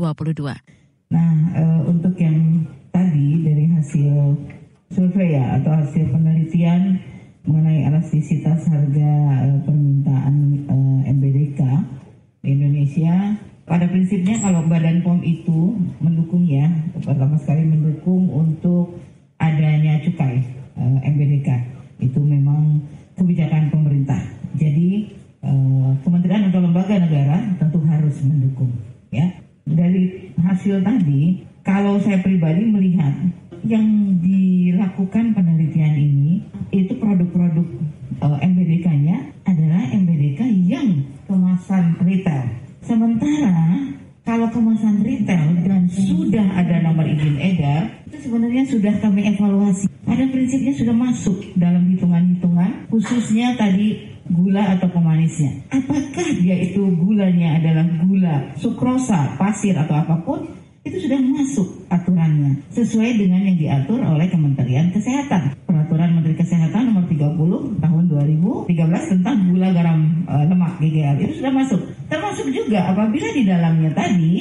Nah, 1.12 1.36
e, 1.52 1.64
untuk 1.92 2.16
yang 2.16 2.64
tadi 2.96 3.44
dari 3.44 3.68
hasil 3.76 4.40
survei 4.88 5.36
ya 5.36 5.60
atau 5.60 5.84
hasil 5.84 6.16
penelitian 6.16 7.12
mengenai 7.44 7.84
elastisitas 7.92 8.64
harga 8.72 9.12
uh, 9.44 9.60
permintaan 9.68 10.36
eh, 10.64 11.12
MBDK 11.12 11.60
Indonesia. 12.44 13.36
Pada 13.64 13.88
prinsipnya 13.88 14.44
kalau 14.44 14.68
Badan 14.68 15.00
POM 15.00 15.24
itu 15.24 15.80
mendukung 16.04 16.44
ya, 16.44 16.68
pertama 17.00 17.40
sekali 17.40 17.64
mendukung 17.64 18.28
untuk 18.28 19.00
adanya 19.40 20.00
cukai 20.04 20.44
eh, 20.80 20.98
MBDK. 21.08 21.50
Itu 22.00 22.20
memang 22.20 22.84
kebijakan 23.16 23.72
pemerintah. 23.72 24.20
Jadi 24.54 25.22
kementerian 26.08 26.48
atau 26.48 26.64
lembaga 26.64 26.96
negara 27.04 27.36
tentu 27.60 27.84
harus 27.84 28.16
mendukung 28.24 28.72
ya. 29.12 29.28
Dari 29.68 30.32
hasil 30.40 30.80
tadi, 30.80 31.44
kalau 31.68 32.00
saya 32.00 32.24
pribadi 32.24 32.64
melihat 32.64 33.12
yang 33.64 34.20
dilakukan 34.20 35.32
penelitian 35.32 35.96
ini 35.96 36.44
itu 36.76 36.94
produk-produk 37.00 37.68
uh, 38.20 38.38
MBDK-nya 38.44 39.44
adalah 39.48 39.82
MBDK 39.92 40.42
yang 40.68 41.08
kemasan 41.28 41.96
retail. 42.04 42.48
Sementara 42.84 43.96
kalau 44.24 44.48
kemasan 44.52 45.04
retail 45.04 45.52
dan 45.68 45.84
sudah 45.92 46.48
ada 46.56 46.80
nomor 46.80 47.04
izin 47.04 47.36
edar, 47.40 47.92
itu 48.08 48.28
sebenarnya 48.28 48.64
sudah 48.68 48.94
kami 49.04 49.28
evaluasi. 49.36 49.92
Pada 50.04 50.24
prinsipnya 50.32 50.72
sudah 50.76 50.96
masuk 50.96 51.38
dalam 51.60 51.84
hitungan-hitungan, 51.92 52.88
khususnya 52.88 53.56
tadi 53.60 54.16
gula 54.32 54.80
atau 54.80 54.88
pemanisnya. 54.92 55.68
Apakah 55.72 56.28
dia 56.40 56.56
itu 56.56 56.88
gulanya 56.96 57.60
adalah 57.60 57.84
gula 58.08 58.36
sukrosa, 58.56 59.36
pasir 59.36 59.76
atau 59.76 59.96
apa 60.00 60.16
pun, 60.24 60.48
itu 60.84 61.08
sudah 61.08 61.16
masuk 61.16 61.68
aturannya 61.88 62.60
sesuai 62.76 63.16
dengan 63.16 63.40
yang 63.48 63.56
diatur 63.56 64.04
oleh 64.04 64.28
Kementerian 64.28 64.92
Kesehatan. 64.92 65.56
Peraturan 65.74 66.22
Menteri 66.22 66.38
Kesehatan 66.38 66.94
nomor 66.94 67.10
30 67.10 67.82
tahun 67.82 68.04
2013 68.14 68.70
tentang 69.18 69.50
gula 69.50 69.74
garam 69.74 70.06
e, 70.30 70.36
lemak 70.46 70.78
GGL 70.78 71.18
itu 71.26 71.42
sudah 71.42 71.50
masuk. 71.50 71.82
Termasuk 72.06 72.46
juga 72.54 72.94
apabila 72.94 73.28
di 73.34 73.42
dalamnya 73.42 73.90
tadi 73.98 74.34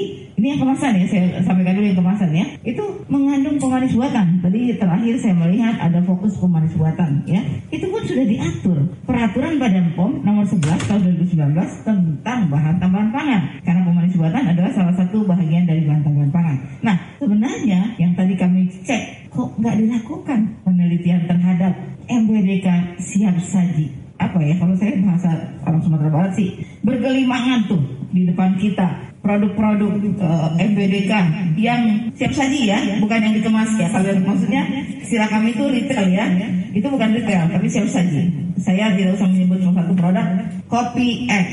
ini 0.43 0.59
yang 0.59 0.61
kemasan 0.67 0.99
ya, 0.99 1.07
saya 1.07 1.25
sampaikan 1.47 1.79
dulu 1.79 1.87
yang 1.87 1.99
kemasan 2.03 2.31
ya. 2.35 2.45
Itu 2.67 2.83
mengandung 3.07 3.63
pemanis 3.63 3.95
buatan. 3.95 4.43
Tadi 4.43 4.75
terakhir 4.75 5.15
saya 5.23 5.39
melihat 5.39 5.79
ada 5.79 6.03
fokus 6.03 6.35
pemanis 6.35 6.75
buatan 6.75 7.23
ya. 7.31 7.39
Itu 7.71 7.87
pun 7.87 8.03
sudah 8.03 8.27
diatur. 8.27 8.91
Peraturan 9.07 9.63
Badan 9.63 9.95
POM 9.95 10.27
nomor 10.27 10.43
11 10.43 10.89
tahun 10.91 11.01
2019 11.23 11.87
tentang 11.87 12.51
bahan 12.51 12.75
tambahan 12.83 13.09
pangan. 13.15 13.43
Karena 13.63 13.81
pemanis 13.87 14.19
buatan 14.19 14.45
adalah 14.51 14.73
salah 14.75 14.95
satu 14.99 15.23
bagian 15.31 15.63
dari 15.63 15.87
bahan 15.87 16.03
tambahan 16.03 16.33
pangan. 16.35 16.57
Nah, 16.83 16.97
sebenarnya 17.23 17.95
yang 18.03 18.13
tadi 18.19 18.35
kami 18.35 18.67
cek 18.83 19.22
kok 19.33 19.49
nggak 19.59 19.77
dilakukan 19.81 20.41
penelitian 20.63 21.25
terhadap 21.25 21.73
MBDK 22.07 22.69
siap 23.01 23.37
saji 23.41 23.89
apa 24.21 24.39
ya 24.39 24.55
kalau 24.61 24.77
saya 24.79 24.95
bahasa 25.03 25.31
orang 25.67 25.81
Sumatera 25.83 26.11
Barat 26.13 26.33
sih 26.39 26.55
bergelimangan 26.85 27.67
tuh 27.67 27.83
di 28.13 28.29
depan 28.29 28.55
kita 28.61 29.13
produk-produk 29.23 29.93
uh, 30.19 30.51
MBDK 30.59 31.13
yang 31.55 32.11
siap 32.19 32.35
saji 32.35 32.67
ya, 32.69 32.79
bukan 32.99 33.23
yang 33.23 33.35
dikemas 33.39 33.71
ya. 33.79 33.87
Kalau 33.89 34.11
maksudnya 34.19 34.67
istilah 34.99 35.31
kami 35.31 35.55
itu 35.55 35.63
retail 35.63 36.11
ya, 36.11 36.27
itu 36.75 36.87
bukan 36.91 37.15
retail 37.15 37.47
tapi 37.49 37.67
siap 37.71 37.87
saji. 37.87 38.29
Saya 38.59 38.93
tidak 38.99 39.17
usah 39.17 39.31
menyebut 39.31 39.63
salah 39.63 39.87
satu 39.87 39.95
produk, 39.95 40.27
kopi 40.67 41.31
X, 41.31 41.51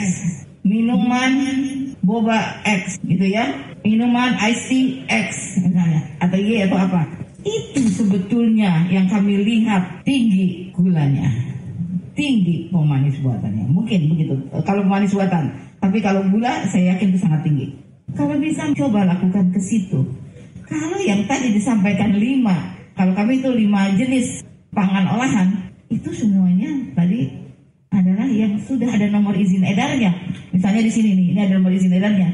minuman 0.66 1.32
boba 2.02 2.58
X 2.66 2.98
gitu 3.06 3.26
ya, 3.30 3.54
minuman 3.86 4.34
ice 4.50 5.06
X 5.06 5.62
misalnya, 5.62 6.02
atau 6.20 6.38
Y 6.42 6.66
atau 6.66 6.78
apa. 6.82 7.29
Itu 7.40 7.82
sebetulnya 7.96 8.88
yang 8.92 9.08
kami 9.08 9.40
lihat 9.44 10.04
tinggi 10.04 10.76
gulanya, 10.76 11.32
tinggi 12.12 12.68
pemanis 12.68 13.16
buatannya. 13.24 13.66
Mungkin 13.72 14.12
begitu. 14.12 14.36
Kalau 14.68 14.84
pemanis 14.84 15.16
buatan, 15.16 15.48
tapi 15.80 16.04
kalau 16.04 16.28
gula 16.28 16.68
saya 16.68 16.96
yakin 16.96 17.16
itu 17.16 17.20
sangat 17.24 17.42
tinggi. 17.48 17.72
Kalau 18.14 18.36
bisa 18.42 18.68
coba 18.76 19.08
lakukan 19.08 19.54
ke 19.56 19.60
situ. 19.64 20.04
Kalau 20.68 21.00
yang 21.02 21.26
tadi 21.26 21.56
disampaikan 21.56 22.14
lima, 22.14 22.76
kalau 22.94 23.16
kami 23.16 23.42
itu 23.42 23.50
lima 23.50 23.90
jenis 23.96 24.46
pangan 24.76 25.08
olahan, 25.16 25.48
itu 25.90 26.12
semuanya 26.14 26.70
tadi 26.94 27.32
adalah 27.90 28.30
yang 28.30 28.54
sudah 28.62 28.86
ada 28.86 29.10
nomor 29.10 29.34
izin 29.34 29.66
edarnya. 29.66 30.14
Misalnya 30.54 30.86
di 30.86 30.92
sini 30.94 31.10
nih, 31.18 31.28
ini 31.34 31.40
ada 31.42 31.58
nomor 31.58 31.74
izin 31.74 31.90
edarnya. 31.96 32.30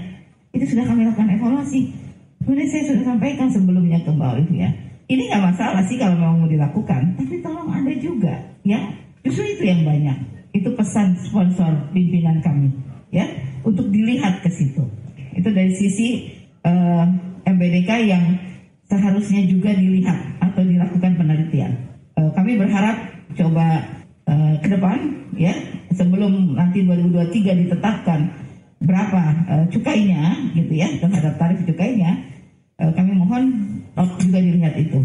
Itu 0.51 0.68
sudah 0.68 0.84
kami 0.84 1.08
lakukan 1.08 1.32
evaluasi. 1.32 1.91
Kemudian 2.43 2.68
saya 2.68 2.84
sudah 2.91 3.03
sampaikan 3.16 3.47
sebelumnya 3.47 4.03
ke 4.03 4.12
Mbak 4.12 4.30
Olivia. 4.36 4.70
Ini 5.06 5.30
nggak 5.30 5.43
masalah 5.53 5.86
sih 5.86 6.01
kalau 6.01 6.18
mau 6.18 6.49
dilakukan, 6.49 7.14
tapi 7.14 7.38
tolong 7.45 7.70
ada 7.70 7.93
juga, 8.01 8.34
ya. 8.66 8.82
Justru 9.22 9.45
itu 9.58 9.64
yang 9.70 9.86
banyak. 9.86 10.18
Itu 10.56 10.74
pesan 10.74 11.18
sponsor 11.22 11.91
pimpinan 11.91 12.41
kami 12.41 12.72
ya 13.16 13.26
untuk 13.64 13.88
dilihat 13.89 14.43
ke 14.43 14.49
situ. 14.51 14.84
Itu 15.36 15.49
dari 15.51 15.72
sisi 15.76 16.32
uh, 16.64 17.06
eh, 17.43 17.51
MBDK 17.51 17.91
yang 18.08 18.24
seharusnya 18.88 19.47
juga 19.49 19.72
dilihat 19.74 20.41
atau 20.43 20.62
dilakukan 20.64 21.16
penelitian. 21.20 21.72
Uh, 22.16 22.32
kami 22.36 22.56
berharap 22.56 22.95
coba 23.36 23.84
uh, 24.30 24.56
ke 24.64 24.68
depan 24.72 24.99
ya 25.36 25.51
sebelum 25.91 26.56
nanti 26.56 26.84
2023 26.88 27.66
ditetapkan 27.68 28.32
berapa 28.80 29.22
uh, 29.49 29.66
cukainya 29.72 30.53
gitu 30.56 30.72
ya 30.76 30.88
terhadap 30.99 31.36
tarif 31.36 31.60
cukainya 31.68 32.12
uh, 32.80 32.91
kami 32.95 33.12
mohon 33.18 33.43
juga 33.96 34.39
dilihat 34.43 34.76
itu 34.76 35.00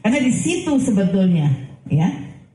karena 0.00 0.18
di 0.20 0.32
situ 0.32 0.72
sebetulnya 0.80 1.48
ya 1.88 2.08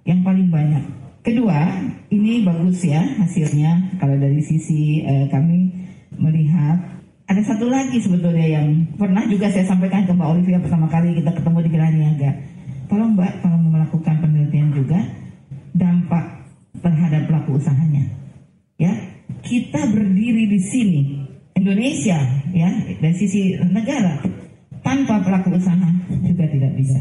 yang 0.06 0.26
paling 0.26 0.50
banyak 0.50 1.00
Kedua, 1.20 1.68
ini 2.08 2.48
bagus 2.48 2.80
ya 2.88 3.04
hasilnya 3.20 4.00
kalau 4.00 4.16
dari 4.16 4.40
sisi 4.40 5.04
eh, 5.04 5.28
kami 5.28 5.68
melihat 6.16 6.80
ada 7.28 7.44
satu 7.44 7.68
lagi 7.68 8.00
sebetulnya 8.00 8.48
yang 8.48 8.88
pernah 8.96 9.28
juga 9.28 9.52
saya 9.52 9.68
sampaikan 9.68 10.08
ke 10.08 10.16
Mbak 10.16 10.30
Olivia 10.32 10.64
pertama 10.64 10.88
kali 10.88 11.20
kita 11.20 11.36
ketemu 11.36 11.58
di 11.68 11.70
Geraha 11.76 11.92
Niaga. 11.92 12.32
Tolong 12.88 13.20
Mbak 13.20 13.34
kalau 13.44 13.58
melakukan 13.62 14.16
penelitian 14.24 14.72
juga 14.72 15.00
dampak 15.76 16.26
terhadap 16.80 17.22
pelaku 17.28 17.60
usahanya. 17.60 18.08
Ya, 18.80 18.96
kita 19.44 19.92
berdiri 19.92 20.48
di 20.48 20.60
sini 20.64 21.02
Indonesia 21.54 22.18
ya 22.56 22.70
dari 23.04 23.16
sisi 23.20 23.60
negara 23.60 24.24
tanpa 24.82 25.22
pelaku 25.24 25.56
usaha 25.56 25.90
juga 26.10 26.46
tidak 26.48 26.72
bisa. 26.78 27.00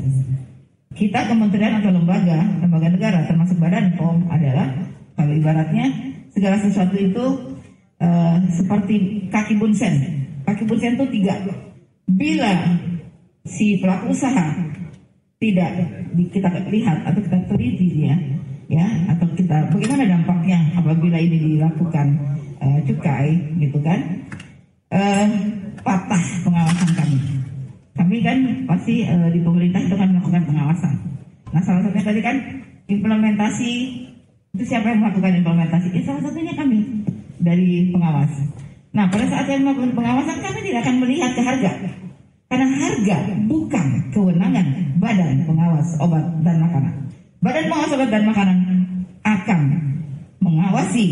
Kita 0.95 1.31
kementerian 1.31 1.79
atau 1.79 1.95
lembaga, 1.95 2.39
lembaga 2.59 2.89
negara 2.91 3.19
termasuk 3.29 3.57
badan 3.63 3.95
POM 3.95 4.27
adalah 4.27 4.67
kalau 5.15 5.33
ibaratnya 5.35 5.87
segala 6.35 6.59
sesuatu 6.59 6.97
itu 6.99 7.25
uh, 8.03 8.37
seperti 8.51 9.27
kaki 9.31 9.55
bunsen. 9.59 9.95
Kaki 10.43 10.67
bunsen 10.67 10.99
itu 10.99 11.07
tiga. 11.23 11.35
Bila 12.09 12.79
si 13.47 13.79
pelaku 13.79 14.11
usaha 14.11 14.59
tidak 15.39 15.71
kita 16.35 16.51
lihat 16.67 17.07
atau 17.07 17.21
kita 17.23 17.39
teliti 17.47 17.87
dia, 17.95 18.19
ya 18.69 18.85
atau 19.17 19.27
kita 19.33 19.73
bagaimana 19.73 20.05
dampaknya 20.05 20.61
apabila 20.77 21.17
ini 21.17 21.57
dilakukan 21.57 22.07
uh, 22.61 22.79
cukai 22.85 23.33
gitu 23.57 23.81
kan 23.81 24.29
uh, 24.93 25.27
patah 25.81 26.25
pengawasan 26.45 26.91
kami 26.93 27.19
kami 27.99 28.23
kan 28.23 28.39
pasti 28.71 29.03
uh, 29.03 29.27
di 29.29 29.43
pemerintah 29.43 29.83
itu 29.83 29.95
kan 29.99 30.09
melakukan 30.15 30.43
pengawasan. 30.47 30.95
Nah 31.51 31.61
salah 31.67 31.83
satunya 31.83 32.07
tadi 32.07 32.21
kan 32.23 32.37
implementasi 32.87 33.73
itu 34.55 34.65
siapa 34.65 34.95
yang 34.95 35.03
melakukan 35.05 35.43
implementasi? 35.43 35.93
Ya, 35.93 36.03
salah 36.07 36.23
satunya 36.23 36.55
kami 36.55 36.79
dari 37.43 37.91
pengawas. 37.91 38.33
Nah 38.95 39.11
pada 39.11 39.27
saat 39.27 39.45
saya 39.51 39.59
melakukan 39.61 39.93
pengawasan 39.99 40.39
kami 40.41 40.59
tidak 40.63 40.81
akan 40.87 40.97
melihat 41.03 41.31
ke 41.35 41.43
harga. 41.43 41.73
Karena 42.49 42.67
harga 42.81 43.17
bukan 43.45 43.87
kewenangan 44.09 44.67
badan 44.97 45.45
pengawas 45.45 45.89
obat 46.01 46.25
dan 46.47 46.57
makanan. 46.65 46.95
Badan 47.45 47.65
pengawas 47.69 47.93
obat 47.93 48.09
dan 48.09 48.25
makanan 48.25 48.59
akan 49.27 49.61
mengawasi 50.41 51.07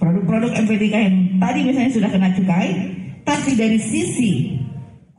produk-produk 0.00 0.56
MPDK 0.56 0.94
yang 0.96 1.16
tadi 1.36 1.60
misalnya 1.68 1.92
sudah 1.92 2.08
kena 2.08 2.32
cukai, 2.32 2.70
tapi 3.28 3.50
dari 3.52 3.76
sisi 3.76 4.56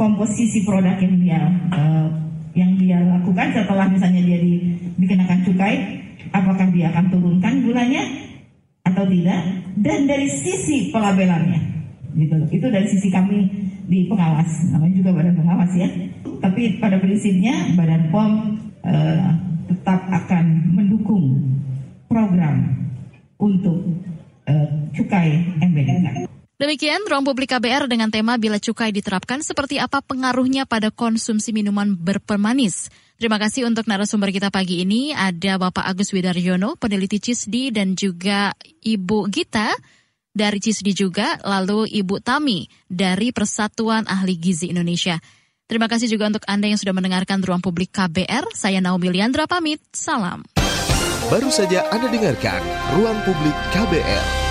komposisi 0.01 0.65
produk 0.65 0.97
yang 0.97 1.15
dia 1.21 1.41
uh, 1.69 2.09
yang 2.57 2.73
dia 2.81 2.97
lakukan 3.05 3.53
setelah 3.53 3.85
misalnya 3.85 4.25
dia 4.25 4.41
di, 4.41 4.73
dikenakan 4.97 5.45
cukai, 5.45 5.75
apakah 6.33 6.67
dia 6.73 6.89
akan 6.89 7.05
turunkan 7.13 7.61
gulanya 7.61 8.01
atau 8.81 9.05
tidak? 9.05 9.39
Dan 9.77 10.09
dari 10.09 10.25
sisi 10.27 10.89
pelabelannya, 10.89 11.61
gitu. 12.17 12.35
Itu 12.49 12.65
dari 12.73 12.89
sisi 12.89 13.13
kami 13.13 13.45
di 13.85 14.09
pengawas, 14.09 14.73
namanya 14.73 14.95
juga 14.99 15.09
badan 15.15 15.37
pengawas 15.37 15.71
ya. 15.77 15.87
Tapi 16.41 16.81
pada 16.81 16.97
prinsipnya 16.97 17.77
badan 17.77 18.09
POM 18.09 18.31
uh, 18.83 19.29
tetap 19.69 20.01
akan 20.09 20.45
mendukung 20.75 21.39
program 22.09 22.89
untuk 23.39 23.79
uh, 24.49 24.69
cukai 24.91 25.39
MBDK. 25.61 26.27
Demikian 26.61 27.01
ruang 27.09 27.25
publik 27.25 27.57
KBR 27.57 27.89
dengan 27.89 28.13
tema 28.13 28.37
bila 28.37 28.61
cukai 28.61 28.93
diterapkan 28.93 29.41
seperti 29.41 29.81
apa 29.81 29.97
pengaruhnya 30.05 30.69
pada 30.69 30.93
konsumsi 30.93 31.49
minuman 31.57 31.97
berpemanis. 31.97 32.93
Terima 33.17 33.41
kasih 33.41 33.65
untuk 33.65 33.89
narasumber 33.89 34.29
kita 34.29 34.53
pagi 34.53 34.85
ini 34.85 35.09
ada 35.09 35.57
Bapak 35.57 35.81
Agus 35.81 36.13
Widaryono, 36.13 36.77
peneliti 36.77 37.17
CISDI 37.17 37.73
dan 37.73 37.97
juga 37.97 38.53
Ibu 38.61 39.25
Gita 39.33 39.73
dari 40.29 40.61
CISDI 40.61 40.93
juga, 40.93 41.41
lalu 41.41 41.89
Ibu 41.89 42.21
Tami 42.21 42.69
dari 42.85 43.33
Persatuan 43.33 44.05
Ahli 44.05 44.37
Gizi 44.37 44.69
Indonesia. 44.69 45.17
Terima 45.65 45.89
kasih 45.89 46.13
juga 46.13 46.29
untuk 46.29 46.45
Anda 46.45 46.69
yang 46.69 46.77
sudah 46.77 46.93
mendengarkan 46.93 47.41
ruang 47.41 47.65
publik 47.65 47.89
KBR. 47.89 48.53
Saya 48.53 48.77
Naomi 48.85 49.09
Liandra 49.09 49.49
pamit. 49.49 49.81
Salam. 49.97 50.45
Baru 51.25 51.49
saja 51.49 51.89
Anda 51.89 52.05
dengarkan 52.05 52.61
ruang 52.93 53.17
publik 53.25 53.57
KBR. 53.73 54.50